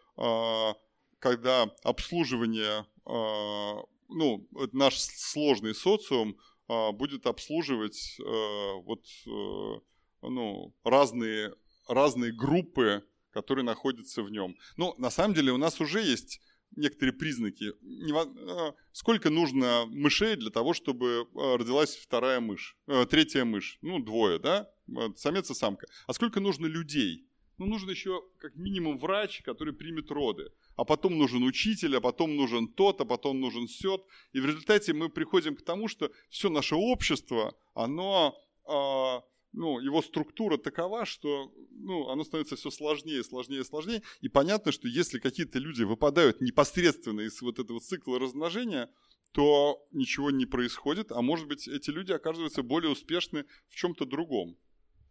когда 1.18 1.64
обслуживание, 1.84 2.86
ну, 3.04 4.48
наш 4.72 4.98
сложный 4.98 5.74
социум 5.74 6.38
будет 6.66 7.26
обслуживать 7.26 8.16
вот, 8.18 9.04
э, 9.26 9.80
ну, 10.22 10.74
разные, 10.84 11.52
разные 11.86 12.32
группы, 12.32 13.04
которые 13.30 13.64
находятся 13.66 14.22
в 14.22 14.30
нем. 14.30 14.56
Ну, 14.78 14.94
на 14.96 15.10
самом 15.10 15.34
деле 15.34 15.52
у 15.52 15.58
нас 15.58 15.82
уже 15.82 16.00
есть 16.00 16.40
некоторые 16.76 17.12
признаки. 17.12 17.72
Э, 17.72 18.72
Сколько 18.92 19.30
нужно 19.30 19.86
мышей 19.86 20.36
для 20.36 20.50
того, 20.50 20.74
чтобы 20.74 21.06
э, 21.06 21.56
родилась 21.56 21.96
вторая 21.96 22.40
мышь, 22.40 22.76
э, 22.86 23.06
третья 23.06 23.44
мышь? 23.44 23.78
Ну, 23.82 23.98
двое, 23.98 24.38
да? 24.38 24.70
Самец 25.16 25.50
и 25.50 25.54
самка. 25.54 25.86
А 26.06 26.12
сколько 26.12 26.40
нужно 26.40 26.66
людей? 26.66 27.26
Ну, 27.58 27.66
нужен 27.66 27.88
еще 27.88 28.22
как 28.38 28.54
минимум 28.56 28.98
врач, 28.98 29.42
который 29.42 29.72
примет 29.72 30.10
роды. 30.10 30.52
А 30.76 30.84
потом 30.84 31.16
нужен 31.16 31.42
учитель, 31.42 31.96
а 31.96 32.00
потом 32.00 32.36
нужен 32.36 32.68
тот, 32.68 33.00
а 33.00 33.04
потом 33.06 33.40
нужен 33.40 33.66
сет. 33.66 34.02
И 34.32 34.40
в 34.40 34.46
результате 34.46 34.92
мы 34.92 35.08
приходим 35.08 35.56
к 35.56 35.62
тому, 35.62 35.88
что 35.88 36.10
все 36.28 36.50
наше 36.50 36.74
общество, 36.74 37.56
оно 37.74 38.36
а, 38.66 39.22
ну, 39.56 39.80
его 39.80 40.02
структура 40.02 40.58
такова, 40.58 41.06
что 41.06 41.50
ну, 41.70 42.08
оно 42.10 42.24
становится 42.24 42.56
все 42.56 42.70
сложнее, 42.70 43.24
сложнее, 43.24 43.64
сложнее. 43.64 44.02
И 44.20 44.28
понятно, 44.28 44.70
что 44.70 44.86
если 44.86 45.18
какие-то 45.18 45.58
люди 45.58 45.82
выпадают 45.82 46.42
непосредственно 46.42 47.22
из 47.22 47.40
вот 47.40 47.58
этого 47.58 47.80
цикла 47.80 48.18
размножения, 48.18 48.90
то 49.32 49.82
ничего 49.92 50.30
не 50.30 50.44
происходит, 50.44 51.10
а 51.10 51.22
может 51.22 51.48
быть 51.48 51.66
эти 51.68 51.90
люди 51.90 52.12
оказываются 52.12 52.62
более 52.62 52.92
успешны 52.92 53.46
в 53.68 53.74
чем-то 53.74 54.04
другом. 54.04 54.56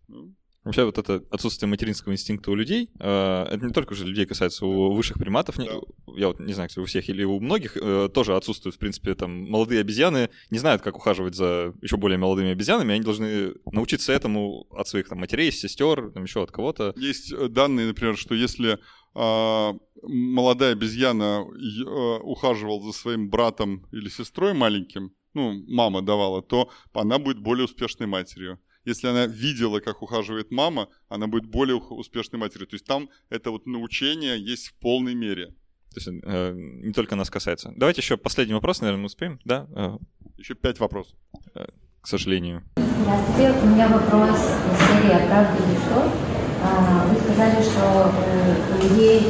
Ну, 0.07 0.35
Вообще 0.65 0.83
вот 0.83 0.97
это 0.97 1.23
отсутствие 1.29 1.69
материнского 1.69 2.11
инстинкта 2.13 2.49
у 2.49 2.55
людей, 2.55 2.89
э, 2.99 3.43
это 3.51 3.63
не 3.63 3.71
только 3.71 3.93
уже 3.93 4.03
людей 4.03 4.25
касается, 4.25 4.65
у 4.65 4.93
высших 4.93 5.17
приматов, 5.17 5.57
Да. 5.57 5.65
я 6.17 6.27
вот 6.29 6.39
не 6.39 6.53
знаю, 6.53 6.69
у 6.77 6.85
всех 6.85 7.07
или 7.07 7.23
у 7.23 7.39
многих, 7.39 7.77
э, 7.77 8.09
тоже 8.11 8.35
отсутствует, 8.35 8.75
в 8.75 8.79
принципе, 8.79 9.13
там, 9.13 9.47
молодые 9.47 9.81
обезьяны 9.81 10.31
не 10.49 10.57
знают, 10.57 10.81
как 10.81 10.97
ухаживать 10.97 11.35
за 11.35 11.73
еще 11.83 11.97
более 11.97 12.17
молодыми 12.17 12.49
обезьянами, 12.49 12.95
они 12.95 13.03
должны 13.03 13.53
научиться 13.71 14.11
этому 14.11 14.65
от 14.71 14.87
своих 14.87 15.07
там 15.07 15.19
матерей, 15.19 15.51
сестер, 15.51 16.09
там 16.11 16.23
еще 16.23 16.41
от 16.41 16.51
кого-то. 16.51 16.93
Есть 16.97 17.31
э, 17.31 17.47
данные, 17.47 17.85
например, 17.85 18.17
что 18.17 18.33
если 18.33 18.79
а, 19.13 19.73
молодая 20.03 20.73
обезьяна 20.73 21.45
ухаживала 22.21 22.81
за 22.81 22.91
своим 22.91 23.29
братом 23.29 23.87
или 23.93 24.09
сестрой 24.09 24.53
маленьким, 24.53 25.11
ну, 25.33 25.53
мама 25.67 26.01
давала, 26.01 26.41
то 26.41 26.69
она 26.93 27.17
будет 27.19 27.39
более 27.39 27.65
успешной 27.65 28.07
матерью. 28.07 28.59
Если 28.86 29.07
она 29.07 29.26
видела, 29.26 29.80
как 29.80 30.02
ухаживает 30.02 30.52
мама, 30.52 30.88
она 31.10 31.28
будет 31.28 31.45
более 31.45 31.76
успешной 31.76 32.40
матерью. 32.40 32.68
То 32.68 32.76
есть 32.76 32.86
там 32.86 33.10
это 33.30 33.52
вот 33.52 33.66
научение 33.66 34.40
есть 34.40 34.68
в 34.68 34.74
полной 34.76 35.16
мере. 35.16 35.48
То 35.94 36.02
есть 36.02 36.07
э, 36.24 36.53
не 36.56 36.94
только 36.94 37.16
нас 37.16 37.30
касается. 37.30 37.74
Давайте 37.76 38.02
еще 38.02 38.18
последний 38.18 38.53
вопрос, 38.53 38.82
наверное, 38.82 39.02
мы 39.02 39.06
успеем, 39.07 39.40
да? 39.45 39.68
Э, 39.76 39.98
Еще 40.38 40.53
пять 40.53 40.80
вопросов. 40.80 41.18
к 42.02 42.07
сожалению. 42.07 42.64
Здравствуйте, 42.76 43.52
у 43.64 43.66
меня 43.68 43.88
вопрос 43.88 44.38
из 44.40 44.78
серии 44.88 45.14
«А 45.14 45.28
правда 45.28 45.64
или 45.64 45.78
что?». 45.78 46.12
А, 46.62 47.07
Вы 47.07 47.20
сказали, 47.20 47.62
что 47.64 48.12
э, 48.14 48.74
у 48.74 48.84
людей 48.84 49.22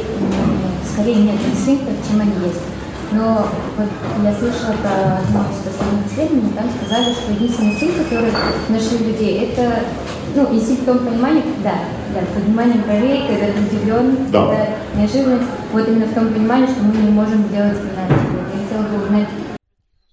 скорее 0.92 1.16
нет 1.16 1.40
инстинктов, 1.46 1.94
чем 2.08 2.20
они 2.20 2.32
есть. 2.46 2.75
Но 3.12 3.46
вот 3.76 3.88
я 4.22 4.32
слышала 4.34 4.74
про 4.82 5.18
одно 5.22 5.40
из 5.50 5.62
последних 5.62 6.06
исследований, 6.10 6.52
там 6.56 6.66
сказали, 6.80 7.12
что 7.12 7.32
единственный 7.32 7.72
инстинкт, 7.72 7.98
который 8.04 8.32
нашли 8.68 8.98
людей, 8.98 9.50
это 9.52 9.84
ну, 10.34 10.54
инстинкт 10.54 10.82
в 10.82 10.86
том 10.86 10.98
понимании, 10.98 11.44
да, 11.62 11.74
да, 12.12 12.20
поднимание 12.34 12.82
бровей, 12.82 13.26
когда 13.28 13.46
ты 13.46 13.60
удивлен, 13.62 14.16
Да. 14.30 14.46
когда 14.46 14.66
неожиданность, 15.00 15.48
вот 15.72 15.88
именно 15.88 16.06
в 16.06 16.14
том 16.14 16.28
понимании, 16.28 16.66
что 16.66 16.82
мы 16.82 16.94
не 17.02 17.10
можем 17.10 17.44
сделать 17.48 17.78
иначе. 17.78 18.20
Я 18.52 18.66
хотела 18.68 18.82
бы 18.98 19.04
узнать, 19.04 19.28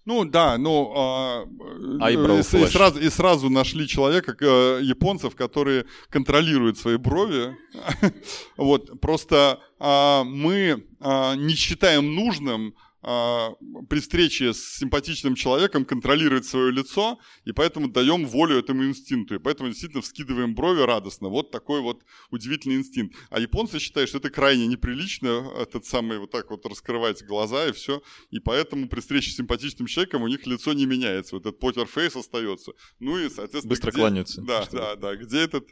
Ну 0.05 0.25
да, 0.25 0.57
ну 0.57 0.91
а, 0.95 1.45
Eyebrow 1.45 2.39
и, 2.39 2.43
с- 2.43 2.53
и 2.53 2.67
сразу, 2.67 2.99
и 2.99 3.09
сразу 3.09 3.49
нашли 3.49 3.87
человека, 3.87 4.35
э, 4.39 4.79
японцев, 4.83 5.35
которые 5.35 5.85
контролируют 6.09 6.77
свои 6.77 6.97
брови. 6.97 7.55
Вот 8.57 8.99
просто 8.99 9.59
а, 9.79 10.23
мы 10.25 10.85
а, 10.99 11.35
не 11.35 11.55
считаем 11.55 12.15
нужным 12.15 12.73
при 13.03 13.99
встрече 13.99 14.53
с 14.53 14.77
симпатичным 14.77 15.35
человеком 15.35 15.83
контролировать 15.83 16.45
свое 16.45 16.71
лицо, 16.71 17.19
и 17.43 17.51
поэтому 17.51 17.89
даем 17.89 18.25
волю 18.25 18.57
этому 18.57 18.85
инстинкту, 18.85 19.35
и 19.35 19.39
поэтому 19.39 19.69
действительно 19.69 20.01
вскидываем 20.01 20.55
брови 20.55 20.81
радостно. 20.81 21.27
Вот 21.27 21.51
такой 21.51 21.81
вот 21.81 22.03
удивительный 22.31 22.75
инстинкт. 22.75 23.15
А 23.29 23.41
японцы 23.41 23.79
считают, 23.79 24.09
что 24.09 24.19
это 24.19 24.29
крайне 24.29 24.67
неприлично, 24.67 25.51
этот 25.59 25.85
самый 25.85 26.17
вот 26.17 26.31
так 26.31 26.49
вот 26.49 26.65
раскрывать 26.65 27.23
глаза 27.23 27.67
и 27.67 27.73
все, 27.73 28.01
и 28.29 28.39
поэтому 28.39 28.87
при 28.87 29.01
встрече 29.01 29.31
с 29.31 29.35
симпатичным 29.35 29.87
человеком 29.87 30.23
у 30.23 30.27
них 30.29 30.47
лицо 30.47 30.71
не 30.71 30.85
меняется, 30.85 31.35
вот 31.35 31.45
этот 31.45 31.59
покер-фейс 31.59 32.15
остается. 32.15 32.71
Ну 32.99 33.17
и, 33.17 33.29
соответственно... 33.29 33.69
Быстро 33.69 33.91
где- 33.91 33.99
кланяются. 33.99 34.41
Да, 34.41 34.65
да, 34.71 34.95
да. 34.95 35.15
Где 35.17 35.39
этот, 35.39 35.67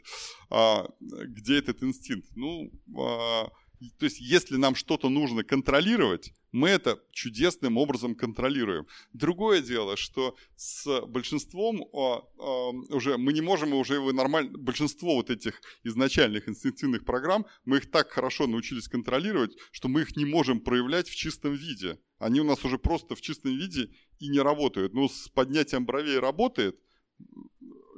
а, 0.50 0.86
где 1.00 1.56
этот 1.56 1.82
инстинкт? 1.82 2.28
Ну, 2.36 2.70
а, 2.98 3.48
то 3.98 4.04
есть, 4.04 4.20
если 4.20 4.56
нам 4.56 4.74
что-то 4.74 5.08
нужно 5.08 5.44
контролировать, 5.44 6.32
мы 6.52 6.68
это 6.68 7.02
чудесным 7.10 7.78
образом 7.78 8.14
контролируем. 8.14 8.86
Другое 9.12 9.62
дело, 9.62 9.96
что 9.96 10.36
с 10.54 11.00
большинством 11.06 11.88
а, 11.92 12.22
а, 12.38 12.70
уже 12.94 13.16
мы 13.16 13.32
не 13.32 13.40
можем 13.40 13.72
уже 13.72 13.94
его 13.94 14.12
нормально, 14.12 14.56
большинство 14.58 15.14
вот 15.14 15.30
этих 15.30 15.60
изначальных 15.82 16.48
инстинктивных 16.48 17.04
программ, 17.04 17.46
мы 17.64 17.78
их 17.78 17.90
так 17.90 18.10
хорошо 18.10 18.46
научились 18.46 18.86
контролировать, 18.86 19.56
что 19.70 19.88
мы 19.88 20.02
их 20.02 20.16
не 20.16 20.26
можем 20.26 20.60
проявлять 20.60 21.08
в 21.08 21.16
чистом 21.16 21.54
виде. 21.54 21.98
Они 22.18 22.40
у 22.40 22.44
нас 22.44 22.64
уже 22.64 22.78
просто 22.78 23.16
в 23.16 23.20
чистом 23.20 23.56
виде 23.56 23.90
и 24.20 24.28
не 24.28 24.40
работают. 24.40 24.92
Ну, 24.92 25.08
с 25.08 25.28
поднятием 25.28 25.86
бровей 25.86 26.18
работает, 26.18 26.78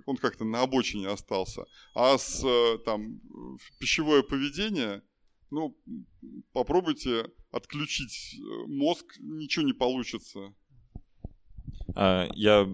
он 0.07 0.17
как-то 0.17 0.45
на 0.45 0.63
обочине 0.63 1.09
остался. 1.09 1.65
А 1.95 2.17
с 2.19 2.45
э, 2.45 2.79
там 2.85 3.21
пищевое 3.79 4.23
поведение, 4.23 5.03
ну, 5.51 5.77
попробуйте 6.53 7.27
отключить 7.51 8.37
э, 8.37 8.67
мозг, 8.67 9.05
ничего 9.21 9.65
не 9.65 9.73
получится. 9.73 10.55
А, 11.95 12.29
Я, 12.35 12.67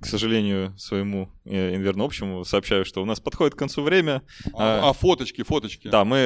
к 0.00 0.06
сожалению, 0.06 0.76
своему 0.78 1.30
э, 1.44 1.74
инверно 1.74 2.04
общему 2.04 2.44
сообщаю, 2.44 2.84
что 2.84 3.02
у 3.02 3.04
нас 3.04 3.20
подходит 3.20 3.54
к 3.54 3.58
концу 3.58 3.82
время. 3.82 4.22
А, 4.54 4.90
а 4.90 4.92
фоточки, 4.92 5.42
фоточки. 5.42 5.88
Да, 5.88 6.04
мы 6.04 6.16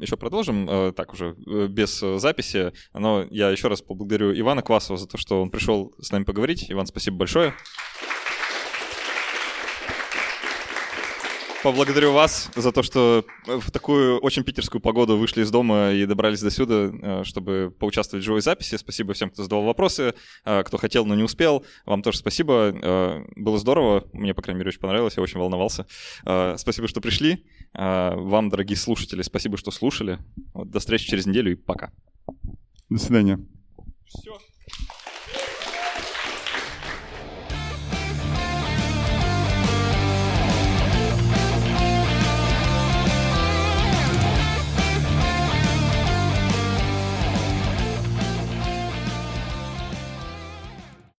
еще 0.00 0.16
продолжим, 0.16 0.68
э, 0.68 0.92
так 0.92 1.12
уже, 1.12 1.36
э, 1.46 1.66
без 1.68 2.02
э, 2.02 2.18
записи, 2.18 2.72
но 2.94 3.26
я 3.30 3.50
еще 3.50 3.68
раз 3.68 3.82
поблагодарю 3.82 4.38
Ивана 4.38 4.62
Квасова 4.62 4.98
за 4.98 5.06
то, 5.06 5.18
что 5.18 5.42
он 5.42 5.50
пришел 5.50 5.94
с 6.00 6.10
нами 6.12 6.24
поговорить. 6.24 6.66
Иван, 6.70 6.86
спасибо 6.86 7.16
большое. 7.16 7.54
Поблагодарю 11.62 12.12
вас 12.12 12.50
за 12.56 12.72
то, 12.72 12.82
что 12.82 13.24
в 13.46 13.70
такую 13.70 14.18
очень 14.20 14.44
питерскую 14.44 14.80
погоду 14.80 15.18
вышли 15.18 15.42
из 15.42 15.50
дома 15.50 15.92
и 15.92 16.06
добрались 16.06 16.40
до 16.40 16.50
сюда, 16.50 16.90
э, 16.90 17.24
чтобы 17.24 17.74
поучаствовать 17.78 18.22
в 18.22 18.26
живой 18.26 18.40
записи. 18.40 18.76
Спасибо 18.76 19.12
всем, 19.12 19.28
кто 19.28 19.42
задавал 19.42 19.66
вопросы, 19.66 20.14
э, 20.46 20.62
кто 20.62 20.78
хотел, 20.78 21.04
но 21.04 21.14
не 21.14 21.22
успел. 21.22 21.66
Вам 21.84 22.02
тоже 22.02 22.16
спасибо. 22.16 22.74
Э, 22.82 23.24
Было 23.36 23.58
здорово. 23.58 24.08
Мне, 24.14 24.32
по 24.32 24.40
крайней 24.40 24.60
мере, 24.60 24.68
очень 24.68 24.80
понравилось. 24.80 25.18
Я 25.18 25.22
очень 25.22 25.38
волновался. 25.38 25.86
Э, 26.24 26.54
Спасибо, 26.56 26.88
что 26.88 27.02
пришли. 27.02 27.44
Э, 27.74 28.14
Вам, 28.14 28.48
дорогие 28.48 28.76
слушатели, 28.78 29.20
спасибо, 29.20 29.58
что 29.58 29.70
слушали. 29.70 30.18
До 30.54 30.80
встречи 30.80 31.10
через 31.10 31.26
неделю 31.26 31.52
и 31.52 31.56
пока. 31.56 31.92
До 32.88 32.98
свидания. 32.98 33.38
Все. 34.06 34.38